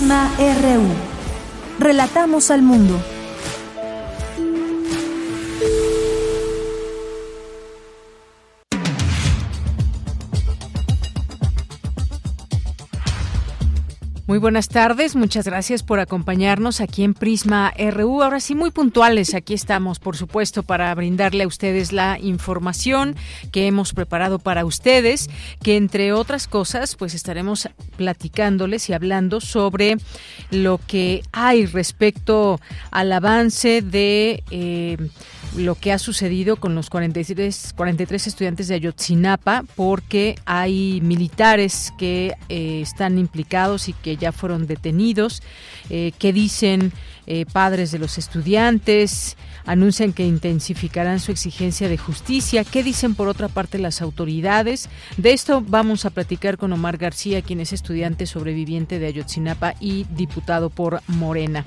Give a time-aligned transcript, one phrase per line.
[0.00, 0.86] RU.
[1.80, 3.00] Relatamos al mundo.
[14.38, 18.22] Muy buenas tardes, muchas gracias por acompañarnos aquí en Prisma RU.
[18.22, 23.16] Ahora sí, muy puntuales, aquí estamos, por supuesto, para brindarle a ustedes la información
[23.50, 25.28] que hemos preparado para ustedes,
[25.60, 29.96] que entre otras cosas, pues estaremos platicándoles y hablando sobre
[30.52, 32.60] lo que hay respecto
[32.92, 34.44] al avance de...
[34.52, 34.98] Eh,
[35.56, 42.34] lo que ha sucedido con los 43, 43 estudiantes de Ayotzinapa, porque hay militares que
[42.48, 45.42] eh, están implicados y que ya fueron detenidos,
[45.90, 46.92] eh, que dicen
[47.26, 49.36] eh, padres de los estudiantes,
[49.68, 52.64] anuncian que intensificarán su exigencia de justicia.
[52.64, 54.88] ¿Qué dicen por otra parte las autoridades?
[55.18, 60.04] De esto vamos a platicar con Omar García, quien es estudiante sobreviviente de Ayotzinapa y
[60.04, 61.66] diputado por Morena.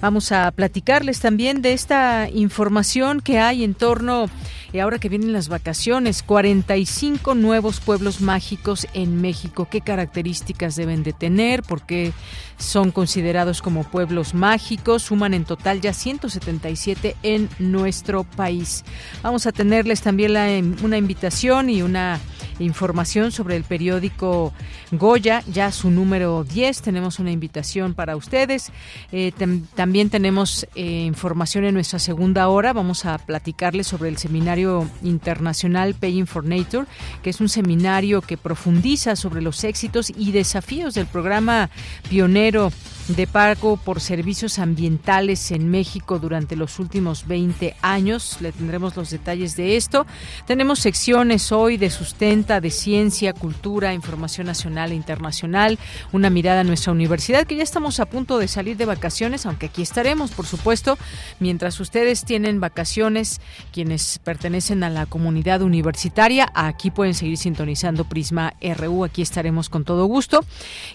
[0.00, 4.30] Vamos a platicarles también de esta información que hay en torno,
[4.72, 9.68] y ahora que vienen las vacaciones, 45 nuevos pueblos mágicos en México.
[9.70, 11.62] ¿Qué características deben de tener?
[11.62, 12.12] ¿Por qué
[12.58, 15.02] son considerados como pueblos mágicos?
[15.02, 18.84] Suman en total ya 177 en nuestro país.
[19.22, 22.18] Vamos a tenerles también una invitación y una
[22.58, 24.52] información sobre el periódico
[24.92, 26.82] Goya, ya su número 10.
[26.82, 28.72] Tenemos una invitación para ustedes.
[29.10, 29.32] Eh,
[29.74, 32.72] también tenemos eh, información en nuestra segunda hora.
[32.72, 34.61] Vamos a platicarles sobre el seminario
[35.02, 36.86] internacional Paying for Nature,
[37.22, 41.70] que es un seminario que profundiza sobre los éxitos y desafíos del programa
[42.08, 42.70] pionero
[43.08, 48.38] de pago por servicios ambientales en México durante los últimos 20 años.
[48.40, 50.06] Le tendremos los detalles de esto.
[50.46, 55.78] Tenemos secciones hoy de sustenta, de ciencia, cultura, información nacional e internacional,
[56.12, 59.66] una mirada a nuestra universidad, que ya estamos a punto de salir de vacaciones, aunque
[59.66, 60.96] aquí estaremos, por supuesto,
[61.40, 63.40] mientras ustedes tienen vacaciones,
[63.72, 69.84] quienes pertenecen a la comunidad universitaria, aquí pueden seguir sintonizando Prisma RU, aquí estaremos con
[69.84, 70.44] todo gusto.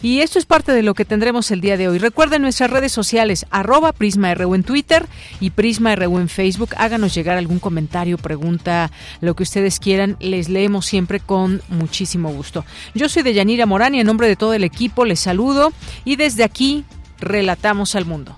[0.03, 1.97] Y esto es parte de lo que tendremos el día de hoy.
[1.97, 5.07] Recuerden nuestras redes sociales, arroba PrismaRU en Twitter
[5.39, 6.75] y PrismaRU en Facebook.
[6.77, 8.91] Háganos llegar algún comentario, pregunta,
[9.21, 10.17] lo que ustedes quieran.
[10.19, 12.63] Les leemos siempre con muchísimo gusto.
[12.93, 15.73] Yo soy Deyanira Morán y en nombre de todo el equipo les saludo
[16.05, 16.85] y desde aquí
[17.19, 18.37] relatamos al mundo.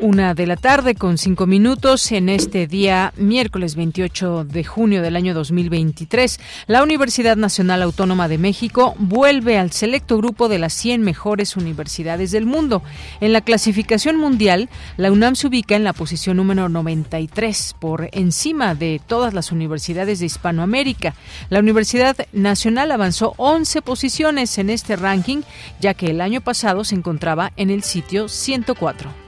[0.00, 5.14] Una de la tarde con cinco minutos en este día miércoles 28 de junio del
[5.14, 6.40] año 2023.
[6.66, 12.32] La Universidad Nacional Autónoma de México vuelve al selecto grupo de las 100 mejores universidades
[12.32, 12.82] del mundo.
[13.20, 18.74] En la clasificación mundial, la UNAM se ubica en la posición número 93 por encima
[18.74, 21.14] de todas las universidades de Hispanoamérica.
[21.50, 25.42] La Universidad Nacional avanzó 11 posiciones en este ranking,
[25.80, 29.23] ya que el año pasado se encontraba en el sitio 104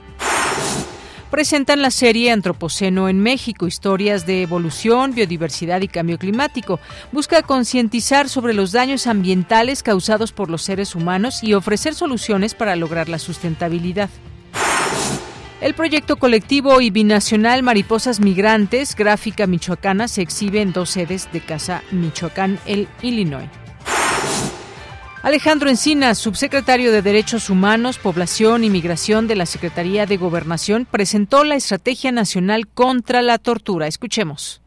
[1.29, 6.79] presentan la serie Antropoceno en México, historias de evolución, biodiversidad y cambio climático.
[7.11, 12.75] Busca concientizar sobre los daños ambientales causados por los seres humanos y ofrecer soluciones para
[12.75, 14.09] lograr la sustentabilidad.
[15.59, 21.41] El proyecto colectivo y binacional Mariposas Migrantes, Gráfica Michoacana, se exhibe en dos sedes de
[21.41, 23.49] Casa Michoacán, el Illinois.
[25.23, 31.43] Alejandro Encinas, subsecretario de Derechos Humanos, Población y Migración de la Secretaría de Gobernación, presentó
[31.43, 33.87] la Estrategia Nacional contra la Tortura.
[33.87, 34.61] Escuchemos.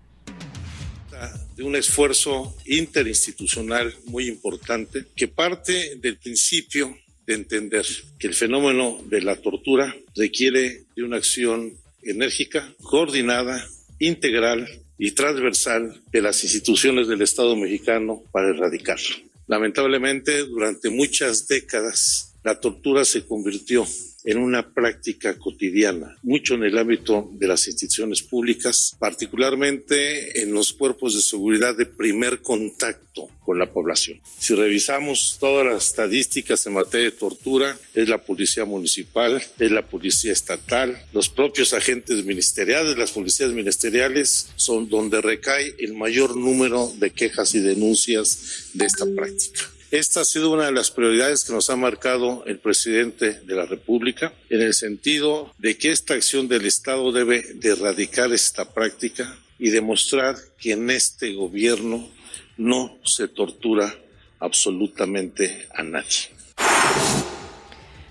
[1.56, 6.96] De un esfuerzo interinstitucional muy importante que parte del principio
[7.26, 7.87] de entender
[8.19, 13.64] que el fenómeno de la tortura requiere de una acción enérgica, coordinada,
[13.99, 14.69] integral
[14.99, 19.30] y transversal de las instituciones del Estado mexicano para erradicarlo.
[19.50, 23.85] Lamentablemente, durante muchas décadas, la tortura se convirtió
[24.25, 30.72] en una práctica cotidiana, mucho en el ámbito de las instituciones públicas, particularmente en los
[30.72, 34.20] cuerpos de seguridad de primer contacto con la población.
[34.38, 39.87] Si revisamos todas las estadísticas en materia de tortura, es la policía municipal, es la
[39.87, 46.93] policía estatal, los propios agentes ministeriales, las policías ministeriales son donde recae el mayor número
[46.99, 49.62] de quejas y denuncias de esta práctica.
[49.91, 53.67] Esta ha sido una de las prioridades que nos ha marcado el presidente de la
[53.67, 59.37] República en el sentido de que esta acción del Estado debe de erradicar esta práctica
[59.59, 62.09] y demostrar que en este gobierno
[62.57, 63.93] no se tortura
[64.39, 66.31] absolutamente a nadie.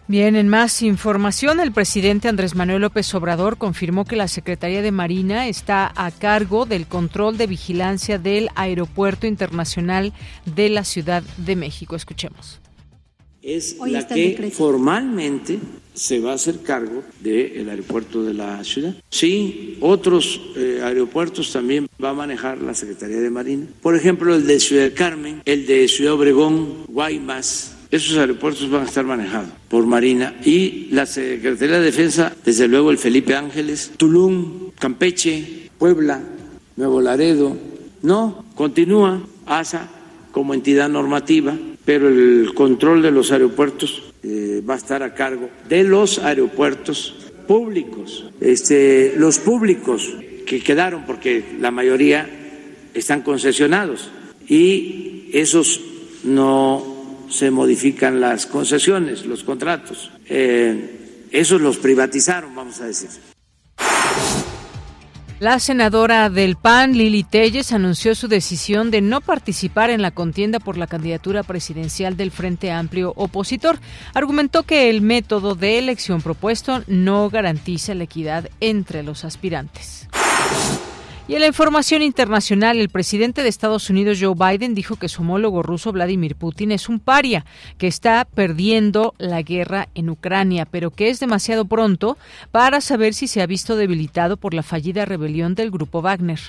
[0.10, 4.92] Bien, en más información, el presidente Andrés Manuel López Obrador confirmó que la Secretaría de
[4.92, 10.12] Marina está a cargo del control de vigilancia del Aeropuerto Internacional
[10.48, 11.96] de la Ciudad de México.
[11.96, 12.60] Escuchemos.
[13.44, 15.60] Es la que formalmente
[15.94, 18.96] se va a hacer cargo del aeropuerto de la ciudad.
[19.12, 23.68] Sí, otros eh, aeropuertos también va a manejar la Secretaría de Marina.
[23.80, 28.84] Por ejemplo, el de Ciudad del Carmen, el de Ciudad Obregón, Guaymas, esos aeropuertos van
[28.84, 33.94] a estar manejados por Marina y la Secretaría de Defensa, desde luego el Felipe Ángeles,
[33.98, 36.22] Tulum, Campeche, Puebla,
[36.76, 37.58] Nuevo Laredo.
[38.04, 39.90] No, continúa ASA
[40.32, 45.50] como entidad normativa, pero el control de los aeropuertos eh, va a estar a cargo
[45.68, 47.16] de los aeropuertos
[47.48, 50.14] públicos, este, los públicos
[50.46, 52.30] que quedaron, porque la mayoría
[52.94, 54.12] están concesionados
[54.48, 55.82] y esos
[56.24, 56.99] no
[57.30, 60.12] se modifican las concesiones, los contratos.
[60.28, 63.10] Eh, esos los privatizaron, vamos a decir.
[65.40, 70.60] La senadora del PAN, Lili Telles, anunció su decisión de no participar en la contienda
[70.60, 73.80] por la candidatura presidencial del Frente Amplio opositor.
[74.14, 80.10] Argumentó que el método de elección propuesto no garantiza la equidad entre los aspirantes.
[81.30, 85.22] Y en la información internacional, el presidente de Estados Unidos, Joe Biden, dijo que su
[85.22, 87.46] homólogo ruso, Vladimir Putin, es un paria,
[87.78, 92.18] que está perdiendo la guerra en Ucrania, pero que es demasiado pronto
[92.50, 96.40] para saber si se ha visto debilitado por la fallida rebelión del grupo Wagner.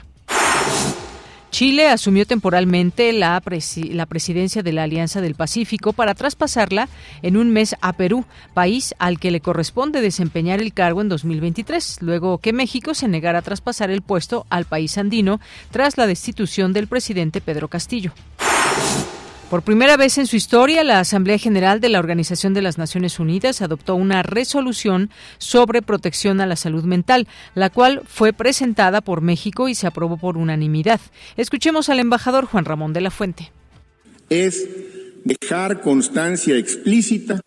[1.50, 6.88] Chile asumió temporalmente la, presidencia de la Alianza del Pacífico para traspasarla
[7.22, 8.24] en un mes a Perú,
[8.54, 13.40] país al que le corresponde desempeñar el cargo en 2023, luego que México se negara
[13.40, 18.12] a traspasar el puesto al país andino tras la destitución del presidente Pedro Castillo.
[19.50, 23.18] Por primera vez en su historia, la Asamblea General de la Organización de las Naciones
[23.18, 27.26] Unidas adoptó una resolución sobre protección a la salud mental,
[27.56, 31.00] la cual fue presentada por México y se aprobó por unanimidad.
[31.36, 33.50] Escuchemos al embajador Juan Ramón de la Fuente.
[34.28, 34.68] Es
[35.24, 37.40] dejar constancia explícita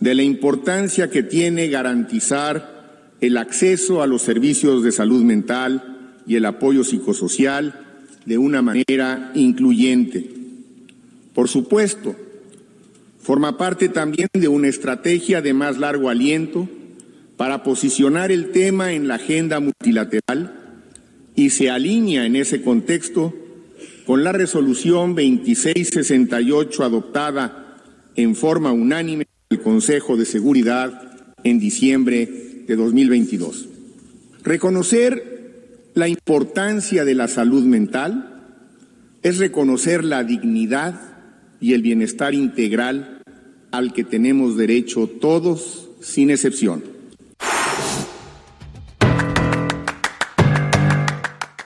[0.00, 6.36] de la importancia que tiene garantizar el acceso a los servicios de salud mental y
[6.36, 7.78] el apoyo psicosocial
[8.24, 10.35] de una manera incluyente
[11.36, 12.16] por supuesto,
[13.20, 16.66] forma parte también de una estrategia de más largo aliento
[17.36, 20.80] para posicionar el tema en la agenda multilateral
[21.34, 23.34] y se alinea en ese contexto
[24.06, 27.82] con la resolución 2668 adoptada
[28.14, 33.68] en forma unánime por el Consejo de Seguridad en diciembre de 2022.
[34.42, 38.54] Reconocer la importancia de la salud mental
[39.22, 41.15] es reconocer la dignidad
[41.60, 43.22] y el bienestar integral
[43.70, 46.84] al que tenemos derecho todos sin excepción.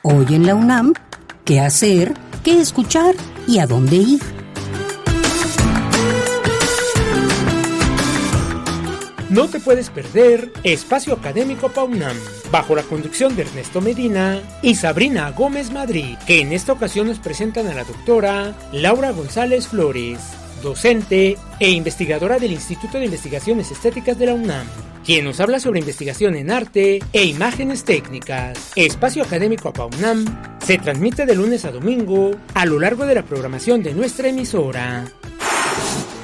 [0.03, 0.93] Hoy en la UNAM,
[1.45, 2.15] ¿qué hacer?
[2.43, 3.15] ¿Qué escuchar?
[3.47, 4.40] ¿Y a dónde ir?
[9.31, 12.17] No te puedes perder Espacio Académico PAUNAM,
[12.51, 17.21] bajo la conducción de Ernesto Medina y Sabrina Gómez Madrid, que en esta ocasión nos
[17.21, 20.19] presentan a la doctora Laura González Flores,
[20.65, 24.67] docente e investigadora del Instituto de Investigaciones Estéticas de la UNAM,
[25.05, 28.73] quien nos habla sobre investigación en arte e imágenes técnicas.
[28.75, 33.85] Espacio Académico PAUNAM se transmite de lunes a domingo a lo largo de la programación
[33.85, 35.05] de nuestra emisora.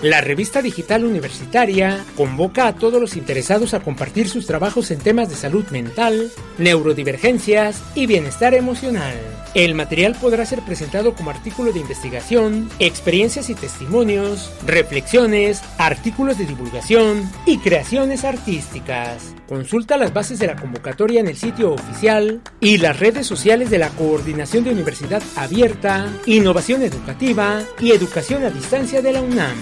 [0.03, 5.31] La revista digital universitaria convoca a todos los interesados a compartir sus trabajos en temas
[5.31, 9.15] de salud mental, neurodivergencias y bienestar emocional.
[9.57, 16.45] El material podrá ser presentado como artículo de investigación, experiencias y testimonios, reflexiones, artículos de
[16.45, 19.35] divulgación y creaciones artísticas.
[19.49, 23.79] Consulta las bases de la convocatoria en el sitio oficial y las redes sociales de
[23.79, 29.57] la Coordinación de Universidad Abierta, Innovación Educativa y Educación a Distancia de la UNAM.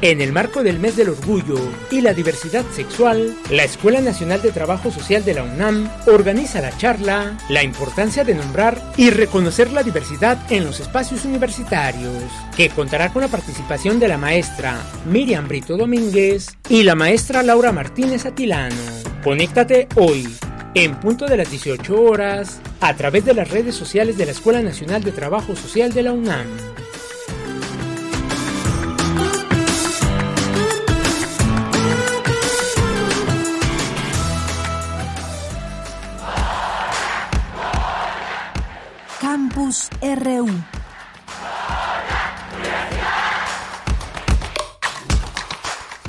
[0.00, 1.58] En el marco del mes del orgullo
[1.90, 6.76] y la diversidad sexual, la Escuela Nacional de Trabajo Social de la UNAM organiza la
[6.76, 12.14] charla La importancia de nombrar y reconocer la diversidad en los espacios universitarios,
[12.56, 17.72] que contará con la participación de la maestra Miriam Brito Domínguez y la maestra Laura
[17.72, 18.76] Martínez Atilano.
[19.24, 20.28] Conéctate hoy
[20.74, 24.62] en punto de las 18 horas a través de las redes sociales de la Escuela
[24.62, 26.46] Nacional de Trabajo Social de la UNAM.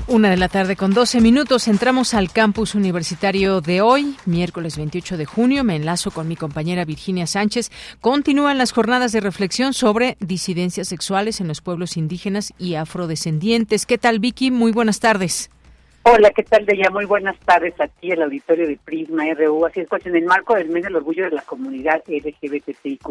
[0.08, 1.68] Una de la tarde con 12 minutos.
[1.68, 5.64] Entramos al campus universitario de hoy, miércoles 28 de junio.
[5.64, 7.70] Me enlazo con mi compañera Virginia Sánchez.
[8.02, 13.86] Continúan las jornadas de reflexión sobre disidencias sexuales en los pueblos indígenas y afrodescendientes.
[13.86, 14.52] ¿Qué tal, Vicky?
[14.52, 15.52] Muy buenas tardes.
[16.12, 16.90] Hola, ¿qué tal, Deya?
[16.90, 19.64] Muy buenas tardes aquí el auditorio de Prisma RU.
[19.68, 23.04] Así es, en el marco del mes del orgullo de la comunidad LGBTIQ+,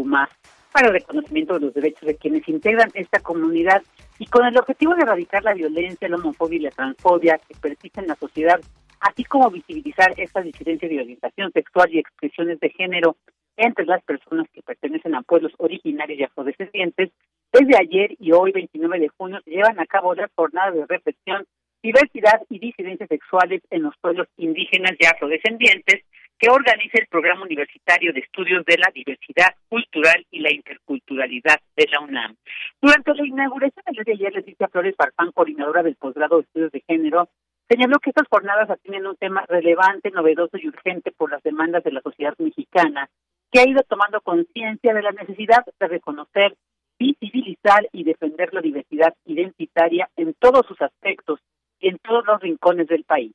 [0.73, 3.85] para el reconocimiento de los derechos de quienes integran esta comunidad
[4.19, 8.03] y con el objetivo de erradicar la violencia, la homofobia y la transfobia que persisten
[8.03, 8.61] en la sociedad,
[8.99, 13.17] así como visibilizar esta diferencia de orientación sexual y expresiones de género
[13.57, 17.11] entre las personas que pertenecen a pueblos originarios y afrodescendientes,
[17.53, 21.47] desde ayer y hoy, 29 de junio, se llevan a cabo las jornadas de reflexión,
[21.83, 26.05] diversidad y disidencias sexuales en los pueblos indígenas y afrodescendientes,
[26.39, 31.87] que organiza el Programa Universitario de Estudios de la Diversidad Cultural y la Interculturalidad de
[31.91, 32.37] la UNAM.
[32.81, 36.71] Durante la inauguración el día de ayer, Leticia Flores Farfán, coordinadora del posgrado de Estudios
[36.71, 37.29] de Género,
[37.69, 41.93] señaló que estas jornadas atienden un tema relevante, novedoso y urgente por las demandas de
[41.93, 43.11] la sociedad mexicana,
[43.51, 46.55] que ha ido tomando conciencia de la necesidad de reconocer,
[47.01, 51.41] visibilizar y defender la diversidad identitaria en todos sus aspectos
[51.81, 53.33] en todos los rincones del país.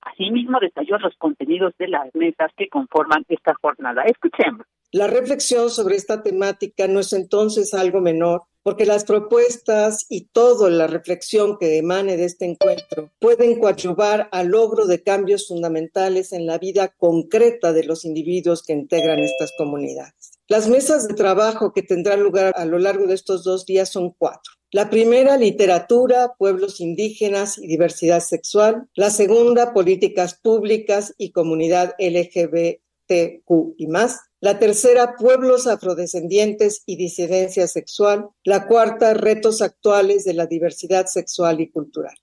[0.00, 4.02] Asimismo, detalló los contenidos de las mesas que conforman esta jornada.
[4.02, 4.66] Escuchemos.
[4.90, 10.68] La reflexión sobre esta temática no es entonces algo menor, porque las propuestas y toda
[10.70, 16.46] la reflexión que emane de este encuentro pueden coadyuvar al logro de cambios fundamentales en
[16.46, 20.32] la vida concreta de los individuos que integran estas comunidades.
[20.48, 24.10] Las mesas de trabajo que tendrán lugar a lo largo de estos dos días son
[24.10, 24.52] cuatro.
[24.74, 28.88] La primera, literatura, pueblos indígenas y diversidad sexual.
[28.94, 34.30] La segunda, políticas públicas y comunidad LGBTQ y más.
[34.40, 38.30] La tercera, pueblos afrodescendientes y disidencia sexual.
[38.44, 42.14] La cuarta, retos actuales de la diversidad sexual y cultural.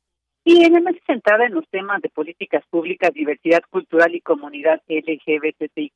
[0.44, 4.82] Y en el mes centrada en los temas de políticas públicas, diversidad cultural y comunidad
[4.88, 5.94] LGBTIQ+,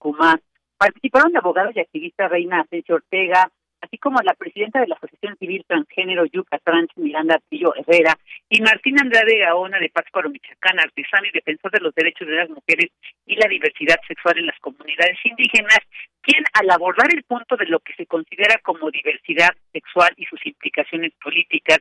[0.78, 3.52] participaron abogados y activistas Reina Asensio Ortega,
[3.84, 8.18] así como la presidenta de la Asociación Civil Transgénero Yuca Trans, Miranda Pillo Herrera,
[8.50, 12.50] y Martín Andrade Gaona de Pátzcuaro, Michoacán, artesano y defensor de los derechos de las
[12.50, 12.92] mujeres
[13.26, 15.80] y la diversidad sexual en las comunidades indígenas,
[16.22, 20.44] quien al abordar el punto de lo que se considera como diversidad sexual y sus
[20.46, 21.80] implicaciones políticas,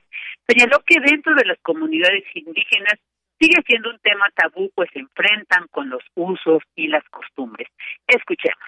[0.48, 2.98] señaló que dentro de las comunidades indígenas
[3.38, 7.68] sigue siendo un tema tabú, pues se enfrentan con los usos y las costumbres.
[8.06, 8.58] Escuchemos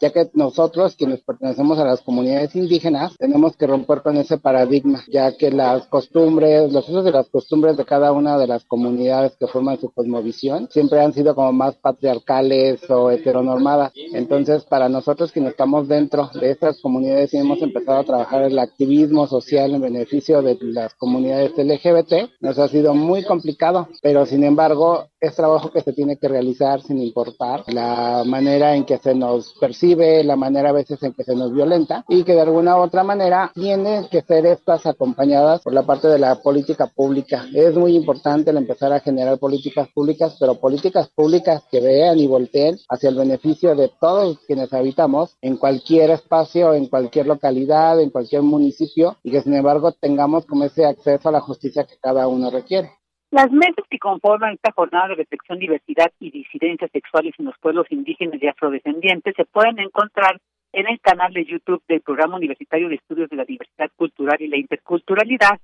[0.00, 5.04] ya que nosotros, quienes pertenecemos a las comunidades indígenas, tenemos que romper con ese paradigma,
[5.08, 9.36] ya que las costumbres, los usos de las costumbres de cada una de las comunidades
[9.38, 13.92] que forman su cosmovisión siempre han sido como más patriarcales o heteronormadas.
[14.12, 18.58] Entonces, para nosotros quienes estamos dentro de estas comunidades y hemos empezado a trabajar el
[18.58, 24.44] activismo social en beneficio de las comunidades LGBT, nos ha sido muy complicado, pero sin
[24.44, 29.14] embargo, es trabajo que se tiene que realizar sin importar la manera en que se
[29.14, 32.76] nos percibe, la manera a veces en que se nos violenta y que de alguna
[32.76, 37.46] u otra manera tienen que ser estas acompañadas por la parte de la política pública.
[37.54, 42.78] Es muy importante empezar a generar políticas públicas, pero políticas públicas que vean y volteen
[42.88, 48.42] hacia el beneficio de todos quienes habitamos en cualquier espacio, en cualquier localidad, en cualquier
[48.42, 52.50] municipio y que sin embargo tengamos como ese acceso a la justicia que cada uno
[52.50, 52.97] requiere.
[53.30, 57.86] Las mesas que conforman esta jornada de reflexión, diversidad y disidencias sexuales en los pueblos
[57.90, 60.40] indígenas y afrodescendientes se pueden encontrar
[60.72, 64.48] en el canal de YouTube del Programa Universitario de Estudios de la Diversidad Cultural y
[64.48, 65.60] la Interculturalidad,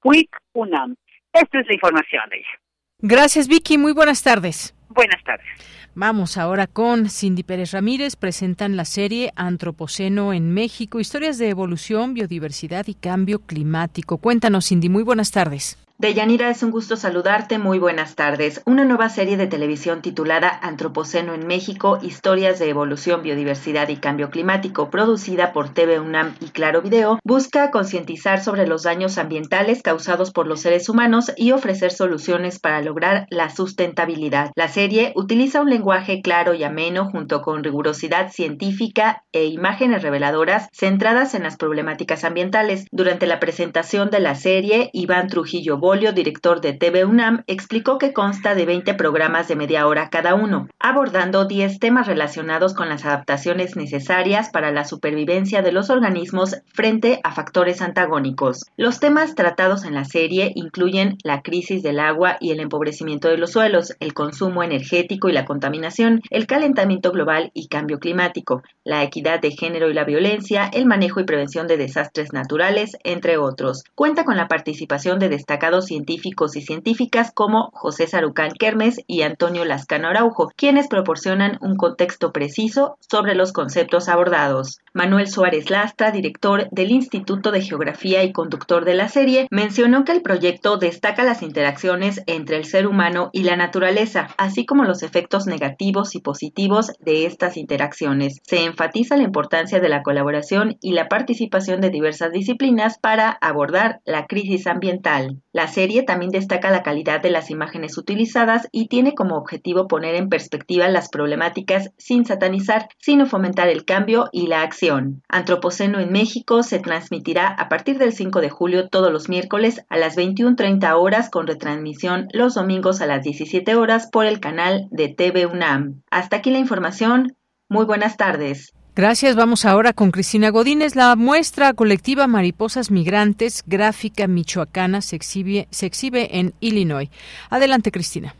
[0.00, 0.96] PUIC UNAM.
[1.32, 2.60] Esta es la información de ella.
[2.98, 3.78] Gracias, Vicky.
[3.78, 4.74] Muy buenas tardes.
[4.88, 5.46] Buenas tardes.
[5.94, 8.16] Vamos ahora con Cindy Pérez Ramírez.
[8.16, 14.18] Presentan la serie Antropoceno en México, historias de evolución, biodiversidad y cambio climático.
[14.18, 14.88] Cuéntanos, Cindy.
[14.88, 15.83] Muy buenas tardes.
[15.96, 17.58] Deyanira, es un gusto saludarte.
[17.58, 18.62] Muy buenas tardes.
[18.66, 24.28] Una nueva serie de televisión titulada Antropoceno en México, Historias de Evolución, Biodiversidad y Cambio
[24.28, 30.32] Climático, producida por TV UNAM y Claro Video, busca concientizar sobre los daños ambientales causados
[30.32, 34.50] por los seres humanos y ofrecer soluciones para lograr la sustentabilidad.
[34.56, 40.68] La serie utiliza un lenguaje claro y ameno junto con rigurosidad científica e imágenes reveladoras
[40.72, 42.86] centradas en las problemáticas ambientales.
[42.90, 48.54] Durante la presentación de la serie, Iván Trujillo director de TV UNAM, explicó que consta
[48.54, 53.76] de 20 programas de media hora cada uno, abordando 10 temas relacionados con las adaptaciones
[53.76, 58.64] necesarias para la supervivencia de los organismos frente a factores antagónicos.
[58.78, 63.36] Los temas tratados en la serie incluyen la crisis del agua y el empobrecimiento de
[63.36, 69.02] los suelos, el consumo energético y la contaminación, el calentamiento global y cambio climático, la
[69.02, 73.84] equidad de género y la violencia, el manejo y prevención de desastres naturales, entre otros.
[73.94, 79.64] Cuenta con la participación de destacados científicos y científicas como José Sarucán Kermes y Antonio
[79.64, 84.78] Lascano Araujo, quienes proporcionan un contexto preciso sobre los conceptos abordados.
[84.92, 90.12] Manuel Suárez Lastra, director del Instituto de Geografía y conductor de la serie, mencionó que
[90.12, 95.02] el proyecto destaca las interacciones entre el ser humano y la naturaleza, así como los
[95.02, 98.40] efectos negativos y positivos de estas interacciones.
[98.44, 104.00] Se enfatiza la importancia de la colaboración y la participación de diversas disciplinas para abordar
[104.04, 105.43] la crisis ambiental.
[105.54, 110.16] La serie también destaca la calidad de las imágenes utilizadas y tiene como objetivo poner
[110.16, 115.22] en perspectiva las problemáticas sin satanizar, sino fomentar el cambio y la acción.
[115.28, 119.96] Antropoceno en México se transmitirá a partir del 5 de julio todos los miércoles a
[119.96, 125.08] las 21.30 horas con retransmisión los domingos a las 17 horas por el canal de
[125.08, 126.02] TV UNAM.
[126.10, 127.36] Hasta aquí la información.
[127.68, 128.74] Muy buenas tardes.
[128.96, 129.34] Gracias.
[129.34, 130.94] Vamos ahora con Cristina Godínez.
[130.94, 137.10] La muestra colectiva Mariposas Migrantes, gráfica michoacana, se exhibe, en Illinois.
[137.50, 138.34] Adelante, Cristina.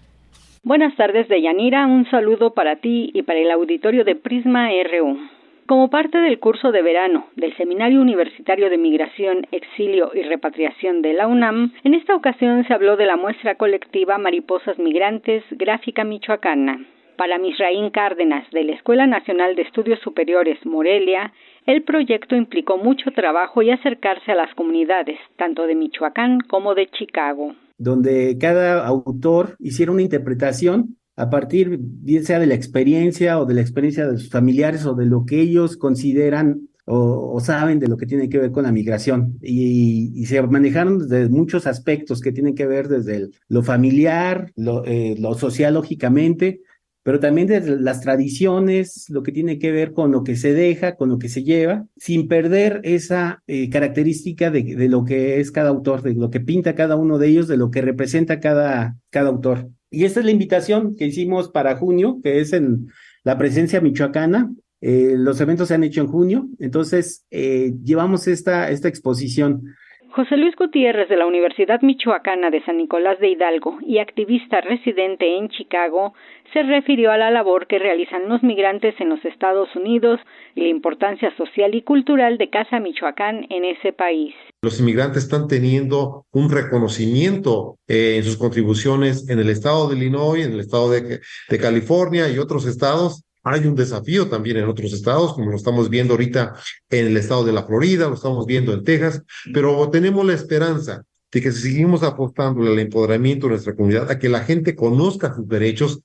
[0.62, 1.86] Buenas tardes, Deyanira.
[1.88, 5.18] Un saludo para ti y para el auditorio de Prisma RU.
[5.66, 11.14] Como parte del curso de verano del Seminario Universitario de Migración, Exilio y Repatriación de
[11.14, 16.86] la UNAM, en esta ocasión se habló de la muestra colectiva Mariposas Migrantes, gráfica michoacana.
[17.16, 21.32] Para Misraín Cárdenas, de la Escuela Nacional de Estudios Superiores Morelia,
[21.66, 26.88] el proyecto implicó mucho trabajo y acercarse a las comunidades, tanto de Michoacán como de
[26.88, 27.54] Chicago.
[27.78, 33.54] Donde cada autor hiciera una interpretación a partir, bien sea de la experiencia o de
[33.54, 37.96] la experiencia de sus familiares o de lo que ellos consideran o, saben de lo
[37.96, 39.38] que tiene que ver con la migración.
[39.40, 45.14] Y, se manejaron desde muchos aspectos que tienen que ver desde lo familiar, lo, eh,
[45.18, 46.60] lo social, lógicamente,
[47.04, 50.96] pero también de las tradiciones, lo que tiene que ver con lo que se deja,
[50.96, 55.52] con lo que se lleva, sin perder esa eh, característica de, de, lo que es
[55.52, 58.96] cada autor, de lo que pinta cada uno de ellos, de lo que representa cada,
[59.10, 59.68] cada autor.
[59.90, 62.88] Y esta es la invitación que hicimos para junio, que es en
[63.22, 64.50] la presencia michoacana.
[64.80, 69.74] Eh, los eventos se han hecho en junio, entonces eh, llevamos esta, esta exposición.
[70.14, 75.36] José Luis Gutiérrez de la Universidad Michoacana de San Nicolás de Hidalgo y activista residente
[75.36, 76.14] en Chicago
[76.52, 80.20] se refirió a la labor que realizan los migrantes en los Estados Unidos
[80.54, 84.32] y la importancia social y cultural de Casa Michoacán en ese país.
[84.62, 90.46] Los inmigrantes están teniendo un reconocimiento eh, en sus contribuciones en el estado de Illinois,
[90.46, 94.92] en el estado de, de California y otros estados hay un desafío también en otros
[94.92, 96.54] estados, como lo estamos viendo ahorita
[96.88, 101.04] en el estado de la Florida, lo estamos viendo en Texas, pero tenemos la esperanza
[101.30, 105.34] de que si seguimos apostando al empoderamiento de nuestra comunidad, a que la gente conozca
[105.34, 106.00] sus derechos,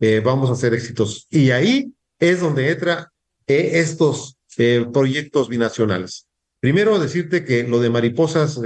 [0.00, 1.26] eh, vamos a ser exitosos.
[1.30, 3.12] Y ahí es donde entra
[3.46, 6.26] eh, estos eh, proyectos binacionales.
[6.58, 8.60] Primero decirte que lo de mariposas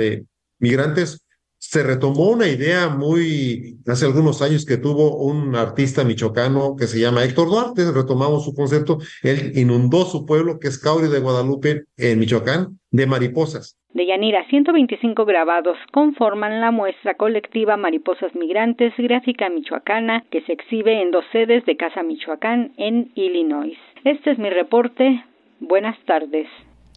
[0.58, 1.23] migrantes
[1.70, 7.00] se retomó una idea muy hace algunos años que tuvo un artista michoacano que se
[7.00, 11.84] llama Héctor Duarte, retomamos su concepto, él inundó su pueblo, que es Cauri de Guadalupe,
[11.96, 13.78] en Michoacán, de mariposas.
[13.94, 21.00] De Yanira, 125 grabados conforman la muestra colectiva Mariposas Migrantes Gráfica Michoacana, que se exhibe
[21.00, 23.78] en dos sedes de Casa Michoacán en Illinois.
[24.04, 25.24] Este es mi reporte.
[25.60, 26.46] Buenas tardes.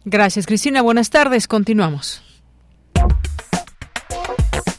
[0.04, 0.82] Gracias, Cristina.
[0.82, 1.48] Buenas tardes.
[1.48, 2.27] Continuamos.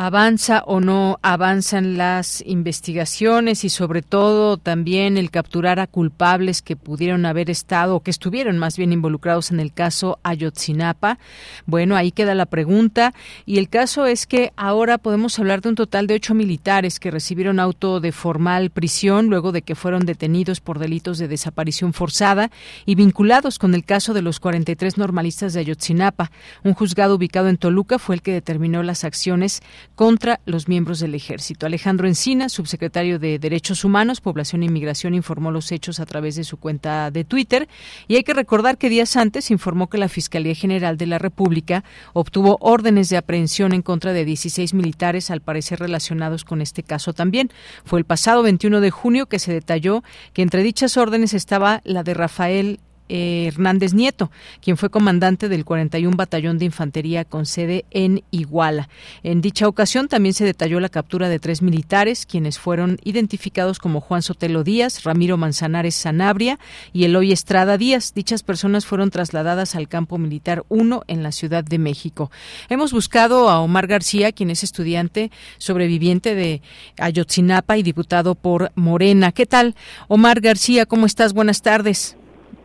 [0.00, 6.76] ¿Avanza o no avanzan las investigaciones y sobre todo también el capturar a culpables que
[6.76, 11.18] pudieron haber estado o que estuvieron más bien involucrados en el caso Ayotzinapa?
[11.66, 13.12] Bueno, ahí queda la pregunta
[13.44, 17.10] y el caso es que ahora podemos hablar de un total de ocho militares que
[17.10, 22.52] recibieron auto de formal prisión luego de que fueron detenidos por delitos de desaparición forzada
[22.86, 26.30] y vinculados con el caso de los 43 normalistas de Ayotzinapa.
[26.62, 29.60] Un juzgado ubicado en Toluca fue el que determinó las acciones
[29.98, 31.66] contra los miembros del ejército.
[31.66, 36.44] Alejandro Encina, subsecretario de Derechos Humanos, Población e Inmigración, informó los hechos a través de
[36.44, 37.66] su cuenta de Twitter
[38.06, 41.82] y hay que recordar que días antes informó que la Fiscalía General de la República
[42.12, 47.12] obtuvo órdenes de aprehensión en contra de 16 militares, al parecer relacionados con este caso
[47.12, 47.50] también.
[47.84, 52.04] Fue el pasado 21 de junio que se detalló que entre dichas órdenes estaba la
[52.04, 52.78] de Rafael
[53.08, 58.88] Hernández Nieto, quien fue comandante del 41 Batallón de Infantería con sede en Iguala.
[59.22, 64.00] En dicha ocasión también se detalló la captura de tres militares, quienes fueron identificados como
[64.00, 66.58] Juan Sotelo Díaz, Ramiro Manzanares Sanabria
[66.92, 68.12] y Eloy Estrada Díaz.
[68.14, 72.30] Dichas personas fueron trasladadas al campo militar 1 en la Ciudad de México.
[72.68, 76.62] Hemos buscado a Omar García, quien es estudiante sobreviviente de
[76.98, 79.32] Ayotzinapa y diputado por Morena.
[79.32, 79.74] ¿Qué tal?
[80.08, 81.32] Omar García, ¿cómo estás?
[81.32, 82.16] Buenas tardes.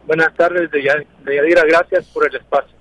[0.06, 1.64] Buenas tardes, Yadira.
[1.66, 2.74] Gracias por el espacio.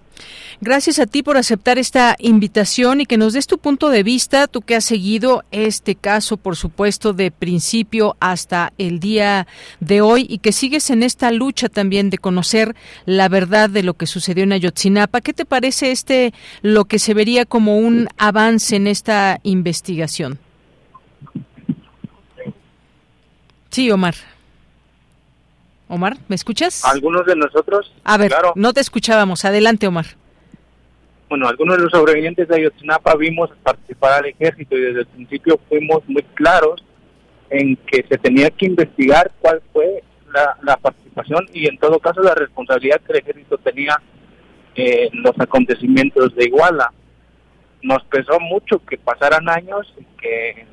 [0.65, 4.47] Gracias a ti por aceptar esta invitación y que nos des tu punto de vista,
[4.47, 9.49] tú que has seguido este caso, por supuesto, de principio hasta el día
[9.81, 13.95] de hoy y que sigues en esta lucha también de conocer la verdad de lo
[13.95, 15.21] que sucedió en Ayotzinapa.
[15.21, 20.39] ¿Qué te parece este lo que se vería como un avance en esta investigación?
[23.71, 24.15] Sí, Omar.
[25.93, 26.87] Omar, ¿me escuchas?
[26.87, 27.93] Algunos de nosotros.
[28.03, 29.45] A ver, no te escuchábamos.
[29.45, 30.07] Adelante, Omar.
[31.29, 35.61] Bueno, algunos de los sobrevivientes de Ayotzinapa vimos participar al ejército y desde el principio
[35.69, 36.83] fuimos muy claros
[37.51, 40.03] en que se tenía que investigar cuál fue
[40.63, 44.01] la, participación y en todo caso la responsabilidad que el ejército tenía
[44.75, 46.91] en los acontecimientos de Iguala.
[47.83, 50.67] Nos pesó mucho que pasaran años y que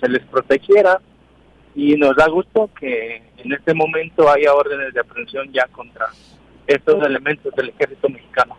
[0.00, 1.00] se les protegiera
[1.78, 6.08] y nos da gusto que en este momento haya órdenes de aprehensión ya contra
[6.66, 8.56] estos elementos del ejército mexicano.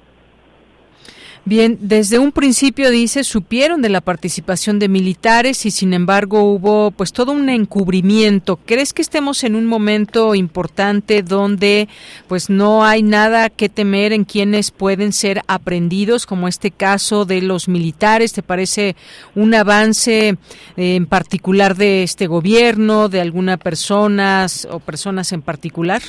[1.45, 6.91] Bien, desde un principio dice supieron de la participación de militares y sin embargo hubo
[6.91, 8.57] pues todo un encubrimiento.
[8.57, 11.87] ¿Crees que estemos en un momento importante donde
[12.27, 17.41] pues no hay nada que temer en quienes pueden ser aprendidos como este caso de
[17.41, 18.33] los militares?
[18.33, 18.95] ¿Te parece
[19.33, 26.01] un avance eh, en particular de este gobierno, de alguna personas o personas en particular?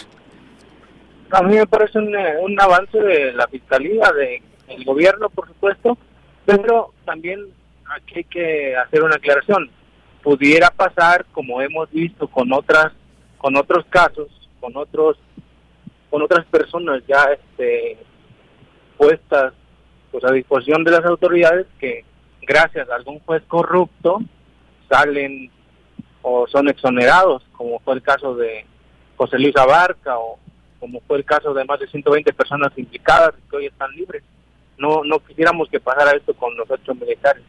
[1.31, 5.49] A mí me parece un, eh, un avance de la fiscalía de el gobierno, por
[5.49, 5.99] supuesto,
[6.47, 7.47] pero también
[7.87, 9.71] aquí hay que hacer una aclaración.
[10.23, 12.93] Pudiera pasar, como hemos visto con otras,
[13.39, 14.29] con otros casos,
[14.61, 15.19] con otros,
[16.11, 17.99] con otras personas ya este,
[18.97, 19.55] puestas
[20.11, 22.05] pues a disposición de las autoridades que
[22.43, 24.21] gracias a algún juez corrupto
[24.89, 25.51] salen
[26.23, 28.67] o son exonerados, como fue el caso de
[29.17, 30.39] José Luis Abarca o
[30.81, 34.23] como fue el caso de más de 120 personas implicadas que hoy están libres
[34.81, 37.45] no, no quisiéramos que pasara esto con los ocho militares.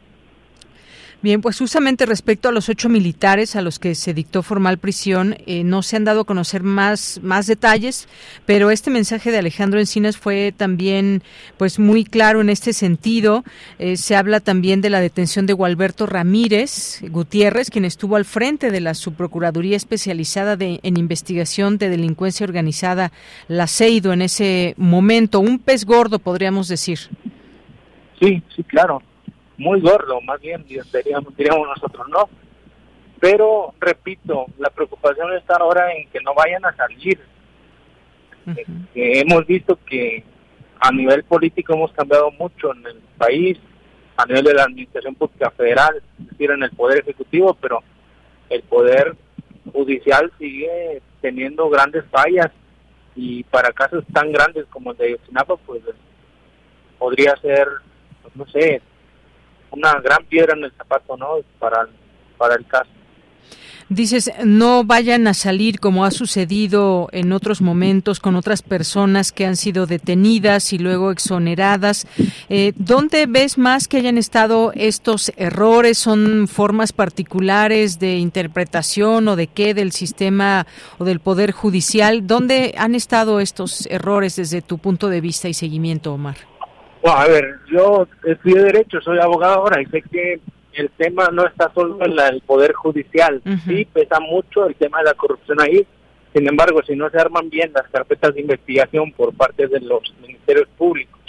[1.23, 5.37] Bien, pues justamente respecto a los ocho militares a los que se dictó formal prisión,
[5.45, 8.07] eh, no se han dado a conocer más, más detalles,
[8.47, 11.21] pero este mensaje de Alejandro Encinas fue también
[11.57, 13.43] pues muy claro en este sentido.
[13.77, 18.71] Eh, se habla también de la detención de Gualberto Ramírez Gutiérrez, quien estuvo al frente
[18.71, 23.11] de la Subprocuraduría Especializada de, en Investigación de Delincuencia Organizada,
[23.47, 25.39] la CEIDO, en ese momento.
[25.39, 26.97] Un pez gordo, podríamos decir.
[28.19, 29.03] Sí, sí, claro
[29.61, 32.29] muy gordo, más bien diríamos, diríamos nosotros, ¿no?
[33.19, 37.19] Pero, repito, la preocupación está ahora en que no vayan a salir.
[38.95, 40.23] hemos visto que
[40.79, 43.59] a nivel político hemos cambiado mucho en el país,
[44.17, 47.83] a nivel de la administración pública federal, es decir, en el poder ejecutivo, pero
[48.49, 49.15] el poder
[49.71, 52.49] judicial sigue teniendo grandes fallas
[53.15, 55.83] y para casos tan grandes como el de Ayotzinapa, pues
[56.97, 57.67] podría ser,
[58.23, 58.81] pues, no sé,
[59.71, 61.37] una gran piedra en el zapato, ¿no?
[61.59, 61.87] Para,
[62.37, 62.89] para el caso.
[63.91, 69.45] Dices, no vayan a salir como ha sucedido en otros momentos con otras personas que
[69.45, 72.07] han sido detenidas y luego exoneradas.
[72.47, 75.97] Eh, ¿Dónde ves más que hayan estado estos errores?
[75.97, 80.65] ¿Son formas particulares de interpretación o de qué del sistema
[80.97, 82.25] o del Poder Judicial?
[82.25, 86.50] ¿Dónde han estado estos errores desde tu punto de vista y seguimiento, Omar?
[87.09, 90.39] A ver, yo estudié Derecho, soy abogado ahora y sé que
[90.73, 95.05] el tema no está solo en el poder judicial, sí pesa mucho el tema de
[95.05, 95.85] la corrupción ahí.
[96.33, 100.01] Sin embargo, si no se arman bien las carpetas de investigación por parte de los
[100.21, 101.19] ministerios públicos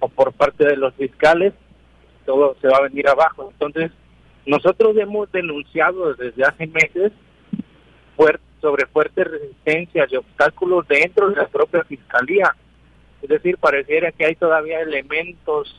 [0.00, 1.52] o por parte de los fiscales,
[2.26, 3.50] todo se va a venir abajo.
[3.52, 3.92] Entonces,
[4.46, 7.12] nosotros hemos denunciado desde hace meses
[8.62, 12.54] sobre fuertes resistencias y obstáculos dentro de la propia fiscalía.
[13.22, 15.74] Es decir, pareciera que hay todavía elementos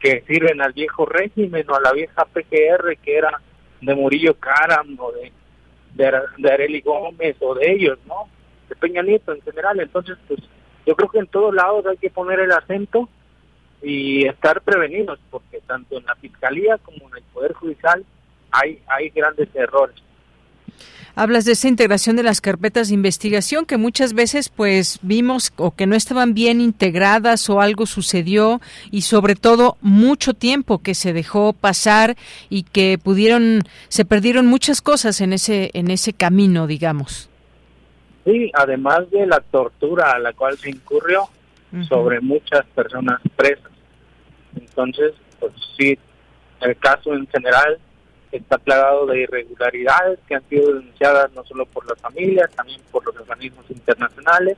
[0.00, 3.40] que sirven al viejo régimen o a la vieja PGR que era
[3.80, 5.32] de Murillo Caram o de,
[5.94, 8.28] de, Areli Gómez o de ellos, ¿no?
[8.68, 9.80] De Peña Nieto en general.
[9.80, 10.40] Entonces, pues
[10.86, 13.08] yo creo que en todos lados hay que poner el acento
[13.82, 18.04] y estar prevenidos, porque tanto en la Fiscalía como en el Poder Judicial
[18.50, 19.96] hay, hay grandes errores.
[21.16, 25.70] Hablas de esa integración de las carpetas de investigación que muchas veces pues vimos o
[25.70, 28.60] que no estaban bien integradas o algo sucedió
[28.90, 32.16] y sobre todo mucho tiempo que se dejó pasar
[32.50, 37.30] y que pudieron se perdieron muchas cosas en ese en ese camino, digamos.
[38.24, 41.28] Sí, además de la tortura a la cual se incurrió
[41.88, 43.70] sobre muchas personas presas.
[44.56, 45.98] Entonces, pues sí,
[46.60, 47.78] el caso en general
[48.38, 53.04] está plagado de irregularidades que han sido denunciadas no solo por las familias, también por
[53.04, 54.56] los organismos internacionales.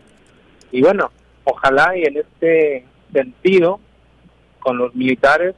[0.73, 1.11] Y bueno,
[1.45, 3.81] ojalá y en este sentido,
[4.61, 5.55] con los militares,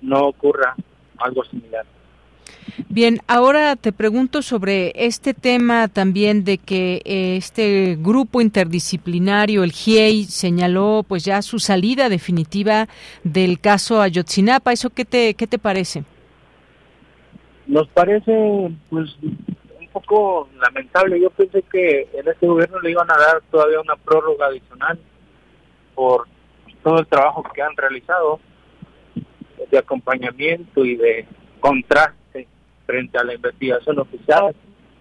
[0.00, 0.74] no ocurra
[1.18, 1.84] algo similar.
[2.88, 9.72] Bien, ahora te pregunto sobre este tema también de que eh, este grupo interdisciplinario, el
[9.72, 12.88] GIEI, señaló pues ya su salida definitiva
[13.22, 14.72] del caso Ayotzinapa.
[14.72, 16.04] ¿Eso qué te, qué te parece?
[17.70, 21.20] Nos parece pues un poco lamentable.
[21.20, 24.98] Yo pensé que en este gobierno le iban a dar todavía una prórroga adicional
[25.94, 26.26] por
[26.82, 28.40] todo el trabajo que han realizado
[29.70, 31.28] de acompañamiento y de
[31.60, 32.48] contraste
[32.86, 34.52] frente a la investigación oficial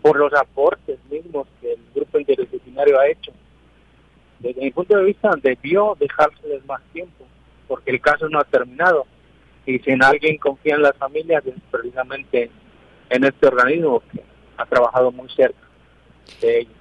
[0.03, 3.31] por los aportes mismos que el grupo interdisciplinario ha hecho.
[4.37, 7.25] Desde mi punto de vista, debió dejárseles más tiempo,
[7.67, 9.07] porque el caso no ha terminado
[9.69, 12.49] y si en alguien confía en las familias es precisamente
[13.09, 14.23] en este organismo que
[14.57, 15.59] ha trabajado muy cerca
[16.41, 16.78] de ellos.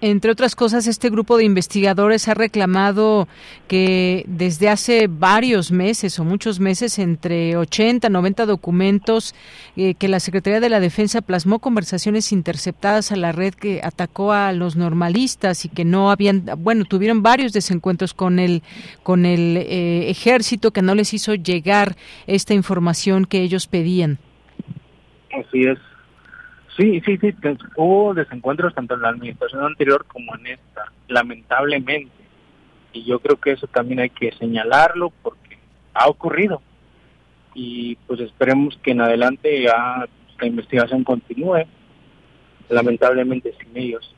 [0.00, 3.26] Entre otras cosas, este grupo de investigadores ha reclamado
[3.66, 9.34] que desde hace varios meses o muchos meses, entre 80 90 documentos,
[9.76, 14.32] eh, que la Secretaría de la Defensa plasmó conversaciones interceptadas a la red que atacó
[14.32, 18.62] a los normalistas y que no habían, bueno, tuvieron varios desencuentros con el,
[19.02, 21.96] con el eh, ejército que no les hizo llegar
[22.28, 24.18] esta información que ellos pedían.
[25.32, 25.78] Así es.
[26.78, 27.34] Sí, sí, sí,
[27.76, 32.12] hubo desencuentros tanto en la administración anterior como en esta, lamentablemente.
[32.92, 35.58] Y yo creo que eso también hay que señalarlo porque
[35.92, 36.62] ha ocurrido.
[37.52, 40.06] Y pues esperemos que en adelante ya
[40.40, 41.64] la investigación continúe,
[42.68, 44.14] lamentablemente sin ellos.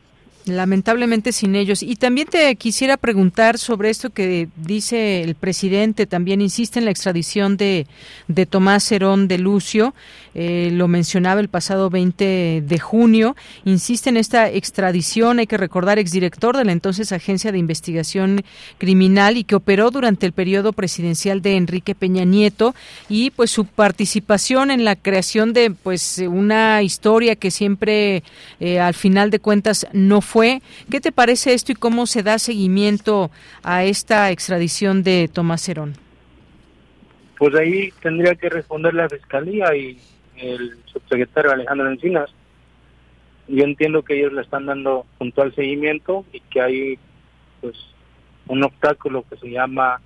[0.47, 1.83] Lamentablemente sin ellos.
[1.83, 6.91] Y también te quisiera preguntar sobre esto que dice el presidente, también insiste en la
[6.91, 7.87] extradición de,
[8.27, 9.95] de Tomás Herón de Lucio,
[10.35, 15.99] eh, lo mencionaba el pasado 20 de junio, insiste en esta extradición, hay que recordar,
[15.99, 18.43] exdirector de la entonces Agencia de Investigación
[18.79, 22.75] Criminal y que operó durante el periodo presidencial de Enrique Peña Nieto
[23.09, 28.23] y pues su participación en la creación de pues una historia que siempre
[28.61, 30.63] eh, al final de cuentas no fue.
[30.91, 33.31] ¿Qué te parece esto y cómo se da seguimiento
[33.63, 35.95] a esta extradición de Tomás Herón?
[37.39, 39.99] Pues ahí tendría que responder la Fiscalía y
[40.41, 42.31] el subsecretario Alejandro Encinas.
[43.49, 46.99] Yo entiendo que ellos le están dando puntual seguimiento y que hay
[47.61, 47.77] pues
[48.47, 50.01] un obstáculo que se llama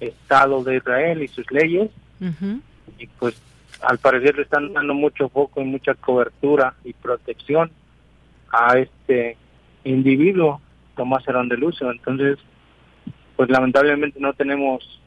[0.00, 1.90] Estado de Israel y sus leyes
[2.98, 3.40] y pues
[3.82, 7.70] al parecer le están dando mucho foco y mucha cobertura y protección
[8.50, 9.36] a este
[9.82, 10.60] individuo,
[10.96, 11.90] Tomás Herón de Lucio.
[11.90, 12.38] Entonces,
[13.36, 15.00] pues lamentablemente no tenemos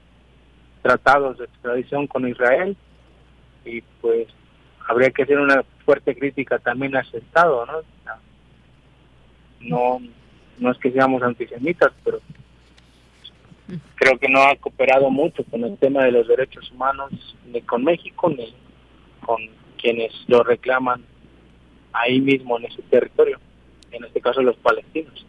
[0.82, 2.76] tratados de extradición con Israel
[3.66, 4.28] y pues
[4.88, 7.74] habría que hacer una fuerte crítica también a ese Estado, ¿no?
[9.60, 10.02] No,
[10.60, 12.22] no es que seamos antisemitas, pero
[13.96, 17.12] creo que no ha cooperado mucho con el tema de los derechos humanos
[17.52, 18.54] ni con México ni
[19.26, 19.38] con
[19.82, 21.04] quienes lo reclaman
[21.92, 23.40] ahí mismo en ese territorio,
[23.92, 25.26] en este caso los palestinos.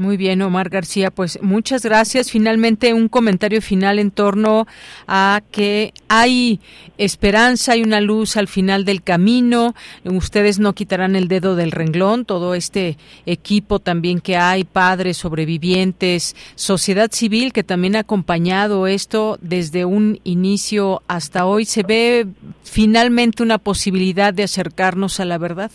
[0.00, 2.30] Muy bien, Omar García, pues muchas gracias.
[2.30, 4.66] Finalmente, un comentario final en torno
[5.06, 6.58] a que hay
[6.96, 9.74] esperanza, hay una luz al final del camino.
[10.04, 16.34] Ustedes no quitarán el dedo del renglón, todo este equipo también que hay, padres, sobrevivientes,
[16.54, 21.66] sociedad civil que también ha acompañado esto desde un inicio hasta hoy.
[21.66, 22.26] ¿Se ve
[22.62, 25.70] finalmente una posibilidad de acercarnos a la verdad?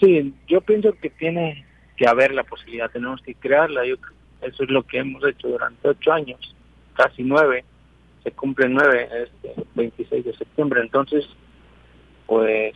[0.00, 1.64] Sí, yo pienso que tiene
[2.02, 3.86] que haber la posibilidad, tenemos que crearla.
[3.86, 3.94] Yo,
[4.40, 6.52] eso es lo que hemos hecho durante ocho años,
[6.94, 7.64] casi nueve,
[8.24, 10.80] se cumple nueve este 26 de septiembre.
[10.80, 11.24] Entonces,
[12.26, 12.74] pues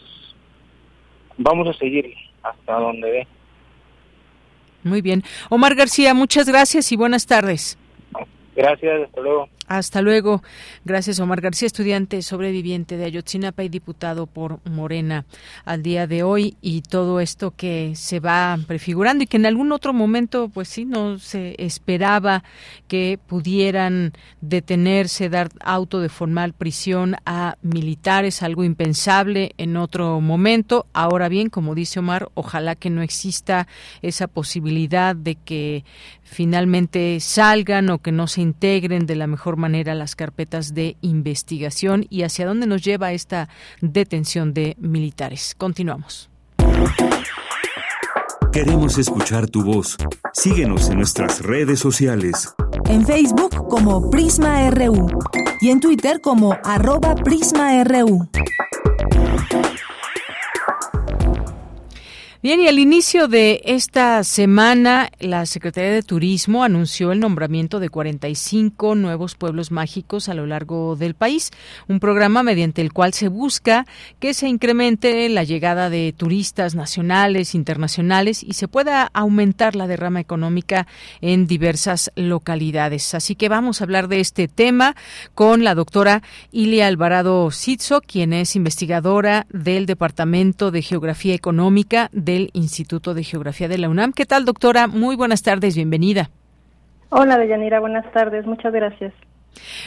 [1.37, 3.27] vamos a seguir hasta donde ve.
[4.85, 5.25] Muy bien.
[5.51, 7.77] Omar García, muchas gracias y buenas tardes.
[8.57, 9.49] Gracias, hasta luego.
[9.69, 10.43] Hasta luego.
[10.85, 15.27] Gracias, Omar García, estudiante sobreviviente de Ayotzinapa y diputado por Morena
[15.65, 19.73] al día de hoy y todo esto que se va prefigurando y que en algún
[19.73, 22.45] otro momento, pues sí, no se esperaba
[22.87, 30.87] que pudieran detenerse, dar auto de formal prisión a militares, algo impensable en otro momento.
[30.93, 33.67] Ahora bien, como dice Omar, ojalá que no exista
[34.01, 35.85] esa posibilidad de que
[36.23, 42.07] finalmente salgan o que no se integren de la mejor manera las carpetas de investigación
[42.09, 43.49] y hacia dónde nos lleva esta
[43.81, 45.55] detención de militares.
[45.57, 46.31] Continuamos.
[48.53, 49.97] Queremos escuchar tu voz.
[50.33, 52.55] Síguenos en nuestras redes sociales.
[52.89, 55.09] En Facebook como Prisma RU
[55.61, 58.29] y en Twitter como arroba PrismaRU.
[62.43, 67.89] Bien, y al inicio de esta semana, la Secretaría de Turismo anunció el nombramiento de
[67.89, 71.51] 45 nuevos pueblos mágicos a lo largo del país,
[71.89, 73.87] un programa mediante el cual se busca
[74.21, 80.21] que se incremente la llegada de turistas nacionales, internacionales y se pueda aumentar la derrama
[80.21, 80.87] económica
[81.23, 83.15] en diversas localidades.
[83.15, 84.95] Así que vamos a hablar de este tema
[85.35, 86.23] con la doctora
[86.53, 93.69] Ilia Alvarado Sitzo, quien es investigadora del Departamento de Geografía Económica de Instituto de Geografía
[93.69, 94.13] de la UNAM.
[94.13, 94.87] ¿Qué tal, doctora?
[94.87, 96.31] Muy buenas tardes, bienvenida.
[97.11, 99.13] Hola, Deyanira, buenas tardes, muchas gracias.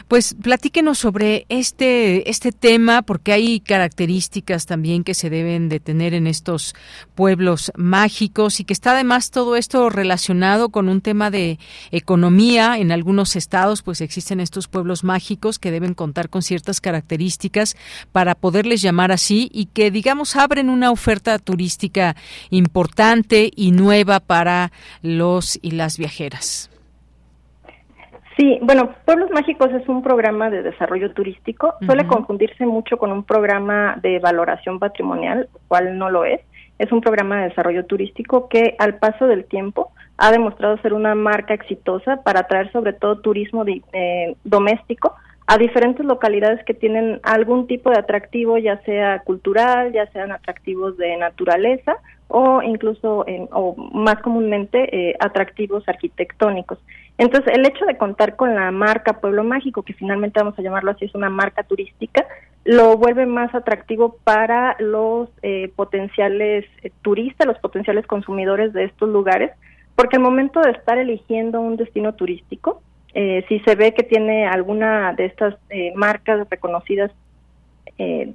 [0.08, 6.14] Pues platíquenos sobre este, este tema, porque hay características también que se deben de tener
[6.14, 6.76] en estos
[7.16, 11.60] pueblos mágicos y que está además todo esto relacionado con un tema de
[11.92, 12.78] economía.
[12.78, 17.76] En algunos estados pues existen estos pueblos mágicos que deben contar con ciertas características
[18.12, 22.16] para poderles llamar así y que digamos abren una oferta turística
[22.50, 26.70] importante y nueva para los y las viajeras.
[28.40, 31.74] Sí, bueno, Pueblos Mágicos es un programa de desarrollo turístico.
[31.86, 36.40] Suele confundirse mucho con un programa de valoración patrimonial, cual no lo es.
[36.78, 41.16] Es un programa de desarrollo turístico que al paso del tiempo ha demostrado ser una
[41.16, 47.68] marca exitosa para atraer sobre todo turismo eh, doméstico a diferentes localidades que tienen algún
[47.68, 51.98] tipo de atractivo, ya sea cultural, ya sean atractivos de naturaleza
[52.30, 56.78] o incluso, o más comúnmente, eh, atractivos arquitectónicos.
[57.20, 60.92] Entonces, el hecho de contar con la marca Pueblo Mágico, que finalmente vamos a llamarlo
[60.92, 62.26] así, es una marca turística,
[62.64, 69.10] lo vuelve más atractivo para los eh, potenciales eh, turistas, los potenciales consumidores de estos
[69.10, 69.52] lugares,
[69.98, 72.82] porque al momento de estar eligiendo un destino turístico,
[73.14, 75.56] eh, si se ve que tiene alguna de estas
[75.96, 77.12] marcas reconocidas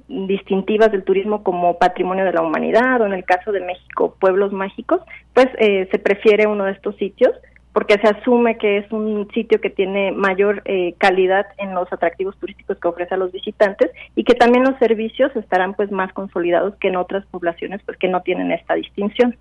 [0.07, 4.53] distintivas del turismo como patrimonio de la humanidad o en el caso de México pueblos
[4.53, 5.01] mágicos,
[5.33, 7.31] pues se prefiere uno de estos sitios
[7.75, 12.37] porque se asume que es un sitio que tiene mayor eh, calidad en los atractivos
[12.37, 16.73] turísticos que ofrece a los visitantes y que también los servicios estarán pues más consolidados
[16.75, 19.35] que en otras poblaciones pues que no tienen esta distinción.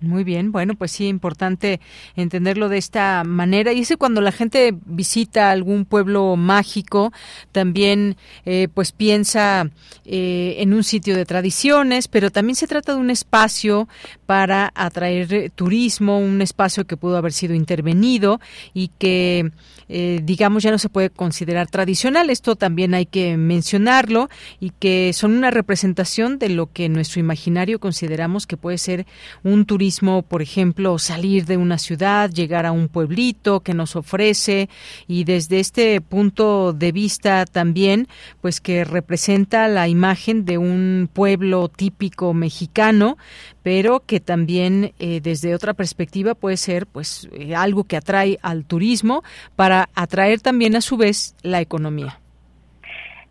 [0.00, 1.78] Muy bien, bueno, pues sí, importante
[2.16, 3.74] entenderlo de esta manera.
[3.74, 7.12] Y es cuando la gente visita algún pueblo mágico,
[7.52, 9.68] también eh, pues piensa
[10.06, 13.88] eh, en un sitio de tradiciones, pero también se trata de un espacio
[14.30, 18.40] para atraer turismo, un espacio que pudo haber sido intervenido
[18.72, 19.50] y que
[19.92, 22.30] eh, digamos, ya no se puede considerar tradicional.
[22.30, 27.18] Esto también hay que mencionarlo y que son una representación de lo que en nuestro
[27.18, 29.04] imaginario consideramos que puede ser
[29.42, 34.68] un turismo, por ejemplo, salir de una ciudad, llegar a un pueblito que nos ofrece
[35.08, 38.06] y desde este punto de vista también,
[38.40, 43.18] pues que representa la imagen de un pueblo típico mexicano,
[43.64, 48.64] pero que también eh, desde otra perspectiva puede ser pues eh, algo que atrae al
[48.64, 49.22] turismo
[49.56, 52.20] para atraer también a su vez la economía.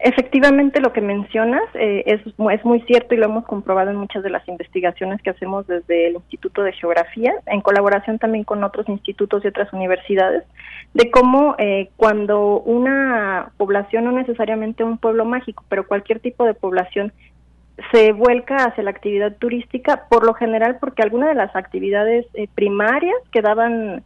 [0.01, 4.23] Efectivamente, lo que mencionas eh, es, es muy cierto y lo hemos comprobado en muchas
[4.23, 8.87] de las investigaciones que hacemos desde el Instituto de Geografía, en colaboración también con otros
[8.87, 10.45] institutos y otras universidades,
[10.93, 16.53] de cómo eh, cuando una población, no necesariamente un pueblo mágico, pero cualquier tipo de
[16.53, 17.11] población
[17.91, 22.47] se vuelca hacia la actividad turística, por lo general porque alguna de las actividades eh,
[22.53, 24.03] primarias que daban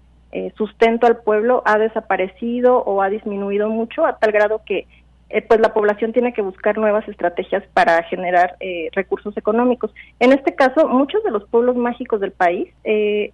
[0.55, 4.87] sustento al pueblo ha desaparecido o ha disminuido mucho a tal grado que
[5.33, 9.91] eh, pues la población tiene que buscar nuevas estrategias para generar eh, recursos económicos.
[10.19, 13.33] En este caso, muchos de los pueblos mágicos del país eh,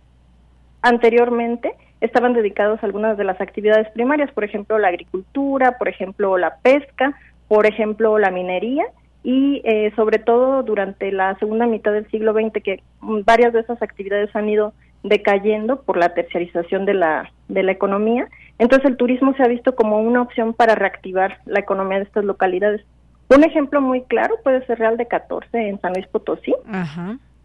[0.82, 6.38] anteriormente estaban dedicados a algunas de las actividades primarias, por ejemplo, la agricultura, por ejemplo,
[6.38, 8.86] la pesca, por ejemplo, la minería
[9.24, 9.61] y
[9.95, 14.47] sobre todo durante la segunda mitad del siglo XX que varias de esas actividades han
[14.47, 18.28] ido decayendo por la terciarización de la, de la economía.
[18.57, 22.26] Entonces el turismo se ha visto como una opción para reactivar la economía de estas
[22.26, 22.82] localidades.
[23.30, 26.53] Un ejemplo muy claro puede ser Real de 14 en San Luis Potosí,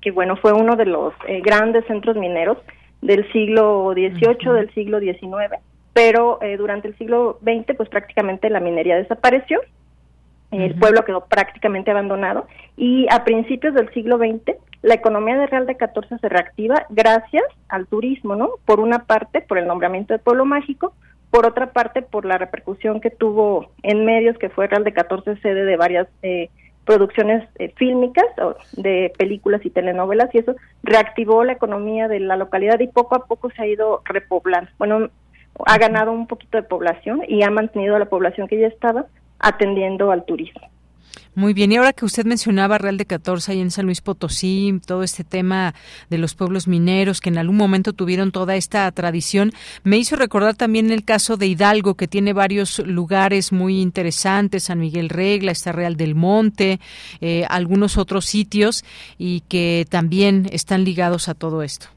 [0.00, 2.58] que bueno, fue uno de los eh, grandes centros mineros
[3.02, 5.60] del siglo XVIII, del siglo XIX,
[5.92, 9.60] pero eh, durante el siglo XX pues prácticamente la minería desapareció,
[10.50, 15.66] el pueblo quedó prácticamente abandonado y a principios del siglo XX la economía de Real
[15.66, 18.50] de 14 se reactiva gracias al turismo, ¿no?
[18.66, 20.92] Por una parte, por el nombramiento de pueblo mágico,
[21.30, 25.36] por otra parte, por la repercusión que tuvo en medios, que fue Real de 14
[25.36, 26.50] sede de varias eh,
[26.84, 28.26] producciones eh, fílmicas,
[28.72, 33.24] de películas y telenovelas, y eso reactivó la economía de la localidad y poco a
[33.24, 34.70] poco se ha ido repoblando.
[34.78, 35.08] Bueno,
[35.66, 39.06] ha ganado un poquito de población y ha mantenido a la población que ya estaba
[39.38, 40.62] atendiendo al turismo.
[41.36, 44.80] Muy bien, y ahora que usted mencionaba Real de 14 ahí en San Luis Potosí,
[44.86, 45.74] todo este tema
[46.08, 49.50] de los pueblos mineros que en algún momento tuvieron toda esta tradición,
[49.82, 54.78] me hizo recordar también el caso de Hidalgo, que tiene varios lugares muy interesantes, San
[54.78, 56.78] Miguel Regla, está Real del Monte,
[57.20, 58.84] eh, algunos otros sitios,
[59.18, 61.93] y que también están ligados a todo esto.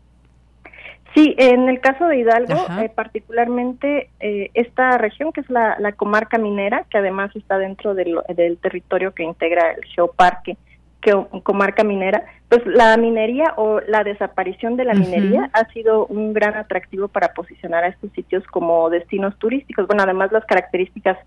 [1.18, 6.38] Sí, en el caso de Hidalgo, eh, particularmente eh, esta región, que es la, comarca
[6.38, 8.20] minera, que además está dentro del,
[8.61, 10.57] territorio que integra el geoparque,
[11.01, 16.34] que comarca minera, pues la minería o la desaparición de la minería ha sido un
[16.34, 19.88] gran atractivo para posicionar a estos sitios como destinos turísticos.
[19.88, 21.18] Bueno, además las características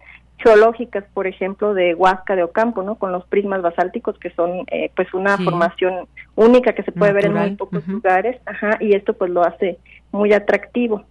[0.43, 2.97] geológicas, por ejemplo, de Huasca de Ocampo, ¿no?
[2.97, 7.27] Con los prismas basálticos que son eh, pues una formación única que se puede ver
[7.27, 9.79] en muy pocos lugares, ajá, y esto pues lo hace
[10.13, 11.05] muy atractivo.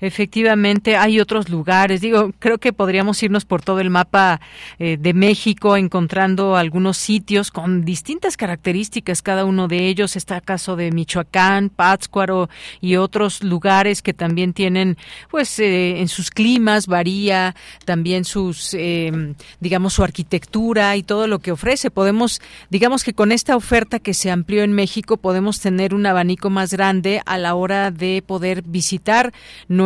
[0.00, 2.00] Efectivamente, hay otros lugares.
[2.00, 4.40] Digo, creo que podríamos irnos por todo el mapa
[4.78, 10.16] eh, de México encontrando algunos sitios con distintas características, cada uno de ellos.
[10.16, 12.48] Está el caso de Michoacán, Pátzcuaro
[12.80, 14.96] y otros lugares que también tienen,
[15.30, 21.40] pues, eh, en sus climas varía también sus, eh, digamos, su arquitectura y todo lo
[21.40, 21.90] que ofrece.
[21.90, 22.40] Podemos,
[22.70, 26.72] digamos que con esta oferta que se amplió en México, podemos tener un abanico más
[26.72, 29.32] grande a la hora de poder visitar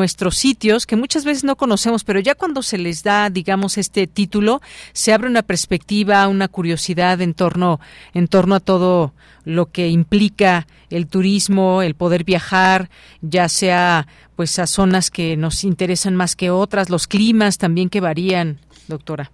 [0.02, 4.08] nuestros sitios que muchas veces no conocemos, pero ya cuando se les da, digamos, este
[4.08, 4.60] título,
[4.92, 7.78] se abre una perspectiva, una curiosidad en torno,
[8.12, 12.90] en torno a todo lo que implica el turismo, el poder viajar,
[13.20, 18.00] ya sea pues a zonas que nos interesan más que otras, los climas también que
[18.00, 19.30] varían, doctora.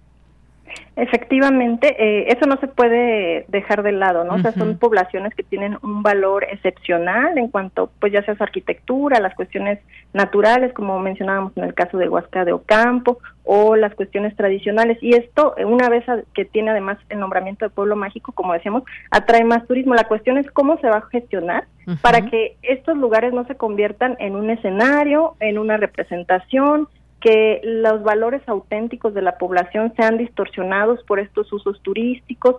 [0.95, 4.35] Efectivamente, eh, eso no se puede dejar de lado, ¿no?
[4.35, 8.43] O sea, son poblaciones que tienen un valor excepcional en cuanto, pues ya sea su
[8.43, 9.79] arquitectura, las cuestiones
[10.13, 14.97] naturales, como mencionábamos en el caso de Huasca de Ocampo, o las cuestiones tradicionales.
[15.01, 16.03] Y esto, eh, una vez
[16.33, 19.95] que tiene además el nombramiento de pueblo mágico, como decíamos, atrae más turismo.
[19.95, 21.65] La cuestión es cómo se va a gestionar
[22.01, 26.87] para que estos lugares no se conviertan en un escenario, en una representación,
[27.21, 32.55] que los valores auténticos de la población sean distorsionados por estos usos turísticos,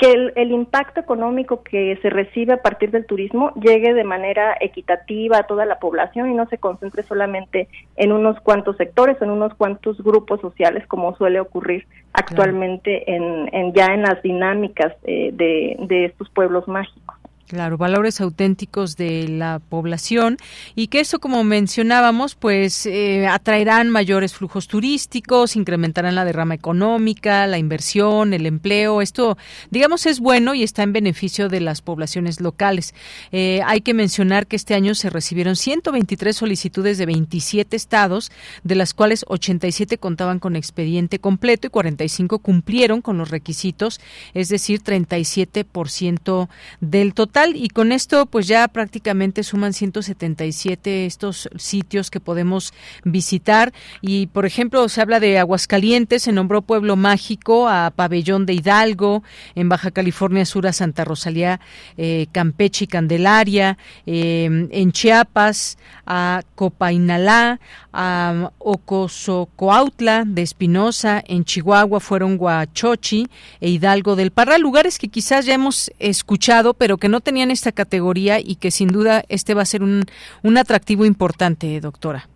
[0.00, 5.36] que el, impacto económico que se recibe a partir del turismo llegue de manera equitativa
[5.38, 9.52] a toda la población y no se concentre solamente en unos cuantos sectores, en unos
[9.54, 16.30] cuantos grupos sociales, como suele ocurrir actualmente en, ya en las dinámicas eh, de estos
[16.30, 17.19] pueblos mágicos.
[17.50, 20.36] Claro, valores auténticos de la población
[20.76, 27.48] y que eso, como mencionábamos, pues eh, atraerán mayores flujos turísticos, incrementarán la derrama económica,
[27.48, 29.02] la inversión, el empleo.
[29.02, 29.36] Esto,
[29.68, 32.94] digamos, es bueno y está en beneficio de las poblaciones locales.
[33.32, 38.30] Eh, hay que mencionar que este año se recibieron 123 solicitudes de 27 estados,
[38.62, 44.00] de las cuales 87 contaban con expediente completo y 45 cumplieron con los requisitos,
[44.34, 46.48] es decir, 37%
[46.80, 52.72] del total y con esto pues ya prácticamente suman 177 estos sitios que podemos
[53.04, 53.72] visitar.
[54.02, 59.22] Y por ejemplo se habla de Aguascalientes, se nombró pueblo mágico a Pabellón de Hidalgo,
[59.54, 61.60] en Baja California Sur a Santa Rosalía,
[61.96, 67.60] eh, Campeche y Candelaria, eh, en Chiapas a Copainalá,
[67.92, 73.28] a Ocosocoautla de Espinosa, en Chihuahua fueron Huachochi
[73.60, 77.70] e Hidalgo del Parra, lugares que quizás ya hemos escuchado, pero que no tenían esta
[77.70, 80.04] categoría y que sin duda este va a ser un,
[80.42, 82.28] un atractivo importante, doctora.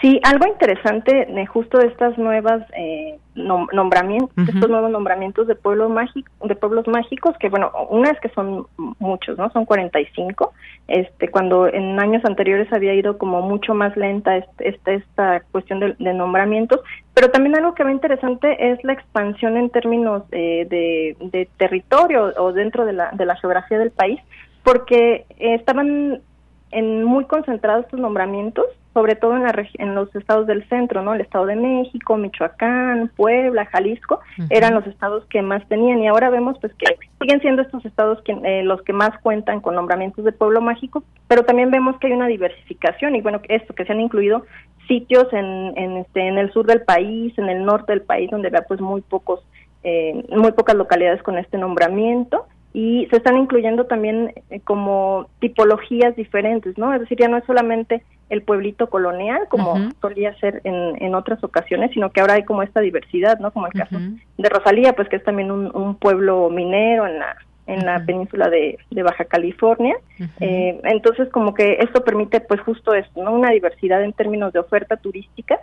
[0.00, 5.90] Sí, algo interesante de justo de estas nuevas eh, nombramientos, estos nuevos nombramientos de pueblos
[5.90, 8.66] mágicos, de pueblos mágicos, que bueno, una es que son
[8.98, 9.50] muchos, ¿no?
[9.50, 10.54] Son 45.
[10.88, 16.14] Este, cuando en años anteriores había ido como mucho más lenta este, esta cuestión de,
[16.14, 16.80] nombramientos,
[17.12, 22.32] pero también algo que ve interesante es la expansión en términos eh, de, de, territorio
[22.38, 24.18] o dentro de la, de la geografía del país,
[24.64, 26.22] porque estaban
[26.70, 31.14] en muy concentrados estos nombramientos sobre todo en, la en los estados del centro, ¿no?
[31.14, 36.28] El Estado de México, Michoacán, Puebla, Jalisco, eran los estados que más tenían y ahora
[36.30, 36.86] vemos pues que
[37.20, 41.04] siguen siendo estos estados que, eh, los que más cuentan con nombramientos de pueblo mágico,
[41.28, 44.44] pero también vemos que hay una diversificación y bueno, esto que se han incluido
[44.88, 48.50] sitios en, en, este, en el sur del país, en el norte del país, donde
[48.50, 49.40] vea pues muy pocos,
[49.84, 56.14] eh, muy pocas localidades con este nombramiento y se están incluyendo también eh, como tipologías
[56.16, 56.92] diferentes, ¿no?
[56.92, 61.42] Es decir, ya no es solamente el pueblito colonial como solía ser en, en otras
[61.44, 63.50] ocasiones, sino que ahora hay como esta diversidad, ¿no?
[63.50, 67.86] Como el caso de Rosalía, pues que es también un, pueblo minero en la en
[67.86, 69.94] la península de, Baja California.
[70.40, 73.32] Eh, entonces, como que esto permite, pues justo esto, ¿no?
[73.32, 75.58] Una diversidad en términos de oferta turística,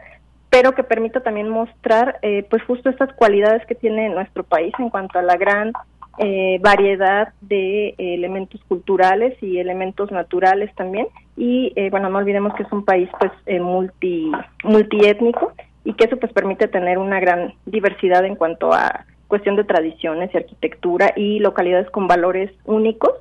[0.50, 4.90] pero que permita también mostrar, eh, pues justo estas cualidades que tiene nuestro país en
[4.90, 5.74] cuanto a la gran
[6.20, 11.08] eh, variedad de elementos culturales y elementos naturales también
[11.38, 14.32] y eh, bueno no olvidemos que es un país pues eh, multi
[14.64, 19.64] multiétnico y que eso pues permite tener una gran diversidad en cuanto a cuestión de
[19.64, 23.12] tradiciones y arquitectura y localidades con valores únicos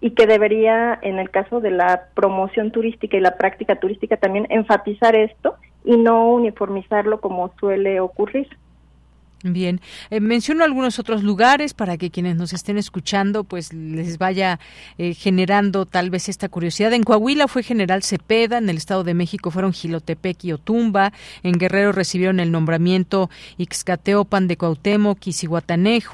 [0.00, 4.46] y que debería en el caso de la promoción turística y la práctica turística también
[4.50, 8.48] enfatizar esto y no uniformizarlo como suele ocurrir.
[9.42, 9.80] Bien,
[10.10, 14.60] eh, menciono algunos otros lugares para que quienes nos estén escuchando pues les vaya
[14.98, 16.92] eh, generando tal vez esta curiosidad.
[16.92, 21.52] En Coahuila fue General Cepeda, en el Estado de México fueron Gilotepec y Otumba, en
[21.52, 25.32] Guerrero recibieron el nombramiento Ixcateopan de Cuauhtémoc y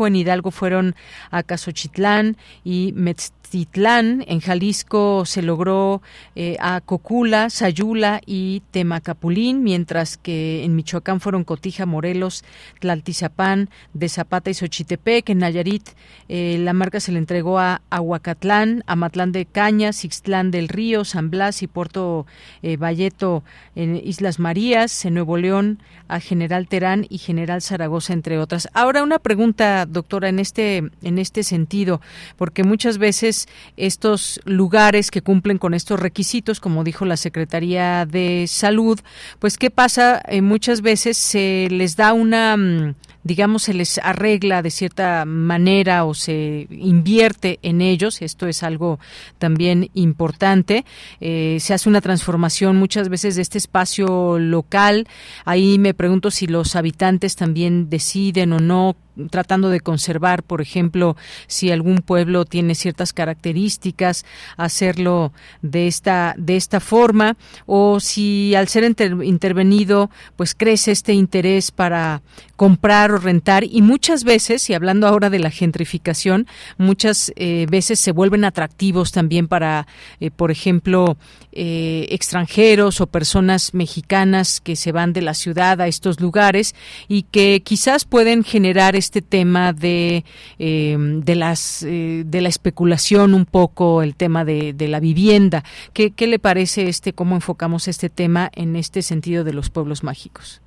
[0.07, 0.95] en Hidalgo fueron
[1.33, 6.03] Acasochitlán y Metz Titlán, en Jalisco se logró
[6.34, 12.44] eh, a Cocula, Sayula y Temacapulín, mientras que en Michoacán fueron Cotija, Morelos,
[12.80, 15.30] Tlaltizapán, de Zapata y Xochitepec.
[15.30, 15.90] En Nayarit
[16.28, 21.30] eh, la marca se le entregó a Aguacatlán, Amatlán de Cañas, Ixtlán del Río, San
[21.30, 22.26] Blas y Puerto
[22.62, 23.44] eh, Valleto
[23.74, 28.68] en Islas Marías, en Nuevo León a General Terán y General Zaragoza, entre otras.
[28.72, 32.01] Ahora una pregunta, doctora, en este, en este sentido,
[32.36, 33.36] porque muchas veces
[33.76, 39.01] estos lugares que cumplen con estos requisitos, como dijo la Secretaría de Salud,
[39.39, 42.95] pues qué pasa, eh, muchas veces se les da una mm,
[43.27, 49.01] digamos, se les arregla de cierta manera o se invierte en ellos, esto es algo
[49.39, 50.85] también importante,
[51.20, 55.09] eh, se hace una transformación muchas veces de este espacio local,
[55.45, 58.97] ahí me pregunto si los habitantes también deciden o no
[59.31, 61.16] tratando de conservar, por ejemplo,
[61.47, 64.24] si algún pueblo tiene ciertas características,
[64.57, 71.70] hacerlo de esta de esta forma o si al ser intervenido pues crece este interés
[71.70, 72.22] para
[72.57, 76.47] comprar rentar y muchas veces, y hablando ahora de la gentrificación,
[76.79, 79.87] muchas eh, veces se vuelven atractivos también para,
[80.21, 81.17] eh, por ejemplo,
[81.59, 86.75] eh, extranjeros o personas mexicanas que se van de la ciudad a estos lugares
[87.09, 90.27] y que quizás pueden generar este tema de,
[90.59, 95.64] em, de, las, eh, de la especulación un poco, el tema de, de la vivienda.
[95.95, 100.03] ¿Qué, ¿Qué le parece este, cómo enfocamos este tema en este sentido de los pueblos
[100.03, 100.61] mágicos?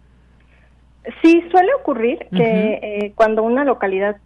[1.21, 4.17] Sí, suele ocurrir que eh, cuando una localidad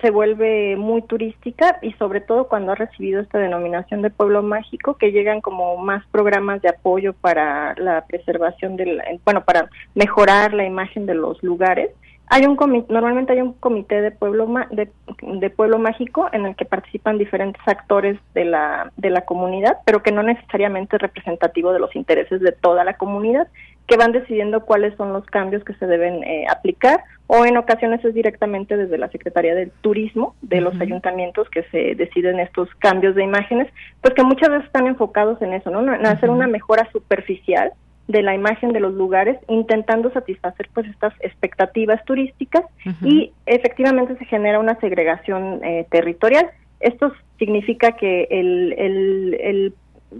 [0.00, 4.94] se vuelve muy turística y sobre todo cuando ha recibido esta denominación de pueblo mágico
[4.94, 10.64] que llegan como más programas de apoyo para la preservación del bueno para mejorar la
[10.64, 11.90] imagen de los lugares
[12.32, 12.56] hay un
[12.88, 18.18] normalmente hay un comité de pueblo de, pueblo mágico en el que participan diferentes actores
[18.34, 22.52] de la de la comunidad pero que no necesariamente es representativo de los intereses de
[22.52, 23.48] toda la comunidad
[23.90, 28.04] que van decidiendo cuáles son los cambios que se deben eh, aplicar o en ocasiones
[28.04, 33.16] es directamente desde la Secretaría del Turismo de los ayuntamientos que se deciden estos cambios
[33.16, 33.66] de imágenes,
[34.00, 35.80] pues que muchas veces están enfocados en eso, ¿no?
[35.92, 37.72] En hacer una mejora superficial
[38.06, 42.62] de la imagen de los lugares, intentando satisfacer pues estas expectativas turísticas
[43.02, 46.48] y efectivamente se genera una segregación eh, territorial.
[46.78, 49.74] Esto significa que el, el, el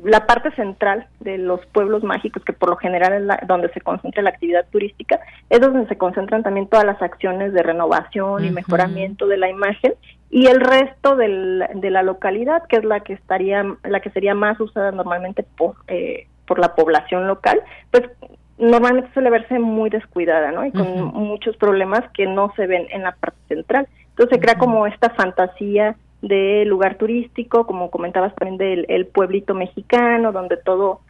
[0.05, 4.22] la parte central de los pueblos mágicos, que por lo general es donde se concentra
[4.22, 5.18] la actividad turística,
[5.49, 9.95] es donde se concentran también todas las acciones de renovación y mejoramiento de la imagen
[10.30, 14.34] y el resto del, de la localidad, que es la que estaría, la que sería
[14.34, 17.62] más usada normalmente por eh, por la población local,
[17.93, 18.11] pues
[18.59, 20.66] normalmente suele verse muy descuidada, ¿no?
[20.66, 23.86] Y con muchos problemas que no se ven en la parte central.
[24.09, 29.54] Entonces se crea como esta fantasía de lugar turístico, como comentabas también del el pueblito
[29.54, 31.00] mexicano, donde todo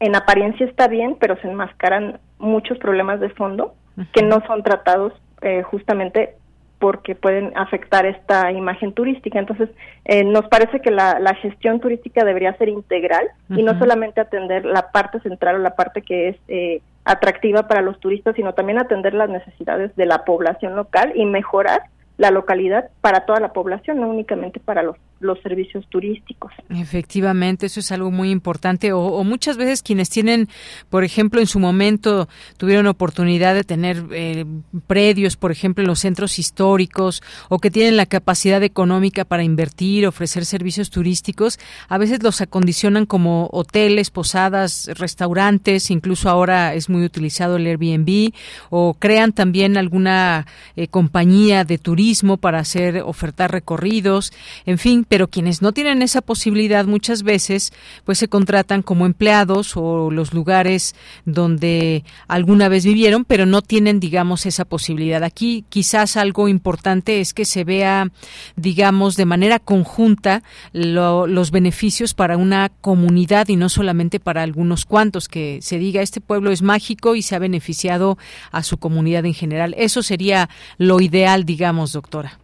[0.00, 3.74] en apariencia está bien, pero se enmascaran muchos problemas de fondo
[4.12, 5.12] que no son tratados
[5.42, 6.34] eh, justamente
[6.78, 9.38] porque pueden afectar esta imagen turística.
[9.38, 9.68] Entonces,
[10.04, 14.92] eh, nos parece que la, gestión turística debería ser integral y no solamente atender la
[14.92, 19.14] parte central o la parte que es eh, atractiva para los turistas, sino también atender
[19.14, 21.82] las necesidades de la población local y mejorar
[22.18, 26.52] la localidad para toda la población, no únicamente para los los servicios turísticos.
[26.70, 28.92] Efectivamente, eso es algo muy importante.
[28.92, 30.48] O, muchas veces quienes tienen,
[30.90, 34.44] por ejemplo, en su momento tuvieron oportunidad de tener eh,
[34.86, 40.06] predios, por ejemplo, en los centros históricos, o que tienen la capacidad económica para invertir,
[40.06, 41.58] ofrecer servicios turísticos,
[41.88, 48.32] a veces los acondicionan como hoteles, posadas, restaurantes, incluso ahora es muy utilizado el Airbnb,
[48.70, 50.46] o crean también alguna
[50.76, 54.32] eh, compañía de turismo para hacer ofertar recorridos,
[54.64, 57.72] en fin, pero quienes no tienen esa posibilidad muchas veces
[58.04, 60.94] pues se contratan como empleados o los lugares
[61.24, 65.24] donde alguna vez vivieron, pero no tienen digamos esa posibilidad.
[65.24, 68.10] Aquí quizás algo importante es que se vea
[68.56, 70.42] digamos de manera conjunta
[70.72, 76.20] los beneficios para una comunidad y no solamente para algunos cuantos que se diga este
[76.20, 78.18] pueblo es mágico y se ha beneficiado
[78.52, 79.74] a su comunidad en general.
[79.78, 80.48] Eso sería
[80.78, 82.38] lo ideal, digamos, doctora.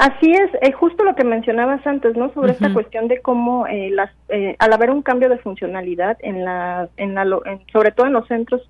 [0.00, 2.32] Así es, eh, justo lo que mencionabas antes, ¿no?
[2.32, 6.42] Sobre esta cuestión de cómo eh, las, eh, al haber un cambio de funcionalidad en
[6.42, 7.26] la, en la,
[7.70, 8.62] sobre todo en los centros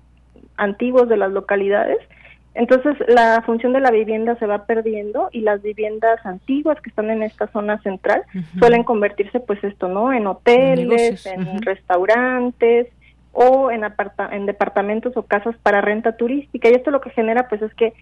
[0.57, 1.99] antiguos de las localidades,
[2.53, 7.09] entonces la función de la vivienda se va perdiendo y las viviendas antiguas que están
[7.09, 8.23] en esta zona central
[8.59, 10.11] suelen convertirse, pues esto, ¿no?
[10.11, 12.87] En hoteles, en restaurantes
[13.31, 16.67] o en, aparta en departamentos o casas para renta turística.
[16.67, 17.93] Y esto lo que genera, pues es que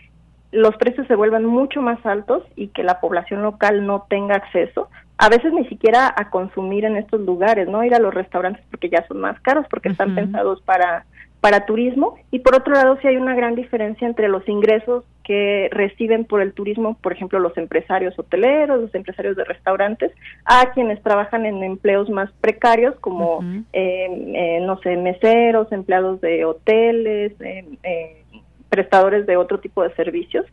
[0.51, 4.89] los precios se vuelvan mucho más altos y que la población local no tenga acceso,
[5.17, 8.89] a veces ni siquiera a consumir en estos lugares, no ir a los restaurantes porque
[8.89, 11.05] ya son más caros, porque están pensados para
[11.41, 12.15] para turismo.
[12.31, 16.41] Y por otro lado sí hay una gran diferencia entre los ingresos que reciben por
[16.41, 20.11] el turismo, por ejemplo, los empresarios hoteleros, los empresarios de restaurantes,
[20.43, 26.45] a quienes trabajan en empleos más precarios como, eh, eh, no sé, meseros, empleados de
[26.45, 28.23] hoteles, eh,
[28.69, 30.45] prestadores de otro tipo de servicios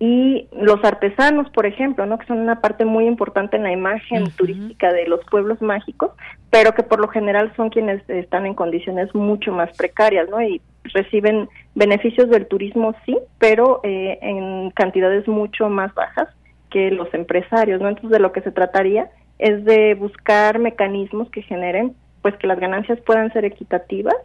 [0.00, 2.18] y los artesanos, por ejemplo, ¿no?
[2.18, 6.10] que son una parte muy importante en la imagen turística de los pueblos mágicos,
[6.50, 10.42] pero que por lo general son quienes están en condiciones mucho más precarias, ¿no?
[10.42, 10.60] Y
[10.92, 16.28] reciben beneficios del turismo, sí, pero eh, en cantidades mucho más bajas
[16.70, 17.88] que los empresarios, ¿no?
[17.88, 19.08] Entonces de lo que se trataría
[19.38, 24.16] es de buscar mecanismos que generen pues que las ganancias puedan ser equitativas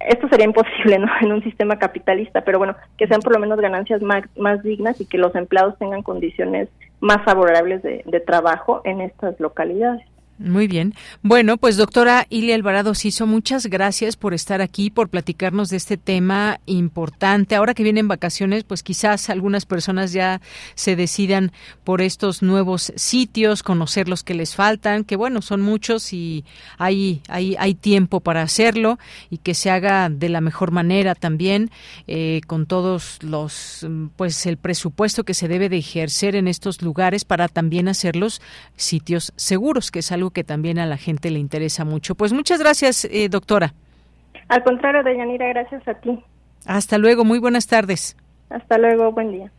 [0.00, 1.08] esto sería imposible ¿no?
[1.20, 5.00] en un sistema capitalista, pero bueno, que sean por lo menos ganancias más, más dignas
[5.00, 6.68] y que los empleados tengan condiciones
[7.00, 10.04] más favorables de, de trabajo en estas localidades.
[10.40, 10.94] Muy bien.
[11.22, 15.98] Bueno, pues doctora Ilia Alvarado Ciso, muchas gracias por estar aquí, por platicarnos de este
[15.98, 17.56] tema importante.
[17.56, 20.40] Ahora que vienen vacaciones, pues quizás algunas personas ya
[20.74, 21.52] se decidan
[21.84, 26.46] por estos nuevos sitios, conocer los que les faltan, que bueno, son muchos y
[26.78, 31.70] hay, hay, hay tiempo para hacerlo y que se haga de la mejor manera también,
[32.06, 33.86] eh, con todos los,
[34.16, 38.40] pues el presupuesto que se debe de ejercer en estos lugares para también hacerlos
[38.76, 42.14] sitios seguros, que es algo que también a la gente le interesa mucho.
[42.14, 43.74] Pues muchas gracias, eh, doctora.
[44.48, 46.18] Al contrario, Deyanira, gracias a ti.
[46.66, 48.16] Hasta luego, muy buenas tardes.
[48.48, 49.50] Hasta luego, buen día.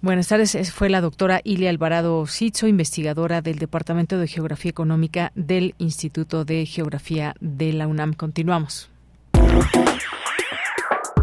[0.00, 5.74] Buenas tardes, fue la doctora Ilia Alvarado Sitzo, investigadora del Departamento de Geografía Económica del
[5.78, 8.12] Instituto de Geografía de la UNAM.
[8.12, 8.90] Continuamos.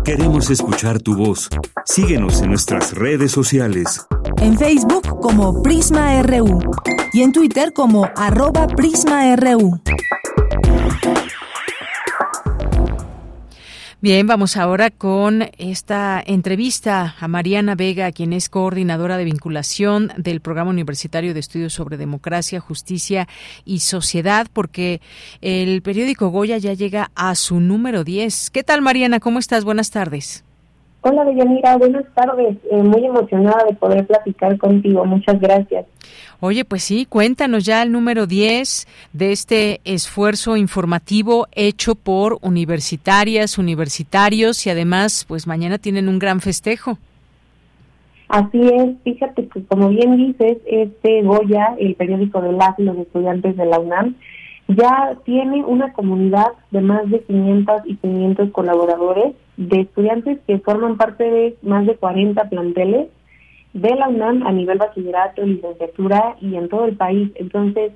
[0.04, 1.50] Queremos escuchar tu voz.
[1.86, 4.06] Síguenos en nuestras redes sociales.
[4.42, 6.60] En Facebook como Prisma RU
[7.16, 9.80] y en Twitter como arroba PrismaRU.
[14.02, 20.42] Bien, vamos ahora con esta entrevista a Mariana Vega, quien es coordinadora de vinculación del
[20.42, 23.30] Programa Universitario de Estudios sobre Democracia, Justicia
[23.64, 25.00] y Sociedad, porque
[25.40, 28.50] el periódico Goya ya llega a su número 10.
[28.50, 29.22] ¿Qué tal, Mariana?
[29.22, 29.64] ¿Cómo estás?
[29.64, 30.44] Buenas tardes.
[31.08, 31.78] Hola, Deyanira.
[31.78, 32.58] Buenas tardes.
[32.72, 35.06] Eh, muy emocionada de poder platicar contigo.
[35.06, 35.86] Muchas gracias.
[36.40, 43.58] Oye, pues sí, cuéntanos ya el número 10 de este esfuerzo informativo hecho por universitarias,
[43.58, 46.98] universitarios y además, pues mañana tienen un gran festejo.
[48.28, 52.98] Así es, fíjate que como bien dices, este Goya, el periódico de las y los
[52.98, 54.16] estudiantes de la UNAM,
[54.68, 60.98] ya tiene una comunidad de más de 500 y 500 colaboradores, de estudiantes que forman
[60.98, 63.08] parte de más de 40 planteles
[63.76, 67.30] de la UNAM a nivel bachillerato, licenciatura y en todo el país.
[67.36, 67.92] Entonces,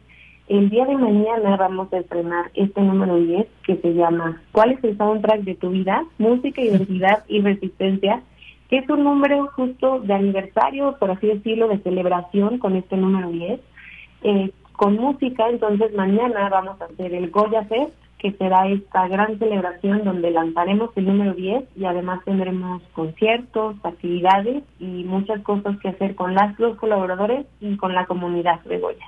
[0.49, 4.83] el día de mañana vamos a estrenar este número 10 que se llama ¿Cuál es
[4.83, 6.03] el soundtrack de tu vida?
[6.17, 8.21] Música, identidad y resistencia,
[8.69, 13.29] que es un número justo de aniversario, por así decirlo, de celebración con este número
[13.29, 13.61] 10,
[14.23, 15.47] eh, con música.
[15.47, 20.91] Entonces, mañana vamos a hacer el Goya Fest, que será esta gran celebración donde lanzaremos
[20.95, 26.59] el número 10 y además tendremos conciertos, actividades y muchas cosas que hacer con las,
[26.59, 29.05] los colaboradores y con la comunidad de Goya.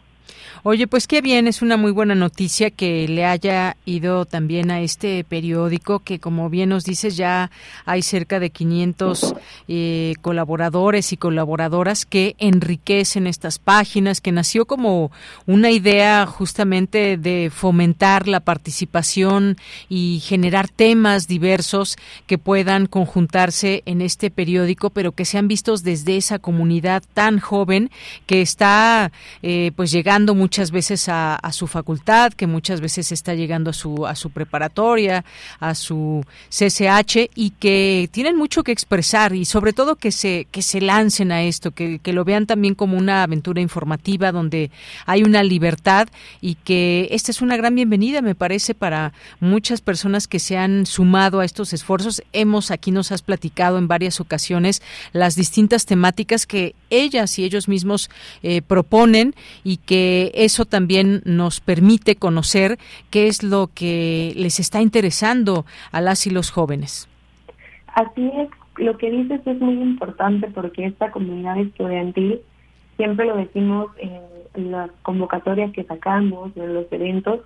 [0.63, 4.81] Oye, pues qué bien, es una muy buena noticia que le haya ido también a
[4.81, 7.49] este periódico que como bien nos dices ya
[7.83, 9.33] hay cerca de 500
[9.67, 15.11] eh, colaboradores y colaboradoras que enriquecen estas páginas, que nació como
[15.47, 19.57] una idea justamente de fomentar la participación
[19.89, 21.97] y generar temas diversos
[22.27, 27.89] que puedan conjuntarse en este periódico, pero que sean vistos desde esa comunidad tan joven
[28.27, 29.11] que está
[29.41, 34.05] eh, pues llegando muchas veces a, su facultad, que muchas veces está llegando a su,
[34.05, 35.23] a su preparatoria,
[35.59, 40.61] a su CCH y que tienen mucho que expresar y sobre todo que se, que
[40.61, 44.69] se lancen a esto, que, que lo vean también como una aventura informativa donde
[45.05, 46.09] hay una libertad
[46.41, 50.85] y que esta es una gran bienvenida, me parece, para muchas personas que se han
[50.85, 52.21] sumado a estos esfuerzos.
[52.33, 54.81] Hemos aquí nos has platicado en varias ocasiones
[55.13, 58.09] las distintas temáticas que ellas y ellos mismos
[58.43, 60.00] eh, proponen y que
[60.33, 62.77] eso también nos permite conocer
[63.09, 67.07] qué es lo que les está interesando a las y los jóvenes.
[67.93, 72.39] Así es, lo que dices es muy importante porque esta comunidad estudiantil,
[72.97, 77.41] siempre lo decimos en las convocatorias que sacamos, en los eventos,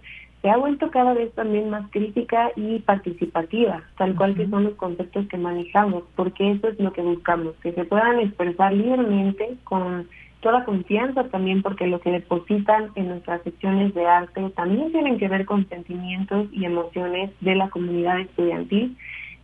[0.45, 4.75] se ha vuelto cada vez también más crítica y participativa, tal cual que son los
[4.75, 10.07] conceptos que manejamos, porque eso es lo que buscamos, que se puedan expresar libremente con
[10.45, 15.27] toda confianza también porque lo que depositan en nuestras secciones de arte también tienen que
[15.27, 18.95] ver con sentimientos y emociones de la comunidad estudiantil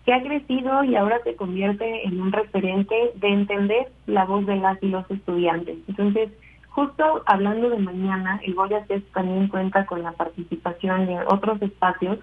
[0.06, 4.58] que ha crecido y ahora se convierte en un referente de entender la voz de
[4.58, 5.80] las y los estudiantes.
[5.88, 6.30] Entonces,
[6.70, 12.20] justo hablando de mañana, el Goya Fest también cuenta con la participación de otros espacios,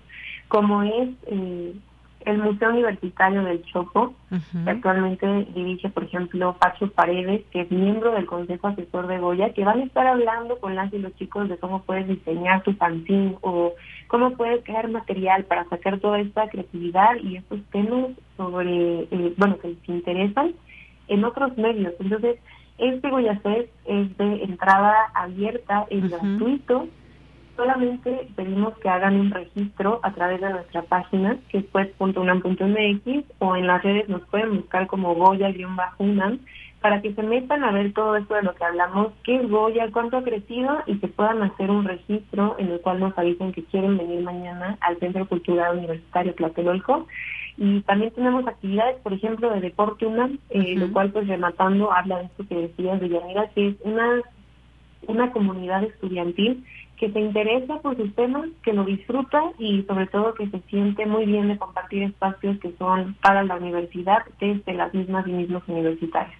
[0.46, 1.74] como es eh,
[2.24, 8.12] el Museo Universitario del Chopo, que actualmente dirige, por ejemplo, Pacho Paredes, que es miembro
[8.12, 11.48] del Consejo Asesor de Goya, que van a estar hablando con las y los chicos
[11.48, 13.72] de cómo puedes diseñar tu fanzine o
[14.08, 19.58] cómo puedes crear material para sacar toda esta creatividad y estos temas sobre, eh, bueno,
[19.58, 20.54] que les interesan
[21.08, 21.94] en otros medios.
[22.00, 22.38] Entonces,
[22.78, 26.88] este Goya Fest es de entrada abierta, es gratuito,
[27.58, 33.56] solamente pedimos que hagan un registro a través de nuestra página, que es pues.unam.mx, o
[33.56, 36.38] en las redes nos pueden buscar como Goya-UNAM,
[36.80, 39.90] para que se metan a ver todo esto de lo que hablamos, qué es Goya,
[39.92, 43.64] cuánto ha crecido, y que puedan hacer un registro en el cual nos avisen que
[43.64, 47.08] quieren venir mañana al Centro Cultural Universitario Tlatelolco.
[47.56, 52.18] Y también tenemos actividades, por ejemplo, de Deporte UNAM, eh, lo cual, pues rematando, habla
[52.18, 54.22] de esto que decías de Yanira, que es una,
[55.08, 56.64] una comunidad estudiantil
[56.98, 61.06] que se interesa por sus temas, que lo disfruta y sobre todo que se siente
[61.06, 65.62] muy bien de compartir espacios que son para la universidad desde las mismas y mismos
[65.66, 66.36] universitarios.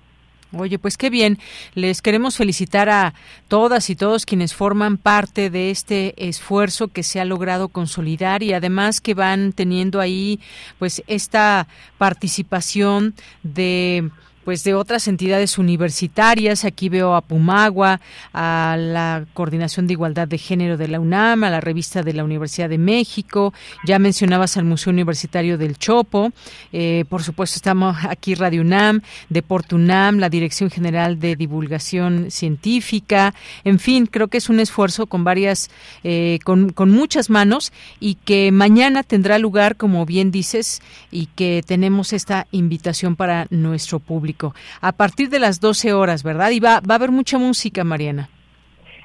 [0.56, 1.38] Oye, pues qué bien.
[1.74, 3.12] Les queremos felicitar a
[3.48, 8.54] todas y todos quienes forman parte de este esfuerzo que se ha logrado consolidar y
[8.54, 10.40] además que van teniendo ahí
[10.78, 14.10] pues esta participación de
[14.48, 16.64] pues de otras entidades universitarias.
[16.64, 18.00] Aquí veo a Pumagua,
[18.32, 22.24] a la Coordinación de Igualdad de Género de la UNAM, a la revista de la
[22.24, 23.52] Universidad de México.
[23.84, 26.32] Ya mencionabas al Museo Universitario del Chopo.
[26.72, 33.34] Eh, por supuesto, estamos aquí Radio UNAM, Deporte UNAM, la Dirección General de Divulgación Científica.
[33.64, 35.68] En fin, creo que es un esfuerzo con varias,
[36.04, 37.70] eh, con, con muchas manos
[38.00, 40.80] y que mañana tendrá lugar, como bien dices,
[41.10, 44.37] y que tenemos esta invitación para nuestro público.
[44.80, 46.50] A partir de las 12 horas, ¿verdad?
[46.50, 48.28] Y va, va a haber mucha música, Mariana.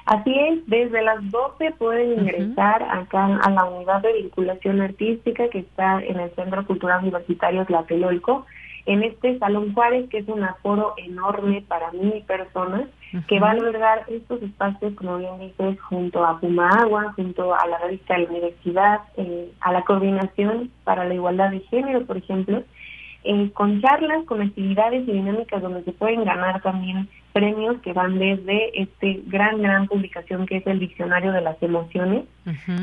[0.06, 5.60] Así es, desde las 12 pueden ingresar acá a la unidad de vinculación artística que
[5.60, 8.44] está en el Centro Cultural Universitario Tlatelolco,
[8.86, 12.82] en este Salón Juárez, que es un aforo enorme para mil personas,
[13.28, 17.66] que va a albergar estos espacios, como bien dices, junto a Puma Agua, junto a
[17.66, 22.18] la revista de la universidad, eh, a la coordinación para la igualdad de género, por
[22.18, 22.62] ejemplo,
[23.24, 28.18] eh, con charlas, con actividades y dinámicas donde se pueden ganar también premios que van
[28.18, 32.26] desde este gran, gran publicación que es el Diccionario de las Emociones,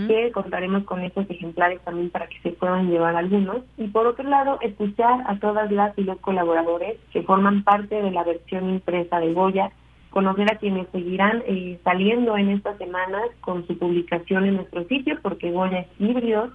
[0.08, 3.60] que contaremos con estos ejemplares también para que se puedan llevar algunos.
[3.78, 8.12] Y por otro lado, escuchar a todas las y los colaboradores que forman parte de
[8.12, 9.72] la versión impresa de Goya,
[10.10, 15.18] conocer a quienes seguirán eh, saliendo en estas semanas con su publicación en nuestro sitio,
[15.22, 16.52] porque Goya es híbrido,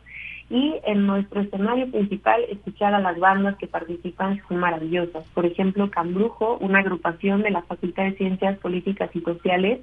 [0.48, 5.24] y en nuestro escenario principal escuchar a las bandas que participan son maravillosas.
[5.34, 9.80] Por ejemplo, Cambrujo, una agrupación de la Facultad de Ciencias Políticas y Sociales,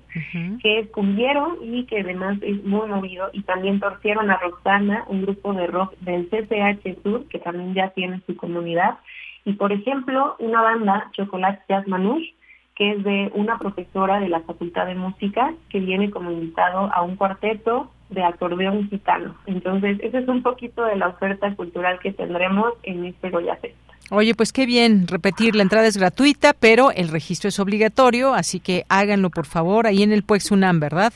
[0.61, 5.53] que cumbieron y que además es muy movido, y también torcieron a Roxana, un grupo
[5.53, 8.99] de rock del CCH Sur, que también ya tiene su comunidad,
[9.45, 12.33] y por ejemplo, una banda, Chocolate Jazz Manouche,
[12.75, 17.01] que es de una profesora de la Facultad de Música, que viene como invitado a
[17.01, 19.35] un cuarteto de acordeón gitano.
[19.45, 23.75] Entonces, ese es un poquito de la oferta cultural que tendremos en este Goya Fest.
[24.11, 28.59] Oye, pues qué bien, repetir, la entrada es gratuita, pero el registro es obligatorio, así
[28.59, 31.13] que háganlo por favor ahí en el Puex UNAM, ¿verdad?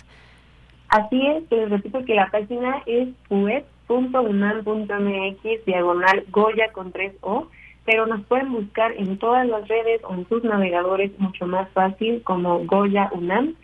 [0.89, 7.47] Así es, les repito que la página es puex.unam.mx diagonal Goya con 3 O,
[7.85, 12.23] pero nos pueden buscar en todas las redes o en sus navegadores mucho más fácil
[12.23, 13.55] como Goya UNAM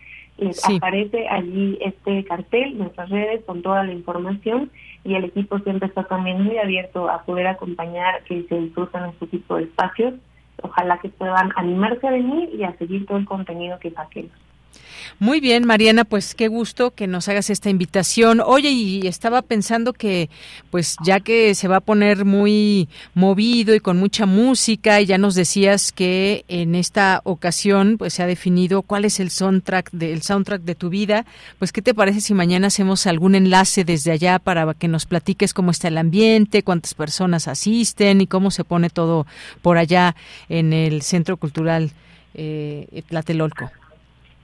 [0.43, 4.71] les aparece allí este cartel, nuestras redes con toda la información
[5.03, 9.27] y el equipo siempre está también muy abierto a poder acompañar que se disfrutan este
[9.27, 10.13] tipo de espacios.
[10.61, 14.31] Ojalá que puedan animarse a venir y a seguir todo el contenido que saquemos.
[15.19, 18.41] Muy bien, Mariana, pues qué gusto que nos hagas esta invitación.
[18.41, 20.29] Oye, y estaba pensando que,
[20.71, 25.17] pues ya que se va a poner muy movido y con mucha música, y ya
[25.17, 30.21] nos decías que en esta ocasión, pues se ha definido cuál es el soundtrack de,
[30.21, 31.25] soundtrack de tu vida.
[31.59, 35.53] Pues, ¿qué te parece si mañana hacemos algún enlace desde allá para que nos platiques
[35.53, 39.25] cómo está el ambiente, cuántas personas asisten y cómo se pone todo
[39.61, 40.15] por allá
[40.49, 41.91] en el Centro Cultural
[42.33, 43.71] eh, Tlatelolco?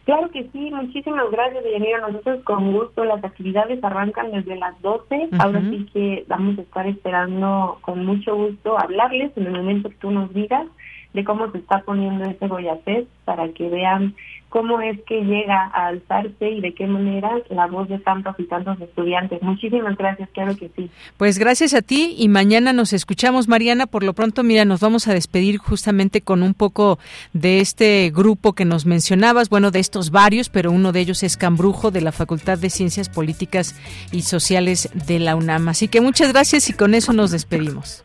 [0.09, 1.99] Claro que sí, muchísimas gracias, Deyanira.
[1.99, 5.29] Nosotros con gusto, las actividades arrancan desde las 12.
[5.37, 9.97] Ahora sí que vamos a estar esperando con mucho gusto hablarles en el momento que
[9.97, 10.65] tú nos digas
[11.13, 14.15] de cómo se está poniendo ese Goyacés para que vean
[14.49, 18.45] cómo es que llega a alzarse y de qué manera la voz de tantos y
[18.45, 19.41] tantos estudiantes.
[19.41, 20.89] Muchísimas gracias, claro que sí.
[21.17, 23.85] Pues gracias a ti y mañana nos escuchamos, Mariana.
[23.85, 26.97] Por lo pronto, mira, nos vamos a despedir justamente con un poco
[27.33, 31.37] de este grupo que nos mencionabas, bueno, de estos varios, pero uno de ellos es
[31.37, 33.79] Cambrujo de la Facultad de Ciencias Políticas
[34.11, 35.69] y Sociales de la UNAM.
[35.69, 38.03] Así que muchas gracias y con eso nos despedimos.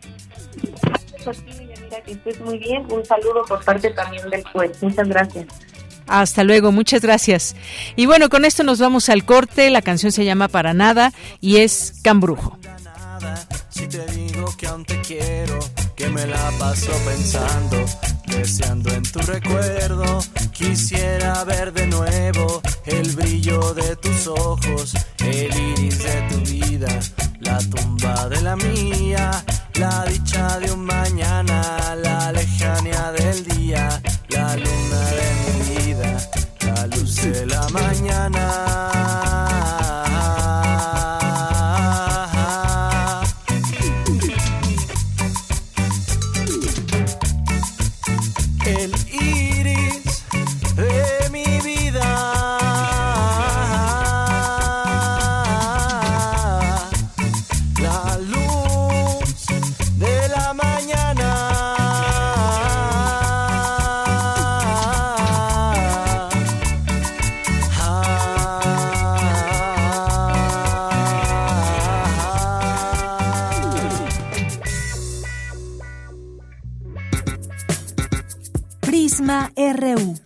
[2.03, 2.87] Que estés muy bien.
[2.91, 4.83] Un saludo por parte también del juez.
[4.83, 5.47] Muchas gracias.
[6.07, 7.57] Hasta luego, muchas gracias.
[7.97, 9.71] Y bueno, con esto nos vamos al corte.
[9.71, 12.59] La canción se llama Para Nada y es Cambrujo.
[14.53, 15.59] Que aún te quiero,
[15.97, 17.77] que me la paso pensando,
[18.27, 20.21] deseando en tu recuerdo.
[20.53, 27.01] Quisiera ver de nuevo el brillo de tus ojos, el iris de tu vida,
[27.41, 33.89] la tumba de la mía, la dicha de un mañana, la lejanía del día,
[34.29, 36.31] la luna de mi vida,
[36.61, 39.04] la luz de la mañana.
[79.57, 80.19] RU.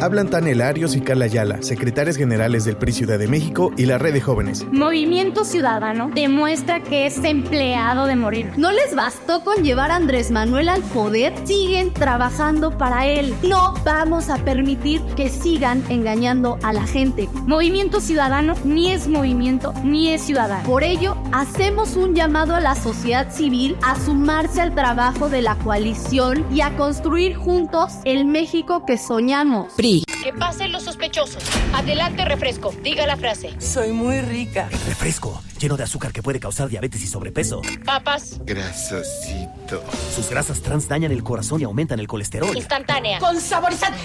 [0.01, 3.97] Hablan Tania Arios y Carla Ayala, secretarias generales del PRI Ciudad de México y la
[3.97, 4.66] Red de Jóvenes.
[4.72, 8.51] Movimiento Ciudadano demuestra que es empleado de morir.
[8.57, 13.36] No les bastó con llevar a Andrés Manuel al poder, siguen trabajando para él.
[13.45, 17.28] No vamos a permitir que sigan engañando a la gente.
[17.47, 20.68] Movimiento Ciudadano ni es movimiento ni es ciudadano.
[20.68, 25.55] Por ello, hacemos un llamado a la sociedad civil a sumarse al trabajo de la
[25.55, 29.72] coalición y a construir juntos el México que soñamos.
[29.85, 31.45] Que pasen los sospechosos.
[31.74, 32.74] Adelante, refresco.
[32.82, 33.51] Diga la frase.
[33.61, 34.66] Soy muy rica.
[34.87, 37.62] Refresco, lleno de azúcar que puede causar diabetes y sobrepeso.
[37.86, 38.38] Papas.
[38.44, 39.82] Grasosito.
[40.14, 42.54] Sus grasas trans dañan el corazón y aumentan el colesterol.
[42.54, 43.18] Instantánea.
[43.18, 43.98] Con saborizante.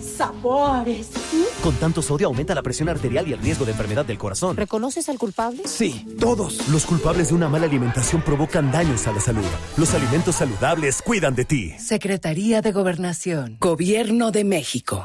[0.00, 1.10] Sabores.
[1.62, 4.56] Con tanto sodio aumenta la presión arterial y el riesgo de enfermedad del corazón.
[4.56, 5.62] ¿Reconoces al culpable?
[5.66, 6.66] Sí, todos.
[6.68, 9.44] Los culpables de una mala alimentación provocan daños a la salud.
[9.76, 11.74] Los alimentos saludables cuidan de ti.
[11.78, 13.58] Secretaría de Gobernación.
[13.60, 15.04] Gobierno de México.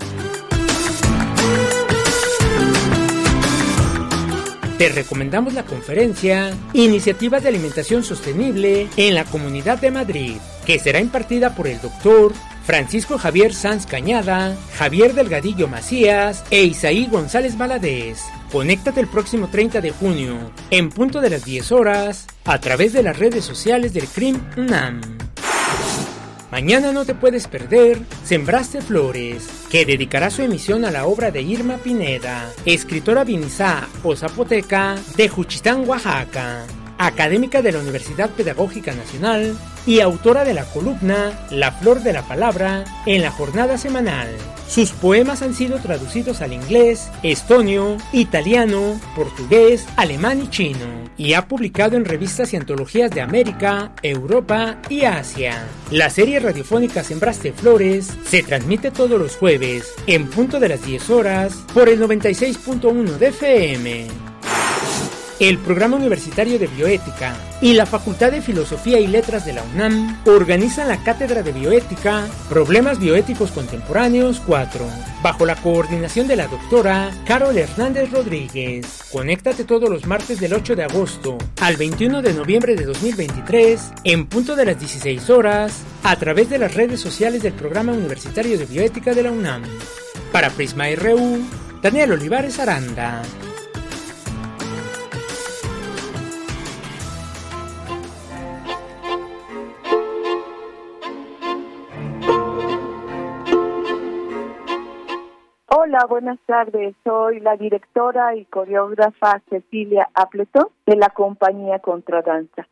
[4.81, 10.99] Te recomendamos la conferencia Iniciativas de Alimentación Sostenible en la Comunidad de Madrid, que será
[10.99, 12.33] impartida por el doctor
[12.65, 18.23] Francisco Javier Sanz Cañada, Javier Delgadillo Macías e Isaí González Valadez.
[18.51, 23.03] Conéctate el próximo 30 de junio, en punto de las 10 horas, a través de
[23.03, 24.99] las redes sociales del CRIM UNAM.
[26.51, 31.41] Mañana no te puedes perder Sembraste Flores, que dedicará su emisión a la obra de
[31.41, 36.65] Irma Pineda, escritora vinizá o zapoteca de Juchitán, Oaxaca,
[36.97, 42.23] académica de la Universidad Pedagógica Nacional y autora de la columna La Flor de la
[42.23, 44.27] Palabra en la jornada semanal.
[44.71, 50.85] Sus poemas han sido traducidos al inglés, estonio, italiano, portugués, alemán y chino,
[51.17, 55.67] y ha publicado en revistas y antologías de América, Europa y Asia.
[55.89, 61.09] La serie radiofónica Sembraste Flores se transmite todos los jueves, en punto de las 10
[61.09, 64.07] horas, por el 96.1 de FM.
[65.41, 70.21] El Programa Universitario de Bioética y la Facultad de Filosofía y Letras de la UNAM
[70.27, 74.85] organizan la Cátedra de Bioética Problemas Bioéticos Contemporáneos 4,
[75.23, 78.85] bajo la coordinación de la doctora Carol Hernández Rodríguez.
[79.11, 84.27] Conéctate todos los martes del 8 de agosto al 21 de noviembre de 2023 en
[84.27, 88.67] punto de las 16 horas a través de las redes sociales del Programa Universitario de
[88.67, 89.63] Bioética de la UNAM.
[90.31, 91.39] Para Prisma RU,
[91.81, 93.23] Daniel Olivares Aranda.
[106.07, 106.95] Buenas tardes.
[107.03, 112.67] Soy la directora y coreógrafa Cecilia Appleton de la compañía Contradanza.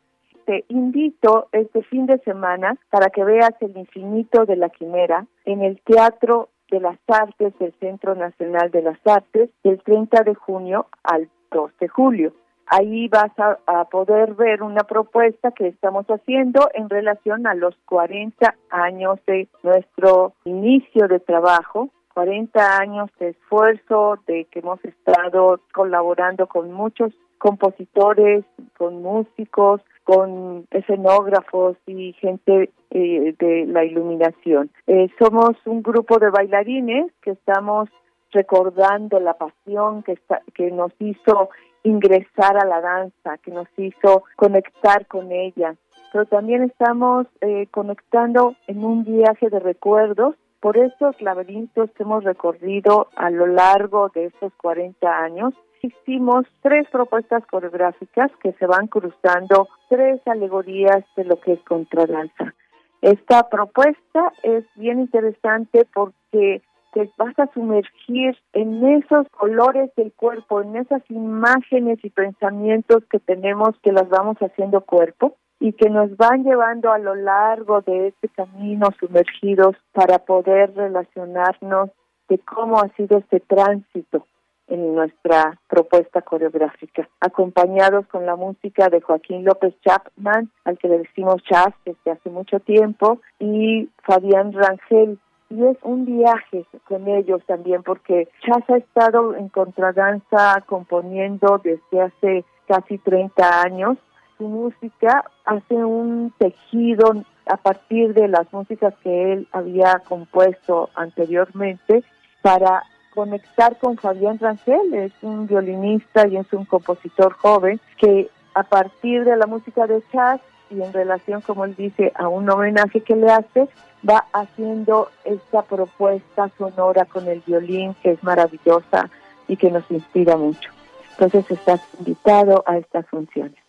[0.46, 5.62] Te invito este fin de semana para que veas el infinito de la quimera en
[5.62, 10.86] el Teatro de las Artes del Centro Nacional de las Artes del 30 de junio
[11.04, 12.32] al 2 de julio.
[12.66, 17.76] Ahí vas a, a, poder ver una propuesta que estamos haciendo en relación a los
[17.86, 25.60] 40 años de nuestro inicio de trabajo 40 años de esfuerzo, de que hemos estado
[25.72, 28.44] colaborando con muchos compositores,
[28.76, 34.70] con músicos, con escenógrafos y gente eh, de la iluminación.
[34.86, 37.88] Eh, somos un grupo de bailarines que estamos
[38.32, 41.50] recordando la pasión que, está, que nos hizo
[41.82, 45.74] ingresar a la danza, que nos hizo conectar con ella.
[46.12, 52.24] Pero también estamos eh, conectando en un viaje de recuerdos por esos laberintos que hemos
[52.24, 58.86] recorrido a lo largo de estos 40 años, hicimos tres propuestas coreográficas que se van
[58.86, 62.54] cruzando tres alegorías de lo que es contradanza.
[63.00, 70.60] Esta propuesta es bien interesante porque te vas a sumergir en esos colores del cuerpo,
[70.60, 76.16] en esas imágenes y pensamientos que tenemos que las vamos haciendo cuerpo y que nos
[76.16, 81.90] van llevando a lo largo de este camino sumergidos para poder relacionarnos
[82.30, 84.26] de cómo ha sido este tránsito
[84.68, 90.98] en nuestra propuesta coreográfica, acompañados con la música de Joaquín López Chapman, al que le
[90.98, 95.18] decimos jazz desde hace mucho tiempo, y Fabián Rangel.
[95.50, 102.00] Y es un viaje con ellos también, porque Chas ha estado en contradanza componiendo desde
[102.00, 103.98] hace casi 30 años
[104.40, 107.12] su música hace un tejido
[107.44, 112.02] a partir de las músicas que él había compuesto anteriormente
[112.40, 112.82] para
[113.14, 119.24] conectar con Fabián Rangel, es un violinista y es un compositor joven que a partir
[119.24, 123.16] de la música de jazz y en relación, como él dice, a un homenaje que
[123.16, 123.68] le hace,
[124.08, 129.10] va haciendo esta propuesta sonora con el violín que es maravillosa
[129.48, 130.70] y que nos inspira mucho.
[131.10, 133.60] Entonces estás invitado a estas funciones.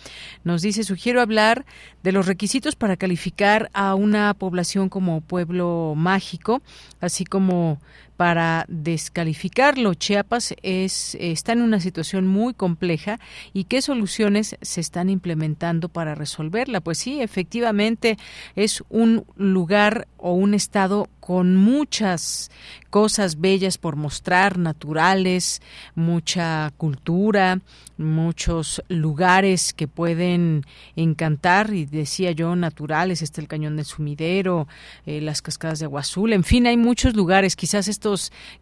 [0.43, 1.65] Nos dice, sugiero hablar
[2.05, 6.61] de los requisitos para calificar a una población como pueblo mágico,
[7.01, 7.81] así como
[8.17, 9.93] para descalificarlo.
[9.93, 13.19] Chiapas es, está en una situación muy compleja
[13.53, 16.81] y qué soluciones se están implementando para resolverla.
[16.81, 18.17] Pues sí, efectivamente
[18.55, 22.51] es un lugar o un estado con muchas
[22.91, 25.61] cosas bellas por mostrar, naturales,
[25.95, 27.59] mucha cultura,
[27.97, 34.67] muchos lugares que pueden encantar y decía yo naturales, está el cañón del sumidero,
[35.05, 37.87] eh, las cascadas de agua azul, en fin, hay muchos lugares, quizás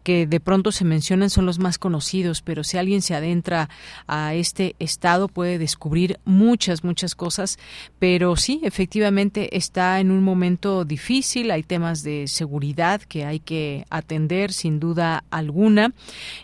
[0.02, 3.68] que de pronto se mencionan son los más conocidos, pero si alguien se adentra
[4.06, 7.58] a este estado puede descubrir muchas, muchas cosas.
[7.98, 13.84] Pero sí, efectivamente está en un momento difícil, hay temas de seguridad que hay que
[13.90, 15.92] atender sin duda alguna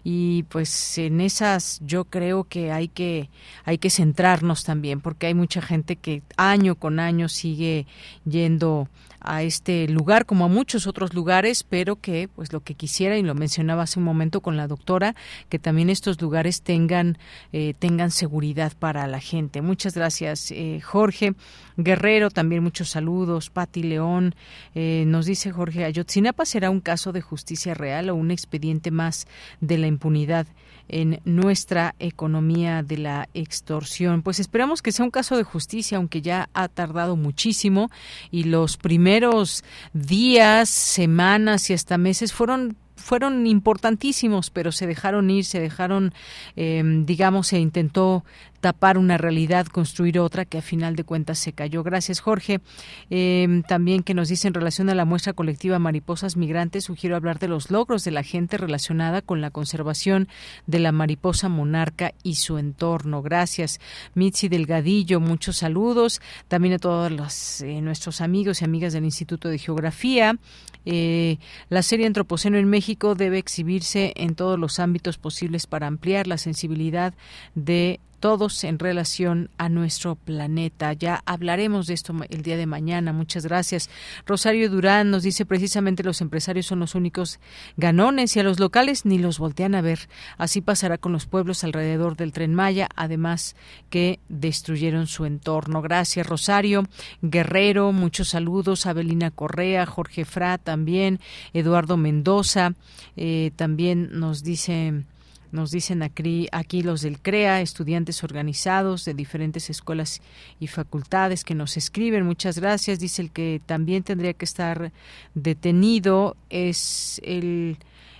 [0.04, 3.30] y pues en esas yo creo que hay que
[3.64, 7.86] hay que centrarnos también porque hay mucha gente que año con año sigue
[8.24, 8.88] yendo
[9.20, 13.22] a este lugar como a muchos otros lugares, pero que pues lo que quisiera y
[13.22, 15.14] lo mencionaba hace un momento con la doctora,
[15.48, 17.18] que también estos lugares tengan
[17.52, 19.62] eh, tengan seguridad para la gente.
[19.62, 21.34] Muchas gracias, eh, Jorge
[21.76, 22.30] Guerrero.
[22.30, 23.50] También muchos saludos.
[23.50, 24.34] Pati León
[24.74, 29.26] eh, nos dice Jorge Ayotzinapa será un caso de justicia real o un expediente más
[29.60, 30.46] de la impunidad
[30.90, 34.22] en nuestra economía de la extorsión.
[34.22, 37.90] Pues esperamos que sea un caso de justicia, aunque ya ha tardado muchísimo
[38.30, 45.44] y los primeros días, semanas y hasta meses fueron fueron importantísimos, pero se dejaron ir,
[45.44, 46.12] se dejaron,
[46.54, 48.24] eh, digamos, se intentó
[48.60, 51.82] tapar una realidad, construir otra que a final de cuentas se cayó.
[51.82, 52.60] Gracias, Jorge.
[53.08, 57.38] Eh, también que nos dice en relación a la muestra colectiva Mariposas Migrantes, sugiero hablar
[57.38, 60.28] de los logros de la gente relacionada con la conservación
[60.66, 63.22] de la mariposa monarca y su entorno.
[63.22, 63.80] Gracias,
[64.14, 65.20] Mitzi Delgadillo.
[65.20, 66.20] Muchos saludos.
[66.48, 70.36] También a todos los, eh, nuestros amigos y amigas del Instituto de Geografía.
[70.84, 71.38] Eh,
[71.68, 76.38] la serie Antropoceno en México debe exhibirse en todos los ámbitos posibles para ampliar la
[76.38, 77.14] sensibilidad
[77.54, 80.92] de todos en relación a nuestro planeta.
[80.92, 83.12] Ya hablaremos de esto el día de mañana.
[83.12, 83.90] Muchas gracias.
[84.26, 87.40] Rosario Durán nos dice precisamente los empresarios son los únicos
[87.76, 90.08] ganones y a los locales ni los voltean a ver.
[90.38, 93.56] Así pasará con los pueblos alrededor del tren Maya, además
[93.88, 95.82] que destruyeron su entorno.
[95.82, 96.84] Gracias, Rosario.
[97.22, 98.86] Guerrero, muchos saludos.
[98.86, 101.20] Abelina Correa, Jorge Fra también,
[101.52, 102.74] Eduardo Mendoza,
[103.16, 105.04] eh, también nos dice
[105.52, 106.48] nos dicen aquí,
[106.82, 110.20] los del CREA, estudiantes organizados de diferentes escuelas
[110.58, 112.26] y facultades que nos escriben.
[112.26, 112.98] Muchas gracias.
[112.98, 114.92] Dice el que también tendría que estar
[115.34, 117.78] detenido es el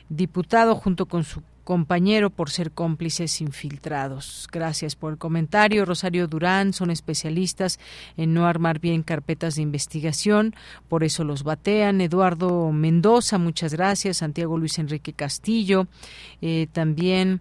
[0.08, 4.48] diputado junto con su compañero por ser cómplices infiltrados.
[4.50, 5.84] Gracias por el comentario.
[5.84, 7.78] Rosario Durán son especialistas
[8.16, 10.56] en no armar bien carpetas de investigación,
[10.88, 12.00] por eso los batean.
[12.00, 14.16] Eduardo Mendoza, muchas gracias.
[14.16, 15.86] Santiago Luis Enrique Castillo,
[16.42, 17.40] eh, también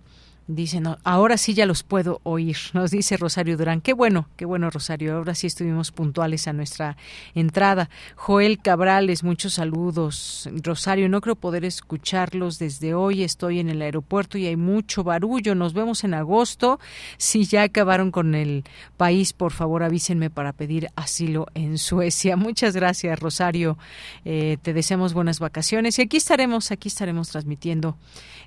[0.51, 3.81] Dicen, ahora sí ya los puedo oír, nos dice Rosario Durán.
[3.81, 5.15] Qué bueno, qué bueno, Rosario.
[5.15, 6.97] Ahora sí estuvimos puntuales a nuestra
[7.35, 7.91] entrada.
[8.15, 10.49] Joel Cabrales, muchos saludos.
[10.63, 13.21] Rosario, no creo poder escucharlos desde hoy.
[13.21, 15.53] Estoy en el aeropuerto y hay mucho barullo.
[15.53, 16.79] Nos vemos en agosto.
[17.17, 18.63] Si ya acabaron con el
[18.97, 22.35] país, por favor avísenme para pedir asilo en Suecia.
[22.37, 23.77] Muchas gracias, Rosario.
[24.25, 27.97] Eh, te deseamos buenas vacaciones y aquí estaremos, aquí estaremos transmitiendo.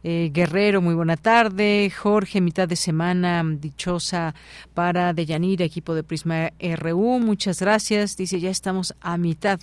[0.02, 1.91] Eh, Guerrero, muy buena tarde.
[1.93, 4.35] Jorge, mitad de semana dichosa
[4.74, 7.20] para Deyanira, equipo de Prisma RU.
[7.20, 8.16] Muchas gracias.
[8.16, 9.60] Dice, ya estamos a mitad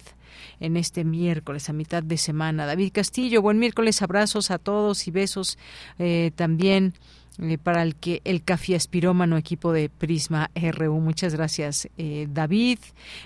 [0.60, 2.66] en este miércoles, a mitad de semana.
[2.66, 5.58] David Castillo, buen miércoles, abrazos a todos y besos
[5.98, 6.94] eh, también.
[7.42, 11.00] Eh, para el que el café aspirómano equipo de Prisma RU.
[11.00, 12.80] Muchas gracias, eh, David.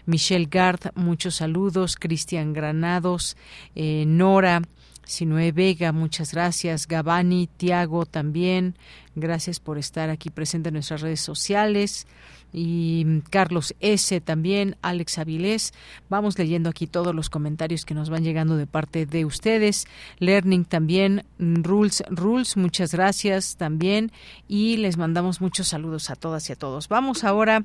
[0.06, 1.96] Michelle Gard, muchos saludos.
[1.96, 3.36] Cristian Granados,
[3.74, 4.62] Nora,
[5.06, 6.88] Sinue Vega, muchas gracias.
[6.88, 8.76] Gabani, Tiago también.
[9.16, 12.08] Gracias por estar aquí presente en nuestras redes sociales
[12.54, 14.22] y Carlos S.
[14.22, 15.74] también, Alex Avilés.
[16.10, 19.88] Vamos leyendo aquí todos los comentarios que nos van llegando de parte de ustedes.
[20.20, 24.12] Learning también, Rules, Rules, muchas gracias también
[24.48, 26.88] y les mandamos muchos saludos a todas y a todos.
[26.88, 27.64] Vamos ahora,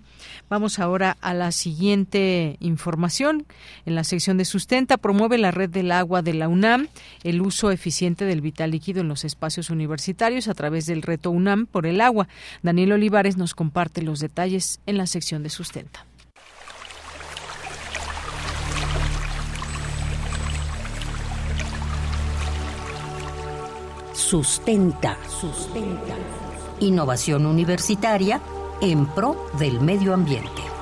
[0.48, 3.46] vamos ahora a la siguiente información.
[3.84, 6.88] En la sección de sustenta promueve la red del agua de la UNAM
[7.24, 11.66] el uso eficiente del vital líquido en los espacios universitarios a través del reto UNAM
[11.66, 12.28] por el agua.
[12.62, 16.04] Daniel Olivares nos comparte los detalles en la sección de sustenta.
[24.14, 26.16] Sustenta, sustenta.
[26.80, 28.40] Innovación universitaria
[28.80, 30.77] en pro del medio ambiente.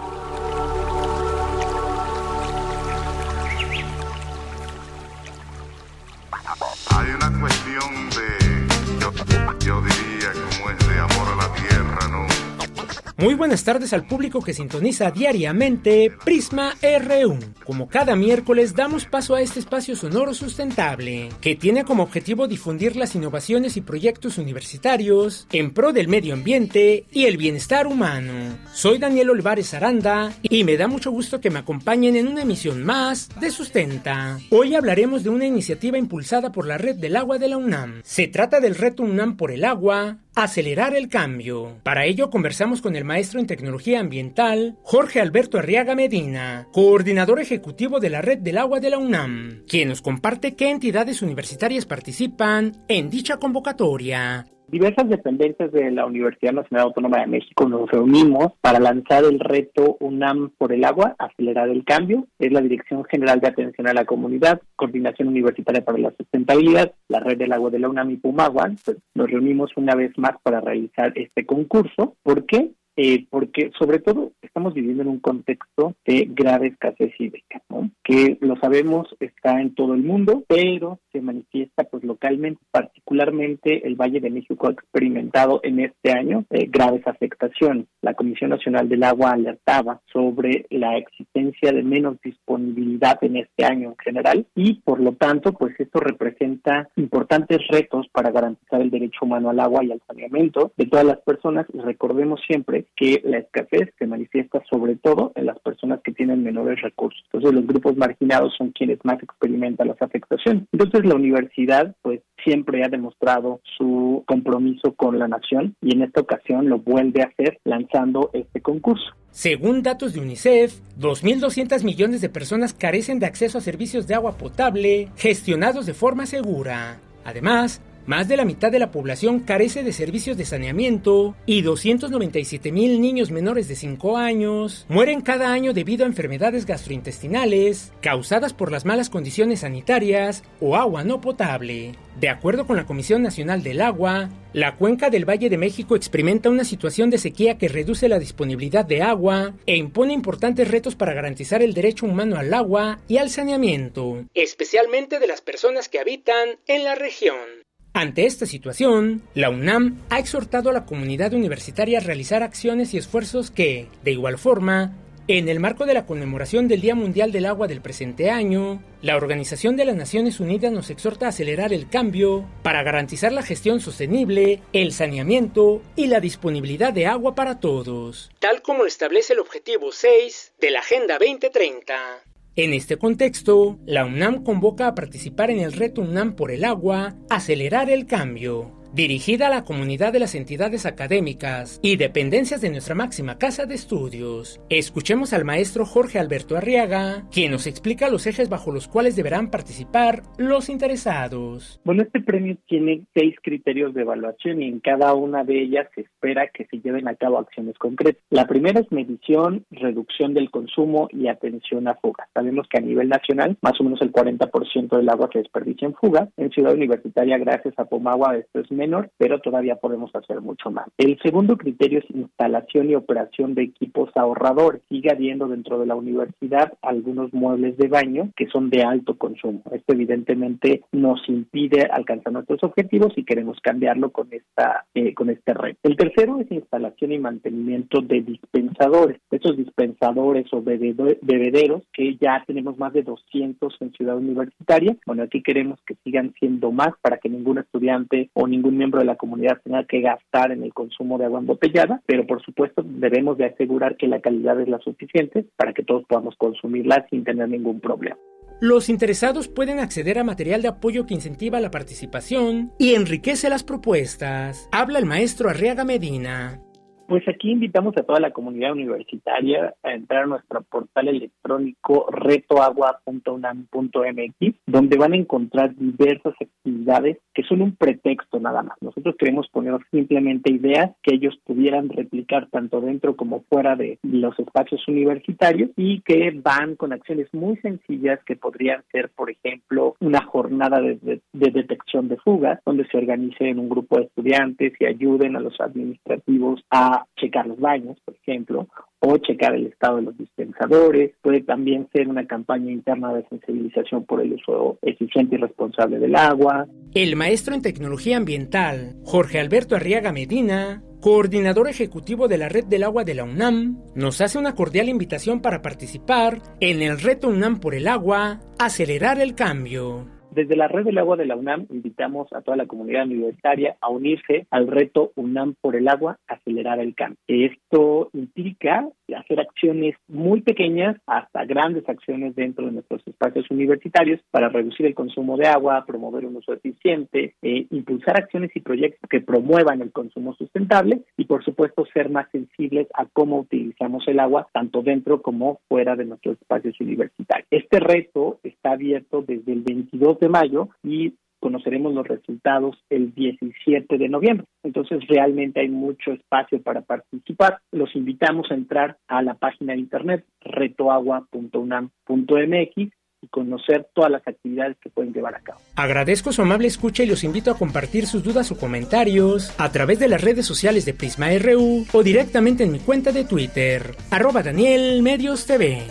[13.19, 17.39] Muy buenas tardes al público que sintoniza diariamente Prisma RU.
[17.65, 22.95] Como cada miércoles damos paso a este espacio sonoro sustentable, que tiene como objetivo difundir
[22.95, 28.59] las innovaciones y proyectos universitarios en pro del medio ambiente y el bienestar humano.
[28.75, 32.85] Soy Daniel Olivares Aranda y me da mucho gusto que me acompañen en una emisión
[32.85, 34.39] más de Sustenta.
[34.51, 38.03] Hoy hablaremos de una iniciativa impulsada por la Red del Agua de la UNAM.
[38.05, 41.81] Se trata del reto UNAM por el agua, acelerar el cambio.
[41.83, 47.99] Para ello conversamos con el maestro en tecnología ambiental, Jorge Alberto Arriaga Medina, coordinador ejecutivo
[47.99, 52.85] de la Red del Agua de la UNAM, quien nos comparte qué entidades universitarias participan
[52.87, 54.47] en dicha convocatoria.
[54.69, 59.97] Diversas dependencias de la Universidad Nacional Autónoma de México nos reunimos para lanzar el reto
[60.01, 62.27] UNAM por el agua, acelerar el cambio.
[62.41, 67.21] Es la Dirección General de Atención a la Comunidad, Coordinación Universitaria para la Sustentabilidad, la
[67.21, 68.73] Red del Agua de la UNAM y Pumagua.
[68.85, 72.17] Pues nos reunimos una vez más para realizar este concurso.
[72.25, 72.73] ¿Por qué?
[72.97, 77.91] Eh, porque sobre todo estamos viviendo en un contexto de grave escasez hídrica, ¿no?
[78.03, 83.97] que lo sabemos está en todo el mundo, pero se manifiesta pues localmente, particularmente el
[83.97, 87.87] Valle de México ha experimentado en este año eh, graves afectaciones.
[88.01, 93.91] La Comisión Nacional del Agua alertaba sobre la existencia de menos disponibilidad en este año
[93.91, 99.19] en general y por lo tanto pues esto representa importantes retos para garantizar el derecho
[99.23, 103.93] humano al agua y al saneamiento de todas las personas recordemos siempre que la escasez
[103.99, 107.23] se manifiesta sobre todo en las personas que tienen menores recursos.
[107.27, 110.65] Entonces los grupos marginados son quienes más experimentan las afectaciones.
[110.73, 116.21] Entonces la universidad pues siempre ha demostrado su compromiso con la nación y en esta
[116.21, 119.07] ocasión lo vuelve a hacer lanzando este concurso.
[119.31, 124.39] Según datos de UNICEF, 2.200 millones de personas carecen de acceso a servicios de agua
[124.39, 127.01] potable gestionados de forma segura.
[127.25, 132.73] Además, más de la mitad de la población carece de servicios de saneamiento y 297
[132.73, 138.73] mil niños menores de 5 años mueren cada año debido a enfermedades gastrointestinales causadas por
[138.73, 141.95] las malas condiciones sanitarias o agua no potable.
[142.19, 146.49] De acuerdo con la Comisión Nacional del Agua, la cuenca del Valle de México experimenta
[146.49, 151.13] una situación de sequía que reduce la disponibilidad de agua e impone importantes retos para
[151.13, 156.59] garantizar el derecho humano al agua y al saneamiento, especialmente de las personas que habitan
[156.67, 157.66] en la región.
[157.97, 162.99] Ante esta situación, la UNAM ha exhortado a la comunidad universitaria a realizar acciones y
[162.99, 164.95] esfuerzos que, de igual forma,
[165.29, 169.17] en el marco de la conmemoración del Día Mundial del Agua del presente año, la
[169.17, 173.81] Organización de las Naciones Unidas nos exhorta a acelerar el cambio para garantizar la gestión
[173.81, 179.39] sostenible, el saneamiento y la disponibilidad de agua para todos, tal como lo establece el
[179.39, 182.26] objetivo 6 de la Agenda 2030.
[182.59, 187.15] En este contexto, la UNAM convoca a participar en el reto UNAM por el agua,
[187.29, 192.95] acelerar el cambio, dirigida a la comunidad de las entidades académicas y dependencias de nuestra
[192.95, 194.59] máxima casa de estudios.
[194.71, 199.51] Escuchemos al maestro Jorge Alberto Arriaga, quien nos explica los ejes bajo los cuales deberán
[199.51, 201.79] participar los interesados.
[201.85, 206.01] Bueno, este premio tiene seis criterios de evaluación y en cada una de ellas se
[206.01, 208.23] espera que se lleven a cabo acciones concretas.
[208.31, 212.31] La primera es medición, reducción del consumo y atención a fugas.
[212.33, 215.95] Sabemos que a nivel nacional, más o menos el 40% del agua se desperdicia en
[215.95, 216.31] fuga.
[216.39, 218.71] En Ciudad Universitaria, gracias a Pomagua, esto es
[219.19, 220.87] pero todavía podemos hacer mucho más.
[220.99, 224.83] El segundo criterio es instalación y operación de equipos ahorradores.
[224.89, 229.63] Sigue habiendo dentro de la universidad algunos muebles de baño que son de alto consumo.
[229.73, 235.55] Esto evidentemente nos impide alcanzar nuestros objetivos y queremos cambiarlo con esta eh, con este
[235.55, 235.77] red.
[235.83, 239.21] El tercero es instalación y mantenimiento de dispensadores.
[239.31, 244.97] Esos dispensadores o bebederos que ya tenemos más de 200 en Ciudad Universitaria.
[245.07, 249.07] Bueno, aquí queremos que sigan siendo más para que ningún estudiante o ningún miembro de
[249.07, 253.39] la comunidad tenga que gastar en el consumo de agua embotellada, pero por supuesto debemos
[253.39, 257.49] de asegurar que la calidad es la suficiente para que todos podamos consumirla sin tener
[257.49, 258.17] ningún problema.
[258.61, 263.63] Los interesados pueden acceder a material de apoyo que incentiva la participación y enriquece las
[263.63, 264.69] propuestas.
[264.73, 266.63] Habla el maestro Arriaga Medina.
[267.09, 274.55] Pues aquí invitamos a toda la comunidad universitaria a entrar a nuestro portal electrónico retoagua.unam.mx,
[274.67, 278.77] donde van a encontrar diversas actividades que son un pretexto nada más.
[278.81, 284.37] Nosotros queremos poner simplemente ideas que ellos pudieran replicar tanto dentro como fuera de los
[284.39, 290.25] espacios universitarios y que van con acciones muy sencillas que podrían ser, por ejemplo, una
[290.25, 294.73] jornada de, de, de detección de fugas, donde se organice en un grupo de estudiantes
[294.81, 298.67] y ayuden a los administrativos a checar los baños, por ejemplo,
[299.01, 301.13] o checar el estado de los dispensadores.
[301.23, 306.17] Puede también ser una campaña interna de sensibilización por el uso eficiente y responsable del
[306.17, 306.67] agua.
[306.95, 312.85] El maestro en tecnología ambiental, Jorge Alberto Arriaga Medina, coordinador ejecutivo de la Red del
[312.85, 317.61] Agua de la UNAM, nos hace una cordial invitación para participar en el reto UNAM
[317.61, 320.16] por el agua, acelerar el cambio.
[320.37, 323.89] Desde la Red del Agua de la UNAM invitamos a toda la comunidad universitaria a
[323.89, 327.17] unirse al reto UNAM por el agua, acelerar el cambio.
[327.27, 328.87] Esto implica
[329.17, 334.95] hacer acciones muy pequeñas hasta grandes acciones dentro de nuestros espacios universitarios para reducir el
[334.95, 339.91] consumo de agua, promover un uso eficiente, eh, impulsar acciones y proyectos que promuevan el
[339.91, 345.23] consumo sustentable y por supuesto ser más sensibles a cómo utilizamos el agua tanto dentro
[345.23, 347.49] como fuera de nuestros espacios universitarios.
[347.51, 353.97] Este reto está abierto desde el 22 de mayo y conoceremos los resultados el 17
[353.99, 354.47] de noviembre.
[354.63, 357.59] Entonces realmente hay mucho espacio para participar.
[357.73, 362.93] Los invitamos a entrar a la página de internet retoagua.unam.mx
[363.23, 365.61] y conocer todas las actividades que pueden llevar a cabo.
[365.77, 369.99] Agradezco su amable escucha y los invito a compartir sus dudas o comentarios a través
[369.99, 374.43] de las redes sociales de Prisma RU o directamente en mi cuenta de Twitter, arroba
[374.43, 375.85] Daniel Medios TV.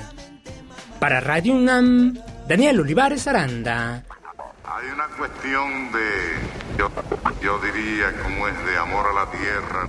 [1.00, 2.16] Para Radio UNAM,
[2.48, 4.04] Daniel Olivares Aranda.
[4.68, 6.90] Hay una cuestión de, yo,
[7.42, 9.88] yo diría, como es de amor a la tierra.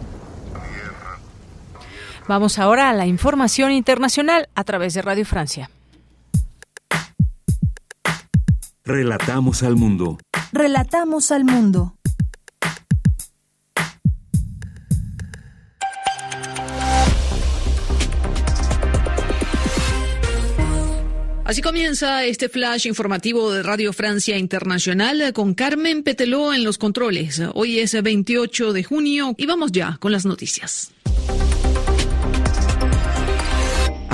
[2.28, 5.70] Vamos ahora a la información internacional a través de Radio Francia.
[8.84, 10.18] Relatamos al mundo.
[10.52, 11.95] Relatamos al mundo.
[21.46, 27.40] Así comienza este flash informativo de Radio Francia Internacional con Carmen Peteló en los controles.
[27.54, 30.90] Hoy es 28 de junio y vamos ya con las noticias.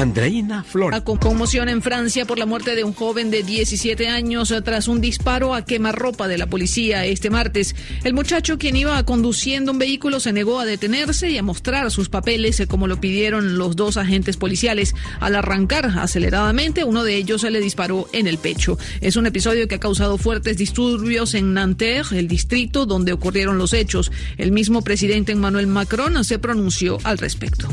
[0.02, 1.00] Andreina Flores.
[1.02, 5.00] Con conmoción en Francia por la muerte de un joven de 17 años tras un
[5.00, 7.76] disparo a quemarropa de la policía este martes.
[8.02, 12.08] El muchacho, quien iba conduciendo un vehículo, se negó a detenerse y a mostrar sus
[12.08, 14.96] papeles como lo pidieron los dos agentes policiales.
[15.20, 18.78] Al arrancar aceleradamente, uno de ellos se le disparó en el pecho.
[19.00, 23.72] Es un episodio que ha causado fuertes disturbios en Nanterre, el distrito donde ocurrieron los
[23.72, 24.10] hechos.
[24.36, 27.68] El mismo presidente Emmanuel Macron se pronunció al respecto.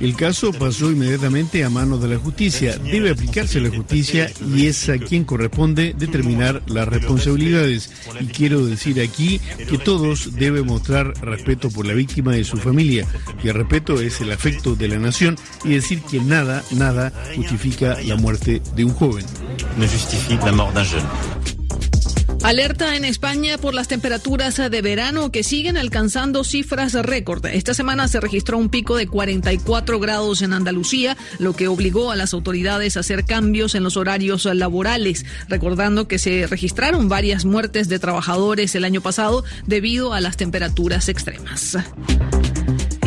[0.00, 2.76] El caso pasó inmediatamente a manos de la justicia.
[2.78, 7.90] Debe aplicarse la justicia y es a quien corresponde determinar las responsabilidades.
[8.20, 13.06] Y quiero decir aquí que todos deben mostrar respeto por la víctima y su familia.
[13.42, 17.96] Y el respeto es el afecto de la nación y decir que nada, nada justifica
[18.02, 19.24] la muerte de un joven.
[19.78, 21.63] Ne justifie la mort d'un jeune.
[22.44, 27.46] Alerta en España por las temperaturas de verano que siguen alcanzando cifras récord.
[27.46, 32.16] Esta semana se registró un pico de 44 grados en Andalucía, lo que obligó a
[32.16, 37.88] las autoridades a hacer cambios en los horarios laborales, recordando que se registraron varias muertes
[37.88, 41.78] de trabajadores el año pasado debido a las temperaturas extremas.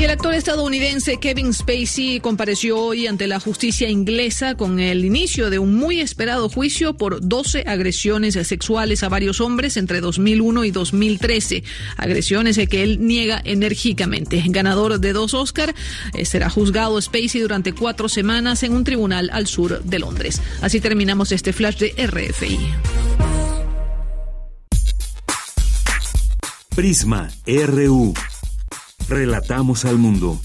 [0.08, 5.60] El actor estadounidense Kevin Spacey compareció hoy ante la justicia inglesa con el inicio de
[5.60, 11.62] un muy esperado juicio por 12 agresiones sexuales a varios hombres entre 2001 y 2013.
[11.98, 14.42] Agresiones que él niega enérgicamente.
[14.48, 15.76] Ganador de dos Oscar,
[16.14, 20.42] eh, será juzgado Spacey durante cuatro semanas en un tribunal al sur de Londres.
[20.62, 22.58] Así terminamos este flash de RFI.
[26.74, 28.14] Prisma RU.
[29.10, 30.36] Relatamos al mundo.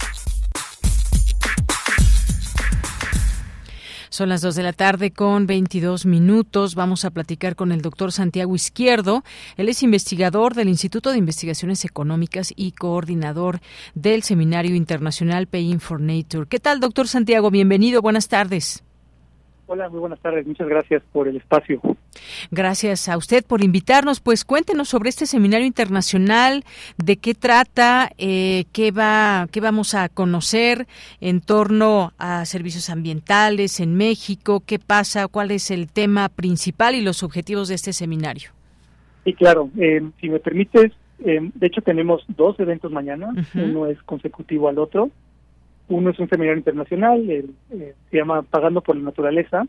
[4.08, 6.76] Son las 2 de la tarde con 22 minutos.
[6.76, 9.24] Vamos a platicar con el doctor Santiago Izquierdo.
[9.56, 13.58] Él es investigador del Instituto de Investigaciones Económicas y coordinador
[13.96, 16.46] del Seminario Internacional Paying for Nature.
[16.46, 17.50] ¿Qué tal, doctor Santiago?
[17.50, 18.00] Bienvenido.
[18.00, 18.84] Buenas tardes.
[19.66, 20.46] Hola, muy buenas tardes.
[20.46, 21.80] Muchas gracias por el espacio.
[22.50, 24.20] Gracias a usted por invitarnos.
[24.20, 26.64] Pues cuéntenos sobre este seminario internacional,
[26.96, 30.86] de qué trata, eh, qué va, qué vamos a conocer
[31.20, 37.00] en torno a servicios ambientales en México, qué pasa, cuál es el tema principal y
[37.00, 38.50] los objetivos de este seminario.
[39.24, 39.70] Sí, claro.
[39.78, 40.92] Eh, si me permites,
[41.24, 43.32] eh, de hecho tenemos dos eventos mañana.
[43.54, 45.10] Uno es consecutivo al otro.
[45.88, 47.44] Uno es un seminario internacional, eh,
[48.10, 49.66] se llama Pagando por la Naturaleza,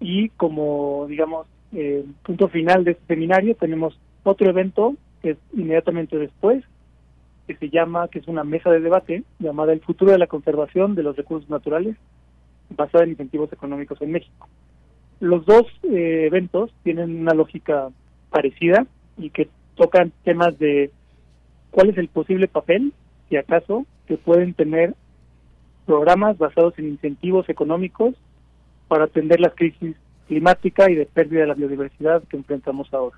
[0.00, 6.18] y como, digamos, eh, punto final de este seminario tenemos otro evento que es inmediatamente
[6.18, 6.64] después,
[7.46, 10.94] que se llama, que es una mesa de debate llamada El futuro de la conservación
[10.94, 11.96] de los recursos naturales,
[12.70, 14.48] basada en incentivos económicos en México.
[15.20, 17.88] Los dos eh, eventos tienen una lógica
[18.30, 18.86] parecida
[19.16, 20.90] y que tocan temas de
[21.70, 22.92] cuál es el posible papel,
[23.28, 24.94] si acaso, que pueden tener
[25.86, 28.14] programas basados en incentivos económicos
[28.88, 29.96] para atender la crisis
[30.28, 33.16] climática y de pérdida de la biodiversidad que enfrentamos ahora.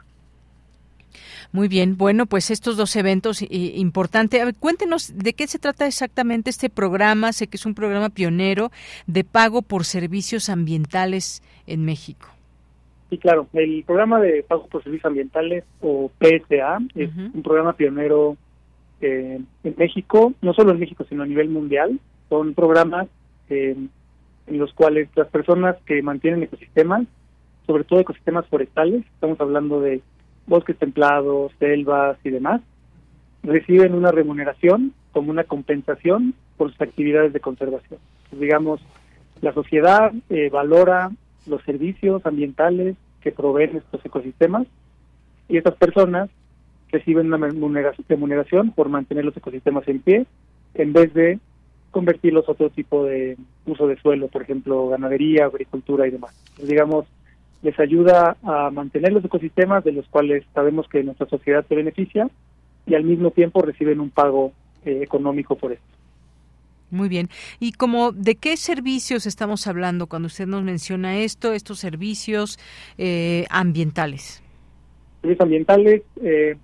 [1.51, 4.45] Muy bien, bueno, pues estos dos eventos importantes.
[4.61, 7.33] Cuéntenos de qué se trata exactamente este programa.
[7.33, 8.71] Sé que es un programa pionero
[9.07, 12.29] de pago por servicios ambientales en México.
[13.09, 13.47] Sí, claro.
[13.55, 18.37] El programa de pago por servicios ambientales o PSA es un programa pionero
[19.01, 21.99] eh, en México, no solo en México, sino a nivel mundial.
[22.29, 23.09] Son programas
[23.49, 23.75] eh,
[24.49, 27.07] en los cuales las personas que mantienen ecosistemas,
[27.67, 30.01] sobre todo ecosistemas forestales, estamos hablando de
[30.47, 32.63] bosques templados, selvas y demás,
[33.43, 38.01] reciben una remuneración como una compensación por sus actividades de conservación.
[38.33, 38.81] digamos,
[39.41, 41.11] la sociedad eh, valora
[41.47, 44.67] los servicios ambientales que proveen estos ecosistemas
[45.49, 46.29] y estas personas
[46.91, 47.49] reciben una
[48.09, 50.27] remuneración por mantener los ecosistemas en pie
[50.75, 51.39] en vez de
[51.91, 53.37] convertirlos a otro tipo de
[53.67, 56.35] uso de suelo, por ejemplo, ganadería, agricultura y demás.
[56.63, 57.07] digamos,
[57.63, 62.29] les ayuda a mantener los ecosistemas de los cuales sabemos que nuestra sociedad se beneficia
[62.87, 64.53] y al mismo tiempo reciben un pago
[64.85, 65.85] eh, económico por esto.
[66.91, 67.29] Muy bien.
[67.61, 72.59] ¿Y como de qué servicios estamos hablando cuando usted nos menciona esto, estos servicios
[72.97, 74.43] eh, ambientales?
[75.21, 76.57] Servicios ambientales, eh,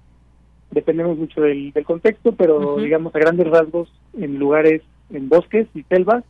[0.71, 4.81] dependemos mucho del, contexto, pero digamos a grandes rasgos, en lugares,
[5.15, 6.25] en bosques y selvas,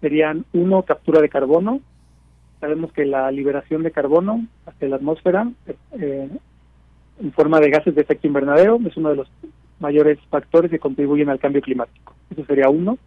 [0.00, 1.80] serían uno, captura de carbono.
[2.60, 5.50] Sabemos que la liberación de carbono hacia la atmósfera
[5.92, 6.28] eh,
[7.20, 9.30] en forma de gases de efecto invernadero es uno de los
[9.80, 12.14] mayores factores que contribuyen al cambio climático.
[12.30, 12.98] Eso sería uno.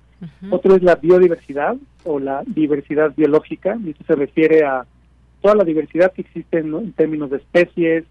[0.52, 4.85] Otro es la biodiversidad o la diversidad biológica, y esto se refiere a
[5.41, 8.06] toda la diversidad que existe en, términos de especies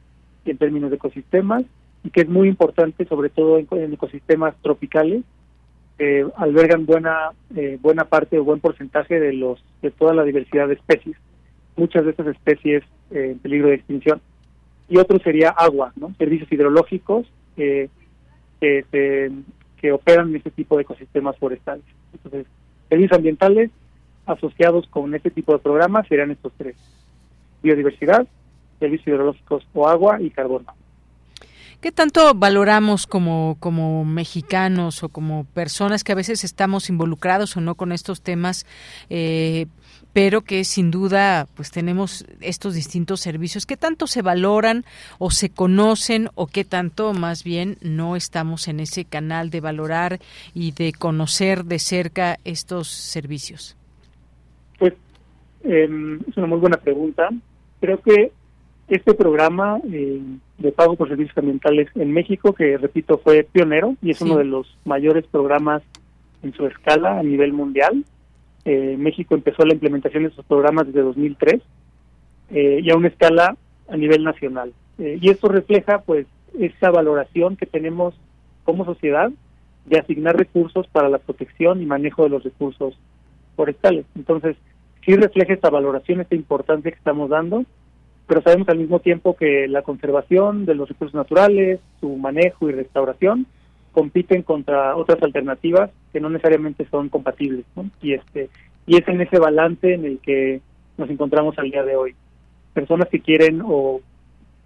[0.45, 1.63] y en términos de ecosistemas,
[2.03, 5.23] y que es muy importante, sobre todo en, ecosistemas tropicales,
[6.01, 10.67] que albergan buena eh, buena parte o buen porcentaje de los de toda la diversidad
[10.67, 11.17] de especies.
[11.77, 14.23] Muchas de estas especies eh, en peligro de extinción.
[14.89, 15.93] Y otro sería agua.
[16.17, 17.27] Servicios hidrológicos
[17.59, 17.91] que
[19.81, 21.85] que operan en este tipo de ecosistemas forestales.
[22.15, 22.47] Entonces,
[22.89, 23.71] servicios ambientales
[24.27, 26.77] asociados con este tipo de programas serían estos tres.
[27.63, 28.27] Biodiversidad,
[28.79, 30.73] servicios hidrológicos o agua y carbono.
[31.81, 37.63] ¿Qué tanto valoramos como, como mexicanos o como personas que a veces estamos involucrados o
[37.63, 38.67] no con estos temas,
[39.09, 39.65] eh,
[40.13, 43.65] pero que sin duda pues tenemos estos distintos servicios?
[43.65, 44.85] ¿Qué tanto se valoran
[45.19, 50.21] o se conocen o qué tanto más bien no estamos en ese canal de valorar
[50.53, 53.75] y de conocer de cerca estos servicios?
[54.79, 54.93] Pues
[55.65, 57.31] em, es una muy buena pregunta.
[57.81, 58.33] Creo que
[58.91, 60.21] este programa eh,
[60.59, 64.45] de pago por servicios ambientales en México, que repito fue pionero y es uno de
[64.45, 65.83] los mayores programas
[66.43, 68.05] en su escala a nivel mundial.
[68.65, 71.63] Eh, México empezó la implementación de estos programas desde 2003
[72.51, 73.57] eh, y a una escala
[73.89, 74.73] a nivel nacional.
[74.99, 76.27] Eh, y esto refleja pues
[76.59, 78.15] esa valoración que tenemos
[78.65, 79.31] como sociedad
[79.87, 82.99] de asignar recursos para la protección y manejo de los recursos
[83.55, 84.05] forestales.
[84.17, 84.57] Entonces,
[85.05, 87.65] sí refleja esta valoración, esta importancia que estamos dando
[88.31, 92.73] pero sabemos al mismo tiempo que la conservación de los recursos naturales, su manejo y
[92.73, 93.47] restauración
[93.91, 97.65] compiten contra otras alternativas que no necesariamente son compatibles,
[98.01, 98.49] Y este
[98.87, 100.61] y es en ese balance en el que
[100.97, 102.15] nos encontramos al día de hoy.
[102.73, 104.01] Personas que quieren o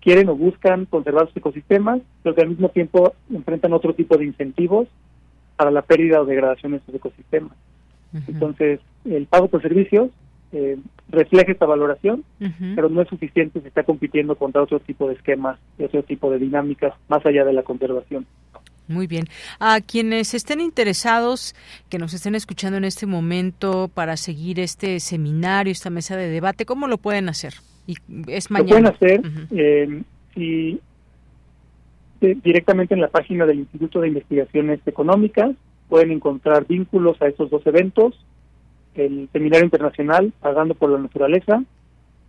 [0.03, 4.27] quieren o buscan conservar sus ecosistemas, pero que al mismo tiempo enfrentan otro tipo de
[4.27, 4.89] incentivos
[5.57, 7.57] para la pérdida o degradación de sus ecosistemas.
[8.29, 10.11] Entonces, el pago por servicios
[10.55, 10.79] eh,
[11.09, 12.25] refleja esta valoración,
[12.77, 16.31] pero no es suficiente, se está compitiendo contra otro tipo de esquemas y otro tipo
[16.31, 18.25] de dinámicas más allá de la conservación.
[18.87, 19.25] Muy bien.
[19.59, 21.57] A quienes estén interesados,
[21.89, 26.65] que nos estén escuchando en este momento para seguir este seminario, esta mesa de debate,
[26.67, 27.55] ¿cómo lo pueden hacer?
[27.89, 27.97] Y
[28.29, 28.91] es mañana.
[28.93, 30.03] Lo pueden hacer eh,
[30.35, 30.81] si,
[32.21, 35.51] eh, directamente en la página del Instituto de Investigaciones Económicas.
[35.89, 38.15] Pueden encontrar vínculos a estos dos eventos
[38.95, 41.63] el Seminario Internacional Pagando por la Naturaleza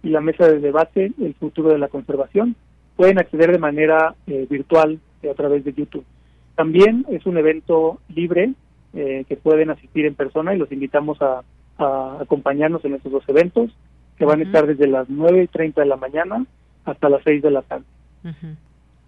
[0.04, 2.56] y la Mesa de Debate El Futuro de la Conservación.
[2.96, 6.06] Pueden acceder de manera eh, virtual eh, a través de YouTube.
[6.56, 8.54] También es un evento libre
[8.94, 11.42] eh, que pueden asistir en persona y los invitamos a,
[11.78, 13.70] acompañarnos en estos dos eventos
[14.18, 16.46] que van a estar desde las 9 y 30 de la mañana
[16.86, 17.84] hasta las 6 de la tarde.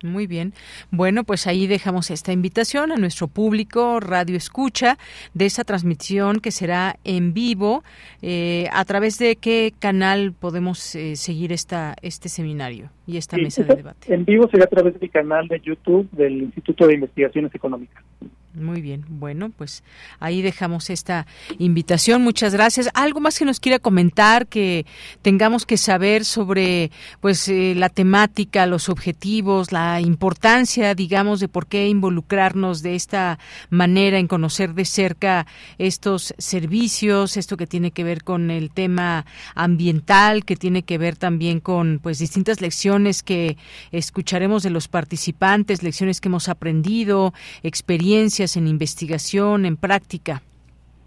[0.03, 0.53] Muy bien.
[0.91, 4.97] Bueno, pues ahí dejamos esta invitación a nuestro público Radio Escucha
[5.33, 7.83] de esa transmisión que será en vivo.
[8.21, 12.89] Eh, ¿A través de qué canal podemos eh, seguir esta, este seminario?
[13.07, 14.13] y esta mesa de debate.
[14.13, 18.03] En vivo sería a través del canal de YouTube del Instituto de Investigaciones Económicas.
[18.59, 19.83] Muy bien, bueno, pues
[20.19, 21.27] ahí dejamos esta
[21.59, 22.21] invitación.
[22.23, 22.89] Muchas gracias.
[22.93, 24.85] ¿Algo más que nos quiera comentar que
[25.21, 31.67] tengamos que saber sobre pues eh, la temática, los objetivos, la importancia, digamos, de por
[31.67, 33.39] qué involucrarnos de esta
[33.69, 35.45] manera en conocer de cerca
[35.77, 39.25] estos servicios, esto que tiene que ver con el tema
[39.55, 43.57] ambiental, que tiene que ver también con pues distintas lecciones que
[43.91, 50.41] escucharemos de los participantes, lecciones que hemos aprendido, experiencias en investigación, en práctica?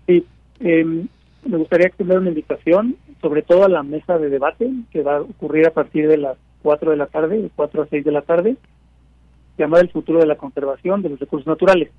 [0.07, 0.25] Sí,
[0.59, 1.09] em,
[1.47, 5.21] me gustaría extender una invitación, sobre todo a la mesa de debate que va a
[5.23, 8.23] ocurrir a partir de las 4 de la tarde, de 4 a 6 de la
[8.23, 8.57] tarde,
[9.57, 11.91] llamada El futuro de la conservación de los recursos naturales.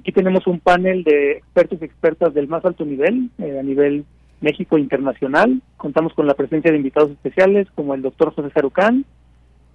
[0.00, 4.04] Aquí tenemos un panel de expertos y expertas del más alto nivel, eh, a nivel
[4.40, 5.60] México internacional.
[5.76, 9.04] Contamos con la presencia de invitados especiales como el doctor José Sarucán,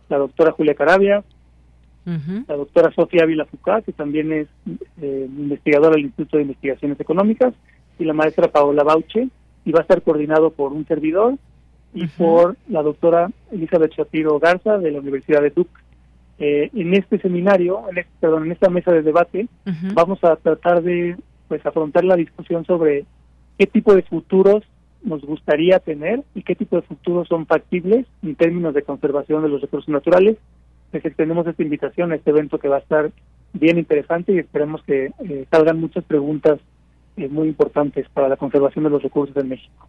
[0.10, 1.23] la doctora Julia Carabia,
[2.06, 4.48] la doctora Sofía Ávila Fucá, que también es
[5.02, 7.53] eh, investigadora del Instituto de Investigaciones Económicas,
[7.98, 9.30] y la maestra Paola Bauche,
[9.64, 11.36] y va a estar coordinado por un servidor
[11.94, 15.72] y por la doctora Elizabeth Shapiro Garza de la Universidad de Duke.
[16.38, 19.48] Eh, en este seminario, en este, perdón, en esta mesa de debate,
[19.94, 21.15] vamos a tratar de
[21.48, 23.06] pues afrontar la discusión sobre
[23.57, 24.64] qué tipo de futuros
[25.03, 29.49] nos gustaría tener y qué tipo de futuros son factibles en términos de conservación de
[29.49, 30.38] los recursos naturales
[30.95, 33.11] les extendemos esta invitación a este evento que va a estar
[33.53, 36.59] bien interesante y esperemos que eh, salgan muchas preguntas
[37.17, 39.88] eh, muy importantes para la conservación de los recursos en México.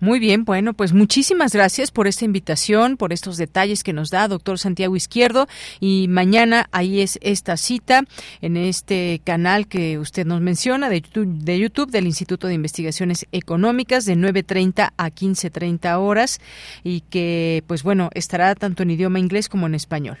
[0.00, 4.28] Muy bien, bueno, pues muchísimas gracias por esta invitación, por estos detalles que nos da
[4.28, 5.46] doctor Santiago Izquierdo
[5.80, 8.02] y mañana ahí es esta cita
[8.40, 13.26] en este canal que usted nos menciona de YouTube, de YouTube del Instituto de Investigaciones
[13.32, 16.40] Económicas de 9.30 a 15.30 horas
[16.84, 20.18] y que pues bueno, estará tanto en idioma inglés como en español.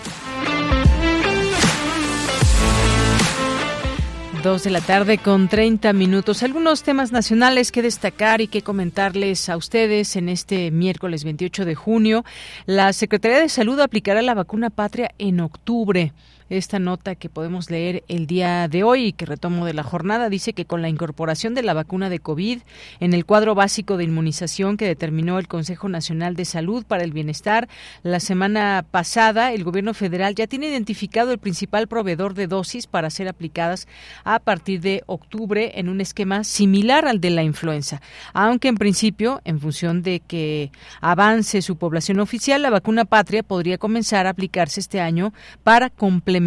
[4.43, 6.43] Dos de la tarde con 30 minutos.
[6.43, 11.73] Algunos temas nacionales que destacar y que comentarles a ustedes en este miércoles 28 de
[11.73, 12.25] junio.
[12.67, 16.13] La Secretaría de Salud aplicará la vacuna patria en octubre.
[16.53, 20.29] Esta nota que podemos leer el día de hoy y que retomo de la jornada.
[20.29, 22.59] Dice que con la incorporación de la vacuna de COVID
[22.99, 27.11] en el cuadro básico de inmunización que determinó el Consejo Nacional de Salud para el
[27.11, 27.67] Bienestar
[28.03, 33.09] la semana pasada, el gobierno federal ya tiene identificado el principal proveedor de dosis para
[33.09, 33.87] ser aplicadas
[34.23, 37.99] a partir de octubre en un esquema similar al de la influenza,
[38.31, 40.71] aunque en principio, en función de que
[41.01, 46.42] avance su población oficial, la vacuna patria podría comenzar a aplicarse este año para completar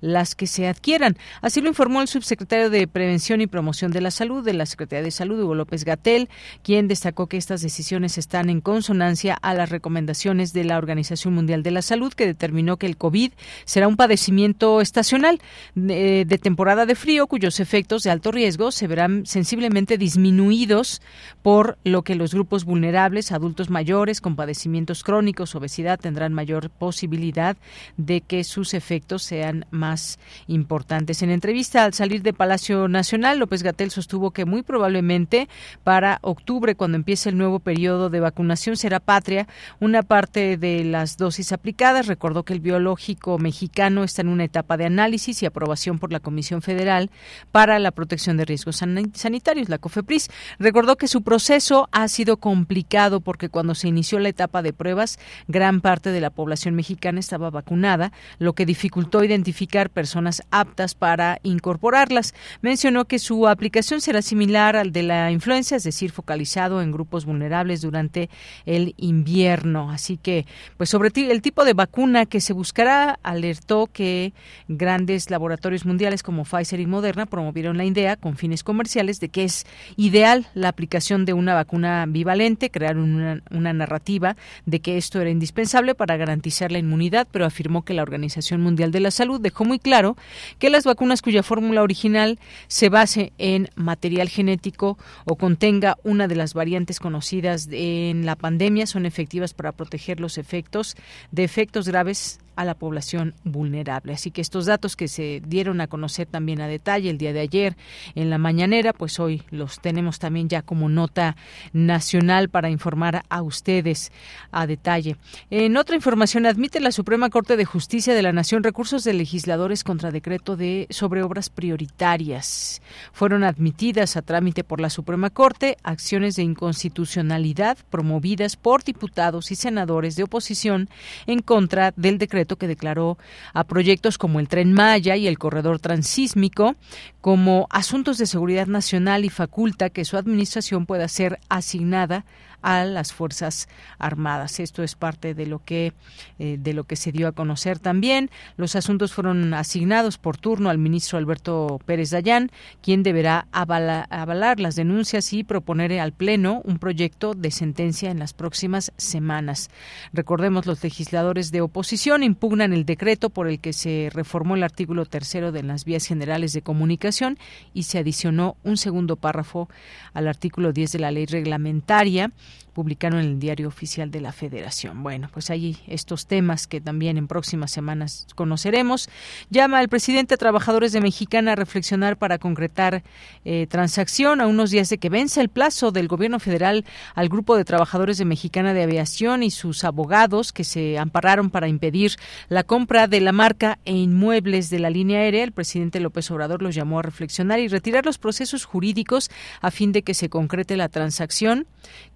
[0.00, 1.16] las que se adquieran.
[1.42, 5.02] Así lo informó el subsecretario de Prevención y Promoción de la Salud de la Secretaría
[5.02, 6.28] de Salud, Hugo López Gatel,
[6.62, 11.62] quien destacó que estas decisiones están en consonancia a las recomendaciones de la Organización Mundial
[11.62, 13.32] de la Salud, que determinó que el COVID
[13.64, 15.40] será un padecimiento estacional
[15.74, 21.02] de, de temporada de frío, cuyos efectos de alto riesgo se verán sensiblemente disminuidos,
[21.42, 27.56] por lo que los grupos vulnerables, adultos mayores con padecimientos crónicos, obesidad, tendrán mayor posibilidad
[27.96, 31.22] de que sus efectos sean más importantes.
[31.22, 35.48] En entrevista al salir de Palacio Nacional, López Gatel sostuvo que muy probablemente
[35.84, 39.46] para octubre, cuando empiece el nuevo periodo de vacunación, será patria
[39.80, 42.06] una parte de las dosis aplicadas.
[42.06, 46.20] Recordó que el biológico mexicano está en una etapa de análisis y aprobación por la
[46.20, 47.10] Comisión Federal
[47.52, 48.82] para la Protección de Riesgos
[49.14, 50.28] Sanitarios, la COFEPRIS.
[50.58, 55.18] Recordó que su proceso ha sido complicado porque cuando se inició la etapa de pruebas,
[55.46, 58.87] gran parte de la población mexicana estaba vacunada, lo que dificultó
[59.24, 62.34] identificar personas aptas para incorporarlas.
[62.62, 67.24] Mencionó que su aplicación será similar al de la influenza, es decir, focalizado en grupos
[67.24, 68.28] vulnerables durante
[68.66, 69.90] el invierno.
[69.90, 70.46] Así que,
[70.76, 74.32] pues sobre el tipo de vacuna que se buscará, alertó que
[74.68, 79.44] grandes laboratorios mundiales como Pfizer y Moderna promovieron la idea con fines comerciales de que
[79.44, 79.66] es
[79.96, 84.36] ideal la aplicación de una vacuna bivalente, crearon una, una narrativa
[84.66, 88.77] de que esto era indispensable para garantizar la inmunidad, pero afirmó que la Organización Mundial
[88.78, 90.16] De la Salud dejó muy claro
[90.58, 92.38] que las vacunas cuya fórmula original
[92.68, 98.86] se base en material genético o contenga una de las variantes conocidas en la pandemia
[98.86, 100.96] son efectivas para proteger los efectos
[101.32, 104.12] de efectos graves a la población vulnerable.
[104.12, 107.38] Así que estos datos que se dieron a conocer también a detalle el día de
[107.38, 107.76] ayer
[108.16, 111.36] en la mañanera, pues hoy los tenemos también ya como nota
[111.72, 114.10] nacional para informar a ustedes
[114.50, 115.16] a detalle.
[115.50, 119.84] En otra información, admite la Suprema Corte de Justicia de la Nación recursos de legisladores
[119.84, 122.82] contra decreto de sobre obras prioritarias.
[123.12, 129.54] Fueron admitidas a trámite por la Suprema Corte acciones de inconstitucionalidad promovidas por diputados y
[129.54, 130.88] senadores de oposición
[131.28, 133.18] en contra del decreto que declaró
[133.52, 136.76] a proyectos como el Tren Maya y el Corredor Transísmico
[137.20, 142.24] como asuntos de seguridad nacional y faculta que su administración pueda ser asignada
[142.62, 143.68] a las fuerzas
[143.98, 144.60] armadas.
[144.60, 145.92] Esto es parte de lo que
[146.38, 148.30] eh, de lo que se dio a conocer también.
[148.56, 152.50] Los asuntos fueron asignados por turno al ministro Alberto Pérez Dayán,
[152.82, 158.32] quien deberá avalar las denuncias y proponer al pleno un proyecto de sentencia en las
[158.32, 159.70] próximas semanas.
[160.12, 165.06] Recordemos los legisladores de oposición impugnan el decreto por el que se reformó el artículo
[165.06, 167.38] tercero de las vías generales de comunicación
[167.74, 169.68] y se adicionó un segundo párrafo
[170.12, 172.32] al artículo 10 de la ley reglamentaria
[172.72, 175.02] publicaron en el diario oficial de la Federación.
[175.02, 179.08] Bueno, pues ahí estos temas que también en próximas semanas conoceremos.
[179.50, 183.02] Llama al presidente a trabajadores de Mexicana a reflexionar para concretar
[183.44, 186.84] eh, transacción a unos días de que vence el plazo del gobierno federal
[187.14, 191.68] al grupo de trabajadores de Mexicana de Aviación y sus abogados que se ampararon para
[191.68, 192.12] impedir
[192.48, 195.42] la compra de la marca e inmuebles de la línea aérea.
[195.42, 199.30] El presidente López Obrador los llamó a reflexionar y retirar los procesos jurídicos
[199.60, 201.66] a fin de que se concrete la transacción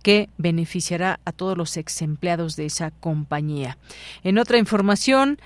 [0.03, 3.79] que beneficiará a todos los ex empleados de esa compañía.
[4.23, 5.39] En otra información,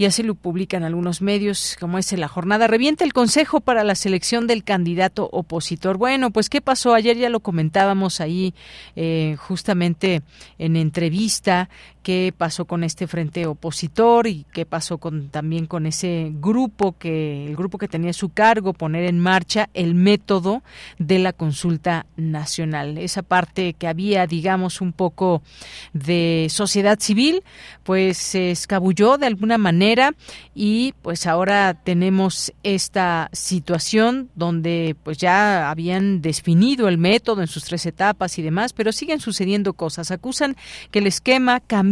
[0.00, 2.66] y así lo publican algunos medios, como es en la jornada.
[2.66, 5.98] Revienta el Consejo para la selección del candidato opositor.
[5.98, 6.94] Bueno, pues ¿qué pasó?
[6.94, 8.54] Ayer ya lo comentábamos ahí
[8.96, 10.22] eh, justamente
[10.56, 11.68] en entrevista
[12.02, 17.46] qué pasó con este frente opositor y qué pasó con también con ese grupo que
[17.46, 20.62] el grupo que tenía su cargo poner en marcha el método
[20.98, 22.96] de la consulta nacional.
[22.98, 25.42] Esa parte que había digamos un poco
[25.92, 27.42] de sociedad civil
[27.82, 30.14] pues se escabulló de alguna manera
[30.54, 37.64] y pues ahora tenemos esta situación donde pues ya habían definido el método en sus
[37.64, 40.10] tres etapas y demás pero siguen sucediendo cosas.
[40.10, 40.56] Acusan
[40.90, 41.89] que el esquema cambió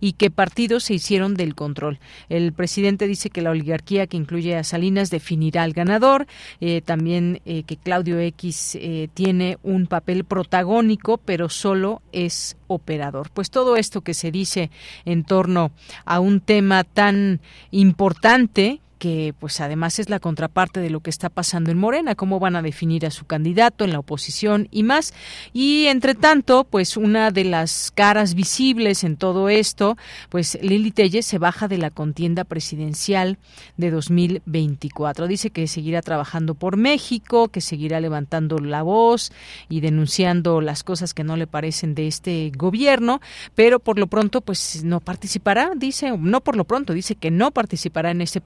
[0.00, 1.98] y que partidos se hicieron del control.
[2.28, 6.26] El presidente dice que la oligarquía que incluye a Salinas definirá al ganador,
[6.60, 13.30] eh, también eh, que Claudio X eh, tiene un papel protagónico, pero solo es operador.
[13.32, 14.70] Pues todo esto que se dice
[15.04, 15.70] en torno
[16.04, 17.40] a un tema tan
[17.70, 22.40] importante que pues además es la contraparte de lo que está pasando en Morena, cómo
[22.40, 25.14] van a definir a su candidato en la oposición y más.
[25.52, 29.96] Y entre tanto, pues una de las caras visibles en todo esto,
[30.28, 33.38] pues Lili Telles se baja de la contienda presidencial
[33.76, 35.26] de 2024.
[35.26, 39.32] Dice que seguirá trabajando por México, que seguirá levantando la voz
[39.68, 43.20] y denunciando las cosas que no le parecen de este gobierno,
[43.54, 47.50] pero por lo pronto pues no participará, dice, no por lo pronto, dice que no
[47.50, 48.40] participará en este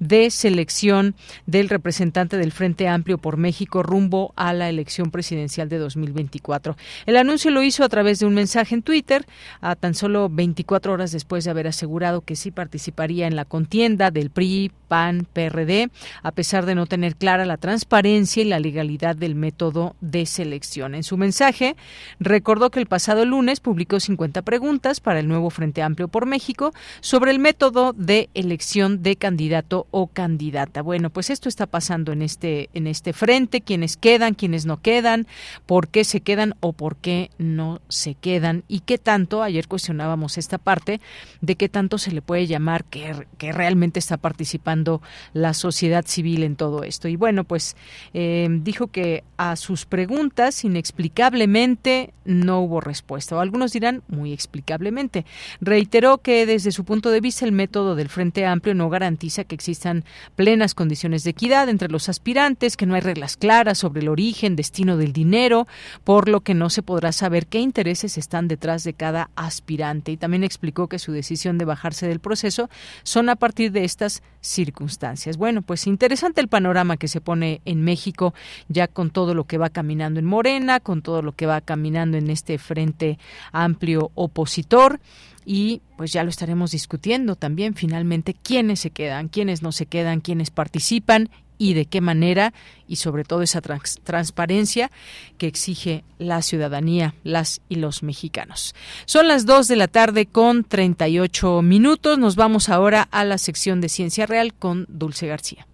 [0.00, 1.14] de selección
[1.46, 6.76] del representante del Frente Amplio por México rumbo a la elección presidencial de 2024.
[7.06, 9.26] El anuncio lo hizo a través de un mensaje en Twitter,
[9.60, 14.10] a tan solo 24 horas después de haber asegurado que sí participaría en la contienda
[14.10, 15.90] del PRI, PAN, PRD,
[16.22, 20.94] a pesar de no tener clara la transparencia y la legalidad del método de selección.
[20.94, 21.76] En su mensaje,
[22.20, 26.72] recordó que el pasado lunes publicó 50 preguntas para el nuevo Frente Amplio por México
[27.00, 29.43] sobre el método de elección de candidatos
[29.90, 30.82] o candidata.
[30.82, 35.26] Bueno, pues esto está pasando en este en este frente, quienes quedan, quienes no quedan,
[35.66, 40.38] por qué se quedan o por qué no se quedan y qué tanto, ayer cuestionábamos
[40.38, 41.00] esta parte
[41.40, 45.02] de qué tanto se le puede llamar que, que realmente está participando
[45.32, 47.08] la sociedad civil en todo esto.
[47.08, 47.76] Y bueno, pues
[48.12, 55.24] eh, dijo que a sus preguntas inexplicablemente no hubo respuesta, o algunos dirán muy explicablemente.
[55.60, 59.56] Reiteró que desde su punto de vista el método del Frente Amplio no garantiza que
[59.56, 60.04] existan
[60.36, 64.54] plenas condiciones de equidad entre los aspirantes, que no hay reglas claras sobre el origen,
[64.54, 65.66] destino del dinero,
[66.04, 70.12] por lo que no se podrá saber qué intereses están detrás de cada aspirante.
[70.12, 72.70] Y también explicó que su decisión de bajarse del proceso
[73.02, 75.36] son a partir de estas circunstancias.
[75.36, 78.34] Bueno, pues interesante el panorama que se pone en México
[78.68, 82.18] ya con todo lo que va caminando en Morena, con todo lo que va caminando
[82.18, 83.18] en este frente
[83.52, 85.00] amplio opositor
[85.44, 90.20] y pues ya lo estaremos discutiendo también finalmente quiénes se quedan, quiénes no se quedan,
[90.20, 92.52] quiénes participan y de qué manera
[92.88, 94.90] y sobre todo esa transparencia
[95.38, 98.74] que exige la ciudadanía, las y los mexicanos.
[99.06, 102.18] Son las 2 de la tarde con 38 minutos.
[102.18, 105.66] Nos vamos ahora a la sección de Ciencia Real con Dulce García.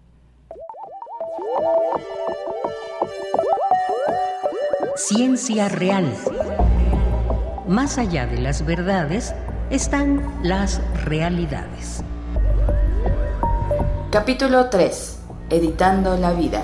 [4.95, 6.13] Ciencia Real.
[7.67, 9.33] Más allá de las verdades
[9.71, 12.03] están las realidades.
[14.11, 15.17] Capítulo 3
[15.49, 16.63] Editando la vida.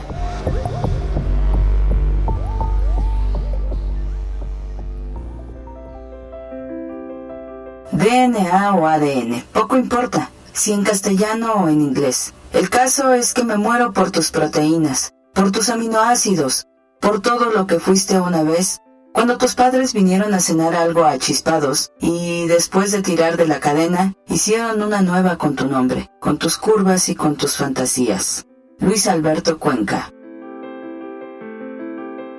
[7.92, 12.34] DNA o ADN, poco importa, si en castellano o en inglés.
[12.54, 16.68] El caso es que me muero por tus proteínas, por tus aminoácidos,
[17.00, 18.82] por todo lo que fuiste una vez
[19.14, 23.60] cuando tus padres vinieron a cenar algo a chispados y después de tirar de la
[23.60, 28.46] cadena, hicieron una nueva con tu nombre, con tus curvas y con tus fantasías.
[28.80, 30.12] Luis Alberto Cuenca.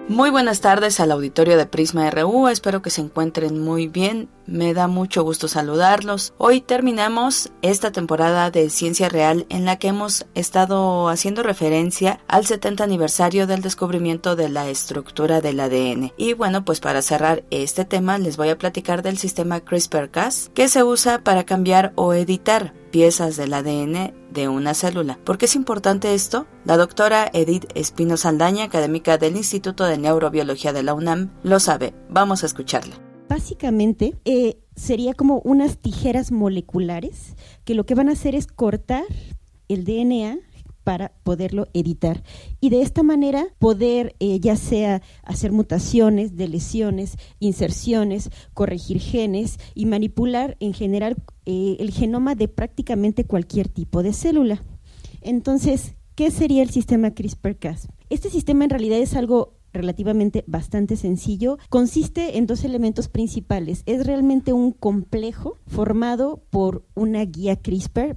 [0.08, 4.72] Muy buenas tardes al auditorio de Prisma RU, espero que se encuentren muy bien, me
[4.72, 6.32] da mucho gusto saludarlos.
[6.38, 12.46] Hoy terminamos esta temporada de Ciencia Real en la que hemos estado haciendo referencia al
[12.46, 16.14] 70 aniversario del descubrimiento de la estructura del ADN.
[16.16, 20.68] Y bueno, pues para cerrar este tema les voy a platicar del sistema CRISPR-Cas que
[20.68, 25.18] se usa para cambiar o editar piezas del ADN de una célula.
[25.24, 26.46] ¿Por qué es importante esto?
[26.64, 31.94] La doctora Edith Espino Saldaña, académica del Instituto de Neurobiología de la UNAM, lo sabe.
[32.08, 32.96] Vamos a escucharla.
[33.28, 39.04] Básicamente, eh, sería como unas tijeras moleculares que lo que van a hacer es cortar
[39.68, 40.38] el DNA
[40.88, 42.22] para poderlo editar
[42.62, 49.84] y de esta manera poder eh, ya sea hacer mutaciones, deleciones, inserciones, corregir genes y
[49.84, 54.62] manipular en general eh, el genoma de prácticamente cualquier tipo de célula.
[55.20, 57.88] Entonces, ¿qué sería el sistema CRISPR-Cas?
[58.08, 61.58] Este sistema en realidad es algo relativamente bastante sencillo.
[61.68, 63.82] Consiste en dos elementos principales.
[63.84, 68.16] Es realmente un complejo formado por una guía CRISPR,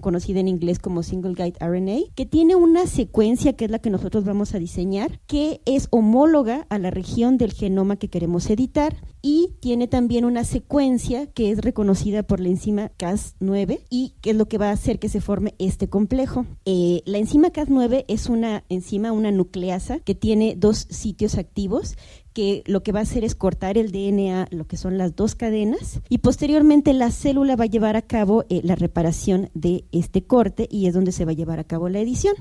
[0.00, 3.90] conocida en inglés como Single Guide RNA, que tiene una secuencia que es la que
[3.90, 8.96] nosotros vamos a diseñar, que es homóloga a la región del genoma que queremos editar
[9.22, 14.36] y tiene también una secuencia que es reconocida por la enzima Cas9 y que es
[14.36, 16.46] lo que va a hacer que se forme este complejo.
[16.64, 21.96] Eh, la enzima Cas9 es una enzima, una nucleasa que tiene dos sitios activos
[22.36, 25.34] que lo que va a hacer es cortar el DNA, lo que son las dos
[25.34, 30.22] cadenas, y posteriormente la célula va a llevar a cabo eh, la reparación de este
[30.22, 32.34] corte y es donde se va a llevar a cabo la edición.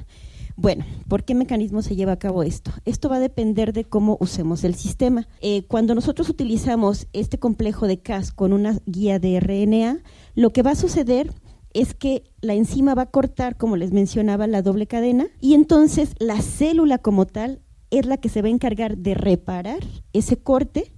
[0.58, 2.72] Bueno, ¿por qué mecanismo se lleva a cabo esto?
[2.84, 5.30] Esto va a depender de cómo usemos el sistema.
[5.40, 10.00] Eh, cuando nosotros utilizamos este complejo de Cas con una guía de RNA,
[10.36, 11.32] lo que va a suceder
[11.72, 16.16] es que la enzima va a cortar, como les mencionaba, la doble cadena y entonces
[16.20, 17.62] la célula como tal
[18.00, 20.92] es la que se va a encargar de reparar ese corte,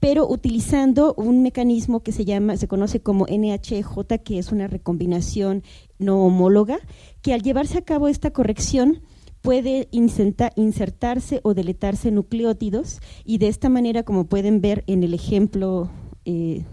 [0.00, 5.62] pero utilizando un mecanismo que se llama, se conoce como NHJ, que es una recombinación
[5.98, 6.78] no homóloga,
[7.22, 9.02] que al llevarse a cabo esta corrección
[9.42, 15.90] puede insertarse o deletarse nucleótidos y de esta manera, como pueden ver en el ejemplo
[16.24, 16.64] eh,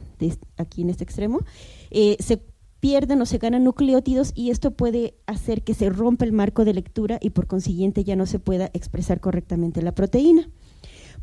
[0.58, 1.40] aquí en este extremo,
[1.92, 2.42] eh, se
[2.88, 6.74] pierden o se ganan nucleótidos y esto puede hacer que se rompa el marco de
[6.74, 10.50] lectura y por consiguiente ya no se pueda expresar correctamente la proteína.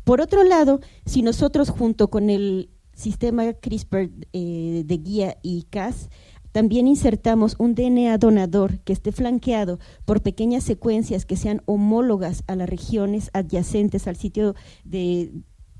[0.03, 6.09] Por otro lado, si nosotros junto con el sistema CRISPR eh, de guía y Cas
[6.51, 12.55] también insertamos un DNA donador que esté flanqueado por pequeñas secuencias que sean homólogas a
[12.55, 15.31] las regiones adyacentes al sitio de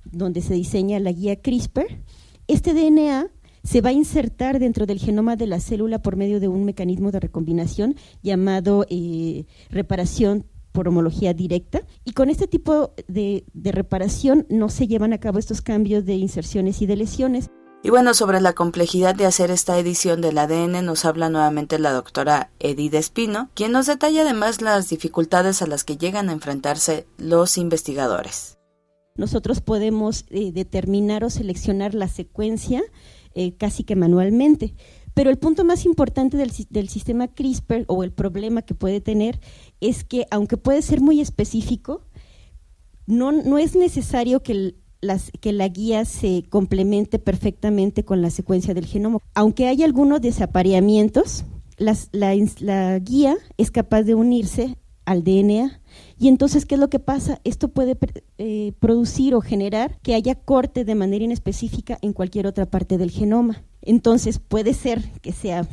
[0.04, 2.02] donde se diseña la guía CRISPR.
[2.48, 3.28] Este DNA
[3.66, 7.12] se va a insertar dentro del genoma de la célula por medio de un mecanismo
[7.12, 11.82] de recombinación llamado eh, reparación por homología directa.
[12.04, 16.14] Y con este tipo de, de reparación no se llevan a cabo estos cambios de
[16.14, 17.50] inserciones y de lesiones.
[17.82, 21.92] Y bueno, sobre la complejidad de hacer esta edición del ADN nos habla nuevamente la
[21.92, 27.06] doctora Edith Espino, quien nos detalla además las dificultades a las que llegan a enfrentarse
[27.18, 28.58] los investigadores.
[29.18, 32.84] Nosotros podemos eh, determinar o seleccionar la secuencia
[33.36, 34.74] eh, casi que manualmente.
[35.14, 39.40] Pero el punto más importante del, del, sistema CRISPR o el problema que puede tener
[39.80, 42.02] es que, aunque puede ser muy específico,
[43.08, 48.74] no, no es necesario que, las, que la guía se complemente perfectamente con la secuencia
[48.74, 49.20] del genoma.
[49.34, 51.46] Aunque hay algunos desapareamientos,
[51.78, 55.82] las, la, la guía es capaz de unirse al DNA
[56.18, 57.40] y entonces, ¿qué es lo que pasa?
[57.44, 57.98] Esto puede
[58.38, 63.12] eh, producir o generar que haya corte de manera inespecífica en cualquier otra parte del
[63.12, 63.64] genoma.
[63.82, 65.68] Entonces puede ser que sea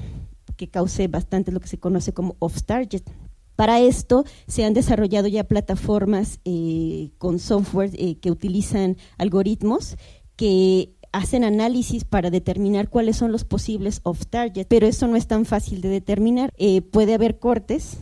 [0.56, 3.02] que cause bastante lo que se conoce como off-target.
[3.56, 9.96] Para esto se han desarrollado ya plataformas eh, con software eh, que utilizan algoritmos
[10.36, 15.44] que hacen análisis para determinar cuáles son los posibles off-target, pero eso no es tan
[15.44, 16.50] fácil de determinar.
[16.56, 17.98] Eh, puede haber cortes,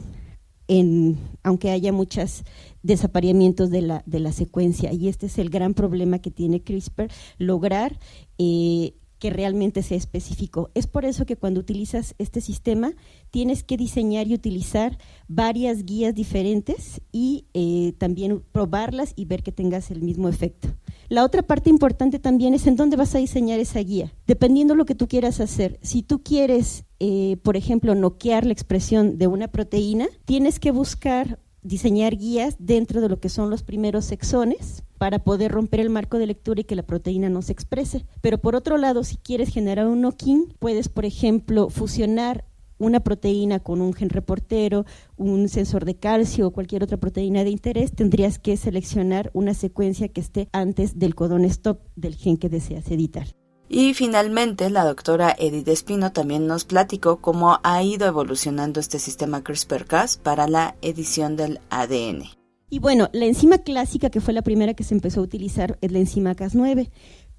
[0.70, 2.44] en, aunque haya muchos
[2.84, 7.10] desapareamientos de la, de la secuencia, y este es el gran problema que tiene CRISPR,
[7.38, 7.98] lograr
[8.38, 10.70] eh, que realmente sea específico.
[10.74, 12.92] Es por eso que cuando utilizas este sistema
[13.30, 19.52] tienes que diseñar y utilizar varias guías diferentes y eh, también probarlas y ver que
[19.52, 20.68] tengas el mismo efecto.
[21.08, 24.78] La otra parte importante también es en dónde vas a diseñar esa guía, dependiendo de
[24.78, 25.80] lo que tú quieras hacer.
[25.82, 31.38] Si tú quieres, eh, por ejemplo, noquear la expresión de una proteína, tienes que buscar
[31.62, 36.18] diseñar guías dentro de lo que son los primeros exones para poder romper el marco
[36.18, 38.04] de lectura y que la proteína no se exprese.
[38.20, 42.44] Pero por otro lado, si quieres generar un knock-in, puedes, por ejemplo, fusionar
[42.76, 44.84] una proteína con un gen reportero,
[45.16, 50.08] un sensor de calcio o cualquier otra proteína de interés, tendrías que seleccionar una secuencia
[50.08, 53.39] que esté antes del codón stop del gen que deseas editar.
[53.72, 59.44] Y finalmente, la doctora Edith Espino también nos platicó cómo ha ido evolucionando este sistema
[59.44, 62.24] CRISPR-Cas para la edición del ADN.
[62.68, 65.92] Y bueno, la enzima clásica que fue la primera que se empezó a utilizar es
[65.92, 66.90] la enzima Cas9,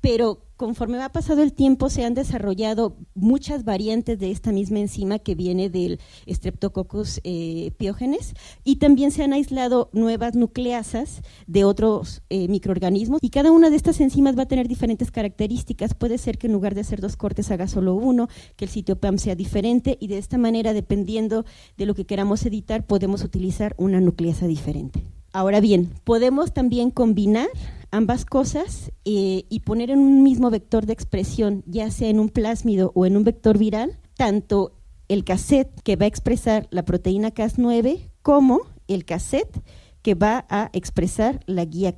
[0.01, 5.17] pero conforme va pasado el tiempo se han desarrollado muchas variantes de esta misma enzima
[5.17, 8.33] que viene del Streptococcus eh, pyogenes
[8.63, 13.75] y también se han aislado nuevas nucleasas de otros eh, microorganismos y cada una de
[13.75, 15.95] estas enzimas va a tener diferentes características.
[15.95, 18.99] Puede ser que en lugar de hacer dos cortes haga solo uno, que el sitio
[18.99, 21.43] PAM sea diferente y de esta manera, dependiendo
[21.77, 25.03] de lo que queramos editar, podemos utilizar una nucleasa diferente.
[25.33, 27.47] Ahora bien, podemos también combinar
[27.91, 32.91] ambas cosas y poner en un mismo vector de expresión, ya sea en un plásmido
[32.95, 34.77] o en un vector viral, tanto
[35.07, 39.61] el cassette que va a expresar la proteína Cas9 como el cassette
[40.01, 41.93] que va a expresar la guía,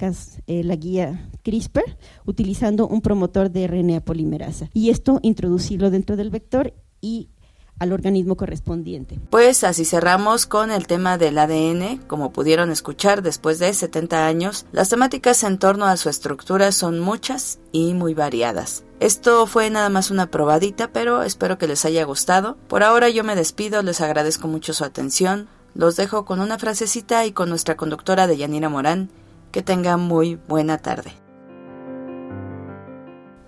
[0.47, 4.69] eh, la guía CRISPR utilizando un promotor de RNA polimerasa.
[4.73, 7.29] Y esto introducirlo dentro del vector y
[7.79, 9.19] al organismo correspondiente.
[9.29, 11.99] Pues así cerramos con el tema del ADN.
[12.07, 16.99] Como pudieron escuchar, después de 70 años, las temáticas en torno a su estructura son
[16.99, 18.83] muchas y muy variadas.
[18.99, 22.57] Esto fue nada más una probadita, pero espero que les haya gustado.
[22.67, 25.49] Por ahora yo me despido, les agradezco mucho su atención.
[25.75, 29.09] Los dejo con una frasecita y con nuestra conductora de Yanira Morán.
[29.51, 31.22] Que tengan muy buena tarde.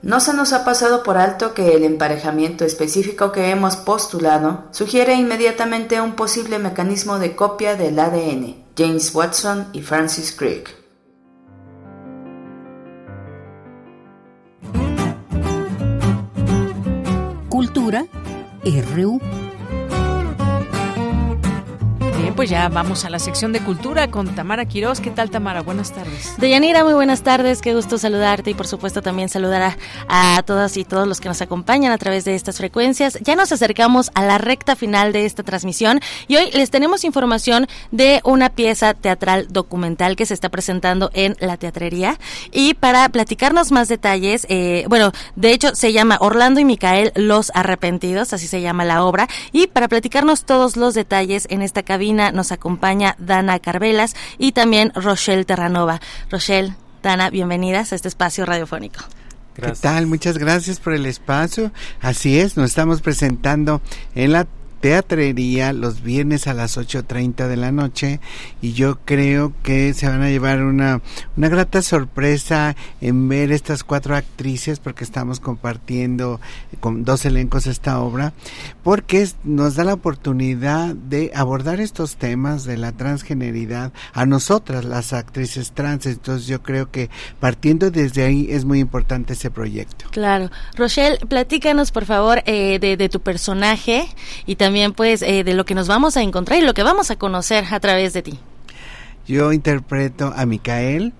[0.06, 5.16] No se nos ha pasado por alto que el emparejamiento específico que hemos postulado sugiere
[5.16, 8.66] inmediatamente un posible mecanismo de copia del ADN.
[8.78, 10.76] James Watson y Francis Crick.
[17.50, 18.06] Cultura
[18.64, 19.20] RU
[22.36, 25.00] pues ya vamos a la sección de cultura con Tamara Quiroz.
[25.00, 25.62] ¿Qué tal, Tamara?
[25.62, 26.36] Buenas tardes.
[26.38, 27.62] Deyanira, muy buenas tardes.
[27.62, 29.78] Qué gusto saludarte y, por supuesto, también saludar
[30.10, 33.18] a, todas y todos los que nos acompañan a través de estas frecuencias.
[33.22, 37.68] Ya nos acercamos a la recta final de esta transmisión y hoy les tenemos información
[37.92, 42.20] de una pieza teatral documental que se está presentando en la teatrería.
[42.52, 47.52] Y para platicarnos más detalles, eh, bueno, de hecho se llama Orlando y Micael Los
[47.54, 49.30] Arrepentidos, así se llama la obra.
[49.54, 54.92] Y para platicarnos todos los detalles en esta cabina, nos acompaña Dana Carvelas y también
[54.96, 56.00] Rochelle Terranova.
[56.30, 59.02] Rochelle, Dana, bienvenidas a este espacio radiofónico.
[59.56, 60.06] ¿Qué tal?
[60.08, 61.72] Muchas gracias por el espacio.
[62.02, 63.82] Así es, nos estamos presentando
[64.14, 64.48] en la
[64.86, 68.20] teatrería los viernes a las 8.30 de la noche
[68.62, 71.02] y yo creo que se van a llevar una,
[71.36, 76.40] una grata sorpresa en ver estas cuatro actrices porque estamos compartiendo
[76.82, 78.34] con dos elencos esta obra
[78.84, 85.14] porque nos da la oportunidad de abordar estos temas de la transgeneridad a nosotras las
[85.14, 86.06] actrices trans.
[86.06, 87.10] Entonces yo creo que
[87.40, 90.06] partiendo desde ahí es muy importante ese proyecto.
[90.12, 90.52] Claro.
[90.76, 94.08] Rochelle platícanos por favor eh, de, de tu personaje
[94.46, 96.84] y también también pues eh, de lo que nos vamos a encontrar y lo que
[96.84, 98.40] vamos a conocer a través de ti.
[99.26, 101.14] Yo interpreto a Micael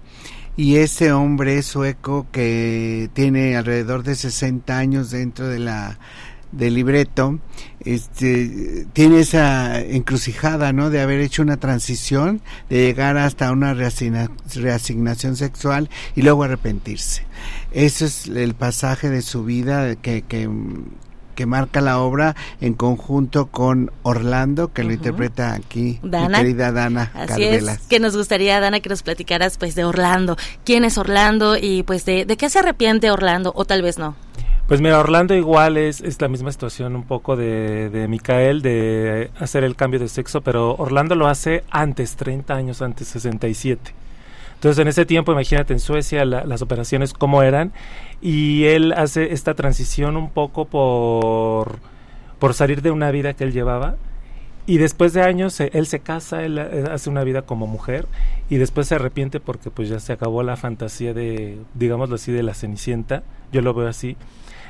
[0.58, 6.00] y ese hombre sueco que tiene alrededor de 60 años dentro de la
[6.52, 7.40] del libreto
[7.80, 15.36] este tiene esa encrucijada no de haber hecho una transición de llegar hasta una reasignación
[15.38, 17.24] sexual y luego arrepentirse
[17.72, 20.48] eso es el pasaje de su vida que, que
[21.36, 26.40] que marca la obra en conjunto con Orlando, que lo interpreta aquí Dana.
[26.40, 30.38] mi querida Dana Así es, que nos gustaría, Dana, que nos platicaras pues de Orlando.
[30.64, 34.16] ¿Quién es Orlando y pues de, de qué se arrepiente Orlando o tal vez no?
[34.68, 39.30] Pues mira, Orlando igual es, es la misma situación un poco de, de Micael, de
[39.40, 43.94] hacer el cambio de sexo, pero Orlando lo hace antes, 30 años antes, 67.
[44.56, 47.74] Entonces en ese tiempo, imagínate en Suecia las operaciones cómo eran,
[48.22, 51.80] y él hace esta transición un poco por,
[52.40, 53.96] por salir de una vida que él llevaba
[54.68, 58.08] y después de años él se casa, él, eh, hace una vida como mujer
[58.50, 62.42] y después se arrepiente porque pues ya se acabó la fantasía de, digámoslo así, de
[62.42, 64.18] la Cenicienta, yo lo veo así.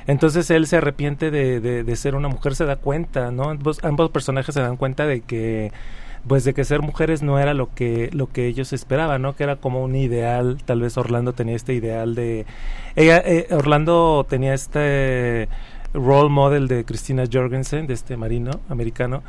[0.07, 3.49] Entonces él se arrepiente de, de, ser una mujer, se da cuenta, ¿no?
[3.49, 5.71] Ambos, personajes se dan cuenta de que
[6.27, 9.35] pues de que ser mujeres no era lo que lo que ellos esperaban, ¿no?
[9.35, 12.45] Que era como un ideal, tal vez Orlando tenía este ideal de
[12.95, 15.47] ella eh, Orlando tenía este
[15.93, 19.23] role model de Christina Jorgensen, de este marino americano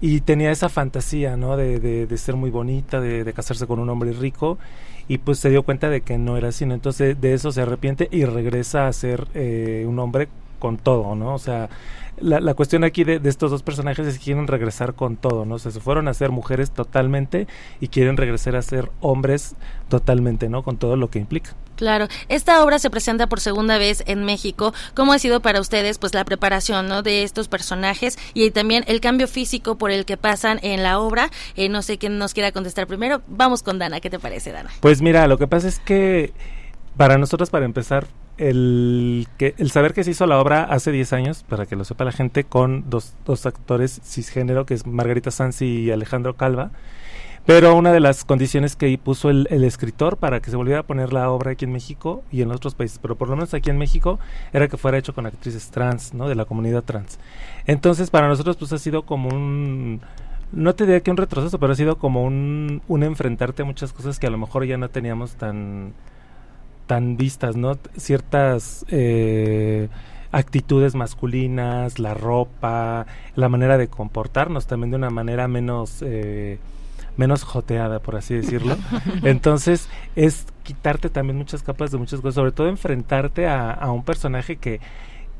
[0.00, 1.56] y tenía esa fantasía, ¿no?
[1.56, 4.58] De, de, ser muy bonita, de, de, casarse con un hombre rico
[5.06, 6.64] y pues se dio cuenta de que no era así.
[6.64, 10.28] Entonces de eso se arrepiente y regresa a ser eh, un hombre
[10.62, 11.34] con todo, ¿no?
[11.34, 11.68] O sea,
[12.20, 15.44] la, la cuestión aquí de, de, estos dos personajes es que quieren regresar con todo,
[15.44, 15.56] ¿no?
[15.56, 17.48] O sea, se fueron a ser mujeres totalmente
[17.80, 19.56] y quieren regresar a ser hombres
[19.88, 20.62] totalmente, ¿no?
[20.62, 21.56] Con todo lo que implica.
[21.74, 24.72] Claro, esta obra se presenta por segunda vez en México.
[24.94, 27.02] ¿Cómo ha sido para ustedes pues la preparación ¿no?
[27.02, 31.28] de estos personajes y también el cambio físico por el que pasan en la obra?
[31.56, 33.22] Eh, no sé quién nos quiera contestar primero.
[33.26, 34.70] Vamos con Dana, ¿qué te parece, Dana?
[34.78, 36.32] Pues mira, lo que pasa es que
[36.96, 38.06] para nosotros, para empezar,
[38.38, 41.84] el, que, el saber que se hizo la obra hace 10 años, para que lo
[41.84, 46.70] sepa la gente, con dos, dos actores cisgénero, que es Margarita Sanz y Alejandro Calva,
[47.44, 51.12] pero una de las condiciones que puso el, escritor para que se volviera a poner
[51.12, 53.78] la obra aquí en México y en otros países, pero por lo menos aquí en
[53.78, 54.20] México,
[54.52, 56.28] era que fuera hecho con actrices trans, ¿no?
[56.28, 57.18] De la comunidad trans.
[57.66, 60.00] Entonces, para nosotros, pues ha sido como un
[60.52, 63.92] no te diría que un retroceso, pero ha sido como un, un enfrentarte a muchas
[63.92, 65.94] cosas que a lo mejor ya no teníamos tan
[66.86, 67.78] tan vistas, ¿no?
[67.96, 69.88] Ciertas eh,
[70.30, 73.06] actitudes masculinas, la ropa,
[73.36, 76.58] la manera de comportarnos también de una manera menos eh,
[77.16, 78.76] menos joteada, por así decirlo.
[79.22, 84.02] Entonces, es quitarte también muchas capas de muchas cosas, sobre todo enfrentarte a, a un
[84.02, 84.80] personaje que,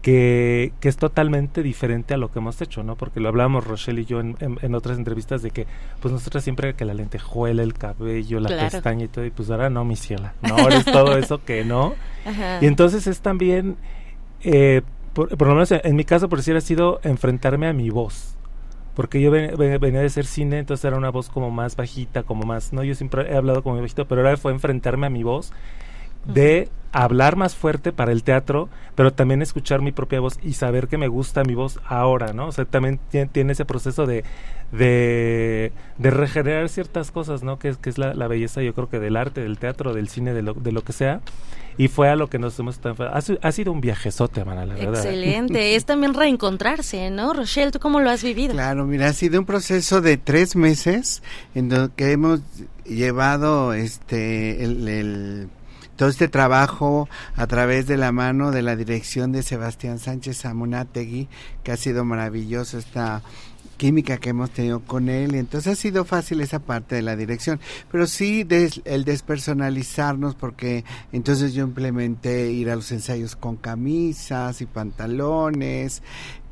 [0.03, 2.97] que, que, es totalmente diferente a lo que hemos hecho, ¿no?
[2.97, 5.67] Porque lo hablábamos Rochelle y yo en, en, otras entrevistas de que,
[6.01, 9.71] pues nosotros siempre que la lentejuela, el cabello, la pestaña y todo, y pues ahora
[9.71, 11.95] no, mi ciela, no, ahora es todo eso que no.
[12.61, 13.77] Y entonces es también,
[14.43, 17.91] eh, por, por, lo menos en, mi caso, por decir, ha sido enfrentarme a mi
[17.91, 18.37] voz
[18.95, 22.75] porque yo venía de ser cine, entonces era una voz como más bajita, como más,
[22.75, 25.51] no, yo siempre he hablado como bajito, pero ahora fue enfrentarme a mi voz
[26.25, 30.89] de hablar más fuerte para el teatro, pero también escuchar mi propia voz y saber
[30.89, 32.49] que me gusta mi voz ahora, ¿no?
[32.49, 34.25] O sea, también tiene, ese proceso de,
[34.73, 37.59] de, de, regenerar ciertas cosas, ¿no?
[37.59, 40.09] Que es, que es la, la, belleza, yo creo que del arte, del teatro, del
[40.09, 41.23] cine, de lo, de lo que sea
[41.79, 45.05] y fue a lo que nos hemos ha, ha sido un viajezote, Amana, la verdad.
[45.05, 47.33] Excelente, es también reencontrarse, ¿no?
[47.33, 48.53] Rochelle, ¿tú cómo lo has vivido?
[48.53, 51.23] Claro, mira, ha sido un proceso de tres meses
[51.55, 52.41] en donde que hemos
[52.85, 55.49] llevado este el,
[55.97, 61.29] todo este trabajo a través de la mano de la dirección de Sebastián Sánchez Amunategui,
[61.63, 63.23] que ha sido maravilloso esta
[63.83, 67.17] química que hemos tenido con él y entonces ha sido fácil esa parte de la
[67.17, 67.59] dirección.
[67.91, 68.47] Pero sí
[68.85, 76.01] el despersonalizarnos porque entonces yo implementé ir a los ensayos con camisas y pantalones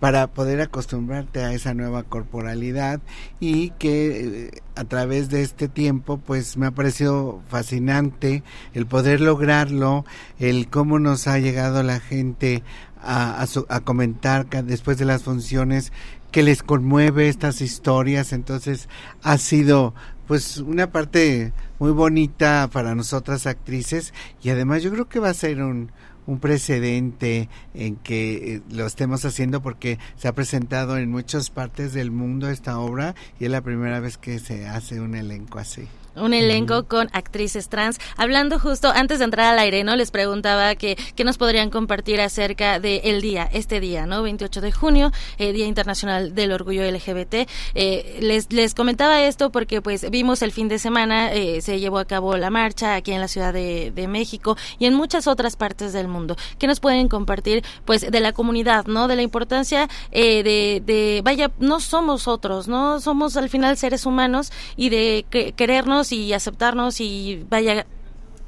[0.00, 3.00] para poder acostumbrarte a esa nueva corporalidad
[3.38, 8.42] y que eh, a través de este tiempo pues me ha parecido fascinante
[8.74, 10.04] el poder lograrlo,
[10.40, 12.64] el cómo nos ha llegado la gente
[13.02, 15.92] a, a, a comentar después de las funciones
[16.30, 18.88] que les conmueve estas historias, entonces
[19.22, 19.94] ha sido
[20.26, 24.14] pues una parte muy bonita para nosotras actrices.
[24.42, 25.90] Y además yo creo que va a ser un,
[26.26, 31.92] un precedente en que eh, lo estemos haciendo porque se ha presentado en muchas partes
[31.92, 35.88] del mundo esta obra y es la primera vez que se hace un elenco así
[36.20, 37.98] un elenco con actrices trans.
[38.16, 39.96] Hablando justo antes de entrar al aire, ¿no?
[39.96, 44.22] Les preguntaba que, qué nos podrían compartir acerca del el día, este día, ¿no?
[44.22, 47.48] 28 de junio, eh, Día Internacional del Orgullo LGBT.
[47.74, 51.98] Eh, les, les comentaba esto porque pues vimos el fin de semana, eh, se llevó
[51.98, 55.56] a cabo la marcha aquí en la Ciudad de, de, México y en muchas otras
[55.56, 56.36] partes del mundo.
[56.58, 59.08] ¿Qué nos pueden compartir pues de la comunidad, ¿no?
[59.08, 63.00] De la importancia de, de, vaya, no somos otros, ¿no?
[63.00, 65.24] Somos al final seres humanos y de
[65.56, 67.86] querernos y aceptarnos y vaya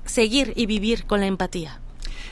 [0.04, 1.81] seguir y vivir con la empatía.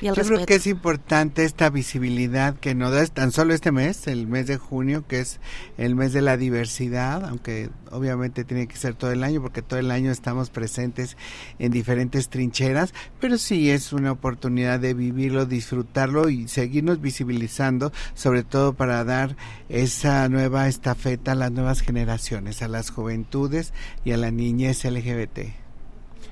[0.00, 0.34] Y el Yo respeto.
[0.34, 4.46] creo que es importante esta visibilidad que nos da tan solo este mes, el mes
[4.46, 5.40] de junio, que es
[5.76, 9.78] el mes de la diversidad, aunque obviamente tiene que ser todo el año, porque todo
[9.78, 11.16] el año estamos presentes
[11.58, 18.42] en diferentes trincheras, pero sí es una oportunidad de vivirlo, disfrutarlo y seguirnos visibilizando, sobre
[18.42, 19.36] todo para dar
[19.68, 23.74] esa nueva estafeta a las nuevas generaciones, a las juventudes
[24.04, 25.59] y a la niñez LGBT.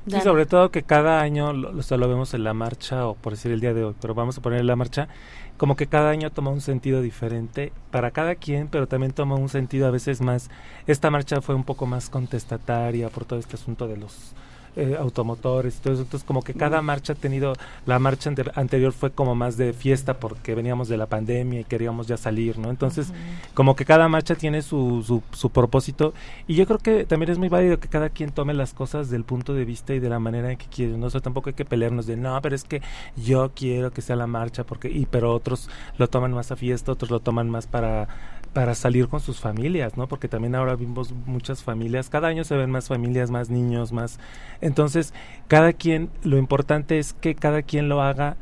[0.08, 3.32] Y sobre todo que cada año, lo, lo, lo vemos en la marcha, o por
[3.34, 5.08] decir el día de hoy, pero vamos a poner en la marcha,
[5.56, 9.48] como que cada año toma un sentido diferente para cada quien, pero también toma un
[9.48, 10.50] sentido a veces más.
[10.86, 14.34] Esta marcha fue un poco más contestataria por todo este asunto de los
[14.78, 16.02] eh, automotores y todo eso.
[16.02, 17.52] Entonces, como que cada marcha ha tenido,
[17.84, 21.64] la marcha ante, anterior fue como más de fiesta porque veníamos de la pandemia y
[21.64, 22.70] queríamos ya salir, ¿no?
[22.70, 23.54] Entonces, uh -huh.
[23.54, 26.14] como que cada marcha tiene su, su, su, propósito
[26.46, 29.24] y yo creo que también es muy válido que cada quien tome las cosas del
[29.24, 31.06] punto de vista y de la manera en que quiere, ¿no?
[31.06, 32.80] O sea, tampoco hay que pelearnos de, no, pero es que
[33.16, 36.92] yo quiero que sea la marcha porque, y pero otros lo toman más a fiesta,
[36.92, 38.06] otros lo toman más para
[38.52, 40.08] para salir con sus familias, ¿no?
[40.08, 44.18] Porque también ahora vimos muchas familias, cada año se ven más familias, más niños, más...
[44.60, 45.14] Entonces,
[45.46, 48.36] cada quien, lo importante es que cada quien lo haga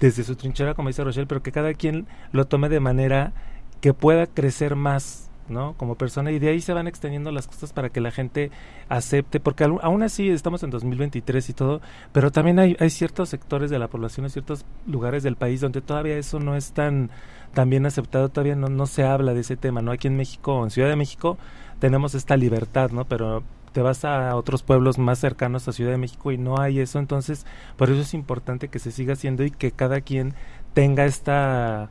[0.00, 3.32] desde su trinchera, como dice Rochelle, pero que cada quien lo tome de manera
[3.80, 5.74] que pueda crecer más, ¿no?
[5.74, 8.50] Como persona y de ahí se van extendiendo las cosas para que la gente
[8.88, 11.80] acepte, porque aún, así estamos en 2023 y todo,
[12.12, 15.80] pero también hay, hay ciertos sectores de la población, hay ciertos lugares del país donde
[15.80, 17.10] todavía eso no es tan,
[17.54, 19.92] tan bien aceptado, todavía no, no se habla de ese tema, ¿no?
[19.92, 21.38] Aquí en México, en Ciudad de México,
[21.78, 23.04] tenemos esta libertad, ¿no?
[23.04, 23.42] Pero
[23.72, 26.98] te vas a otros pueblos más cercanos a Ciudad de México y no hay eso,
[26.98, 27.44] entonces
[27.76, 30.32] por eso es importante que se siga haciendo y que cada quien
[30.72, 31.90] tenga esta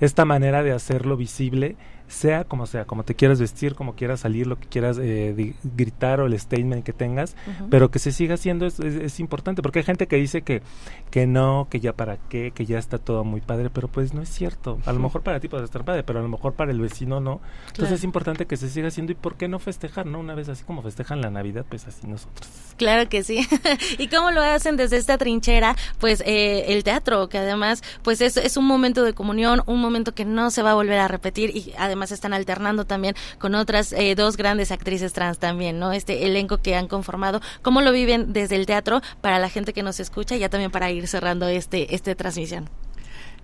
[0.00, 1.76] esta manera de hacerlo visible
[2.08, 6.20] sea como sea, como te quieras vestir, como quieras salir, lo que quieras eh, gritar
[6.20, 7.68] o el statement que tengas, uh -huh.
[7.70, 10.62] pero que se siga haciendo es, es, es, importante, porque hay gente que dice que,
[11.10, 14.22] que no, que ya para qué, que ya está todo muy padre, pero pues no
[14.22, 14.78] es cierto.
[14.84, 17.20] A lo mejor para ti puede estar padre, pero a lo mejor para el vecino
[17.20, 17.40] no.
[17.60, 17.94] Entonces claro.
[17.94, 20.20] es importante que se siga haciendo y por qué no festejar, ¿no?
[20.20, 22.48] Una vez así como festejan la Navidad, pues así nosotros.
[22.76, 23.46] Claro que sí.
[23.98, 25.76] ¿Y cómo lo hacen desde esta trinchera?
[25.98, 30.14] Pues eh, el teatro, que además pues es, es un momento de comunión, un momento
[30.14, 33.92] que no se va a volver a repetir y además están alternando también con otras
[33.92, 35.92] eh, dos grandes actrices trans también, ¿no?
[35.92, 37.40] Este elenco que han conformado.
[37.62, 40.90] ¿Cómo lo viven desde el teatro para la gente que nos escucha ya también para
[40.90, 42.68] ir cerrando este esta transmisión?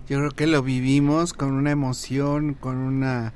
[0.08, 3.32] Yo creo que lo vivimos con una emoción, con una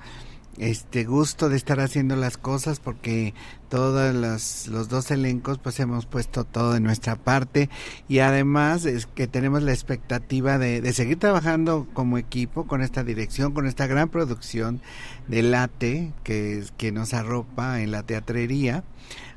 [0.59, 3.35] este gusto de estar haciendo las cosas porque
[3.69, 7.69] todos los, los dos elencos pues hemos puesto todo de nuestra parte
[8.09, 13.03] y además es que tenemos la expectativa de, de seguir trabajando como equipo con esta
[13.03, 14.81] dirección, con esta gran producción
[15.27, 18.85] de Late que, que nos arropa en la teatrería.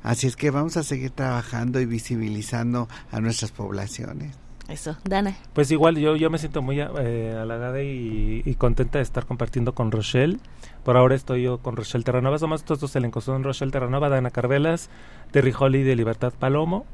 [0.04, 4.47] Así es que vamos a seguir trabajando y visibilizando a nuestras poblaciones.
[4.70, 5.36] Eso, Dana.
[5.54, 9.74] Pues igual yo, yo me siento muy eh, halagada y, y, contenta de estar compartiendo
[9.74, 10.40] con Rochelle.
[10.84, 12.38] Por ahora estoy yo con Rochelle Terranova.
[12.38, 13.24] Somos estos dos elencos.
[13.24, 14.90] Son Rochelle Terranova, Dana Carvelas,
[15.32, 16.86] Terry Holly de Libertad Palomo.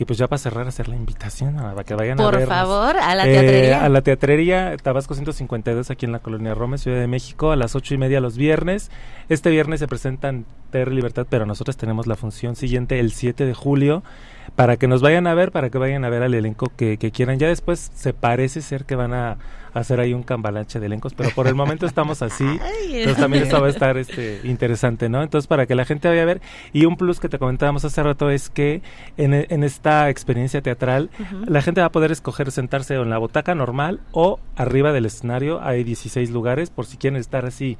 [0.00, 2.46] Y pues ya para cerrar, hacer la invitación a que vayan Por a ver.
[2.46, 3.70] Por favor, a la teatrería.
[3.70, 7.56] Eh, a la teatrería Tabasco 152 aquí en la Colonia Roma, Ciudad de México, a
[7.56, 8.92] las ocho y media los viernes.
[9.28, 13.54] Este viernes se presentan Terry Libertad, pero nosotros tenemos la función siguiente el 7 de
[13.54, 14.04] julio
[14.58, 17.12] para que nos vayan a ver, para que vayan a ver al elenco que, que
[17.12, 17.38] quieran.
[17.38, 19.36] Ya después se parece ser que van a
[19.72, 22.44] hacer ahí un cambalache de elencos, pero por el momento estamos así.
[22.90, 25.22] Entonces también esto va a estar este interesante, ¿no?
[25.22, 26.40] Entonces para que la gente vaya a ver
[26.72, 28.82] y un plus que te comentábamos hace rato es que
[29.16, 31.46] en, en esta experiencia teatral uh -huh.
[31.46, 35.62] la gente va a poder escoger sentarse en la butaca normal o arriba del escenario.
[35.62, 37.78] Hay 16 lugares por si quieren estar así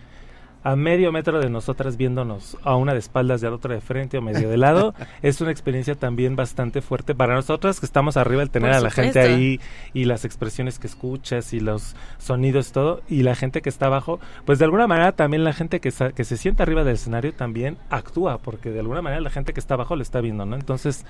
[0.63, 3.81] a medio metro de nosotras viéndonos a una de espaldas y a la otra de
[3.81, 8.17] frente o medio de lado, es una experiencia también bastante fuerte para nosotras que estamos
[8.17, 9.21] arriba, el tener Por a la supuesto.
[9.21, 9.61] gente ahí
[9.95, 14.21] y las expresiones que escuchas y los sonidos todo, y la gente que está abajo,
[14.45, 17.79] pues de alguna manera también la gente que, que se sienta arriba del escenario también
[17.91, 20.57] actúa, porque de alguna manera la gente que está abajo lo está viendo, ¿no?
[20.57, 21.05] Entonces,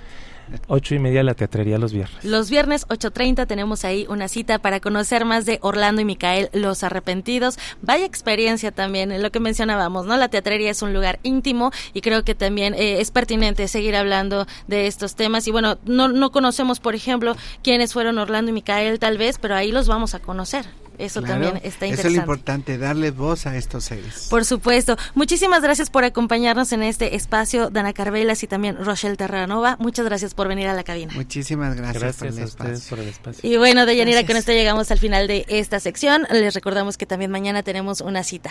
[0.67, 2.25] ocho y media la teatrería los viernes.
[2.25, 6.85] Los viernes 8.30 tenemos ahí una cita para conocer más de Orlando y Micael, Los
[6.85, 7.59] Arrepentidos.
[7.83, 10.17] Vaya experiencia también, lo que mencionábamos, ¿no?
[10.17, 14.47] La teatrería es un lugar íntimo y creo que también eh, es pertinente seguir hablando
[14.67, 15.47] de estos temas.
[15.49, 19.55] Y bueno, no, no conocemos, por ejemplo, quiénes fueron Orlando y Micael tal vez, pero
[19.55, 20.67] ahí los vamos a conocer.
[20.99, 22.01] Eso Claro, también está interesante.
[22.01, 24.27] Eso es lo importante, darle voz a estos seres.
[24.31, 24.97] Por supuesto.
[25.15, 29.77] Muchísimas gracias por acompañarnos en este espacio, Dana Carvelas y también Rochelle Terranova.
[29.79, 31.13] Muchas gracias por venir a la cabina.
[31.15, 32.97] Muchísimas gracias, Gracias por el a ustedes espacio.
[32.97, 33.49] por el espacio.
[33.49, 34.27] Y bueno, Deyanira, Gracias.
[34.29, 36.27] con esto llegamos al final de esta sección.
[36.33, 38.51] Les recordamos que también mañana tenemos una cita.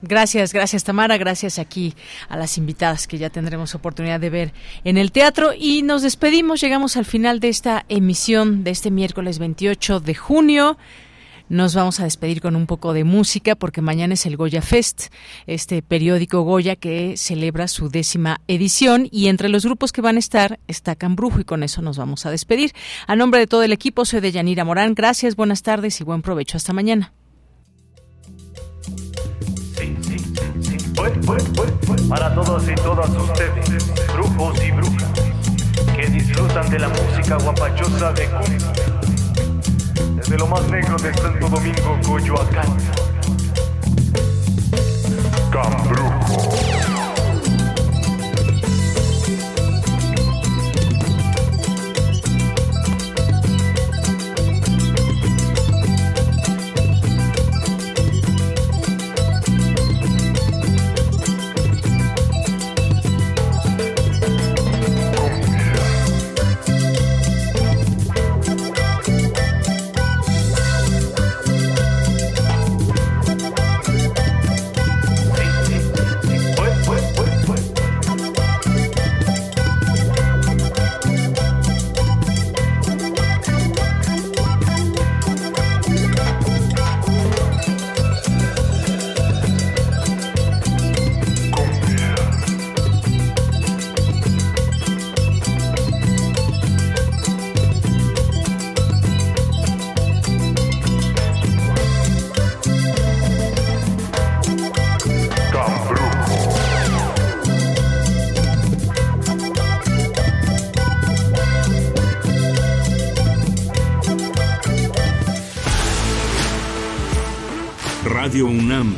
[0.00, 1.94] Gracias, gracias Tamara, gracias aquí
[2.28, 4.52] a las invitadas que ya tendremos oportunidad de ver
[4.84, 9.40] en el teatro y nos despedimos, llegamos al final de esta emisión de este miércoles
[9.40, 10.78] 28 de junio.
[11.48, 15.06] Nos vamos a despedir con un poco de música porque mañana es el Goya Fest,
[15.46, 20.18] este periódico Goya que celebra su décima edición y entre los grupos que van a
[20.18, 22.72] estar está Cambrujo y con eso nos vamos a despedir.
[23.06, 24.94] A nombre de todo el equipo soy de Yanira Morán.
[24.94, 26.58] Gracias, buenas tardes y buen provecho.
[26.58, 27.12] Hasta mañana.
[32.08, 35.12] Para todos y todas ustedes, brujos y brujas,
[35.94, 38.72] que disfrutan de la música guapachosa de cumbia.
[40.16, 42.76] Desde lo más negro de Santo Domingo, Coyoacán.
[45.52, 45.87] Cambrujo.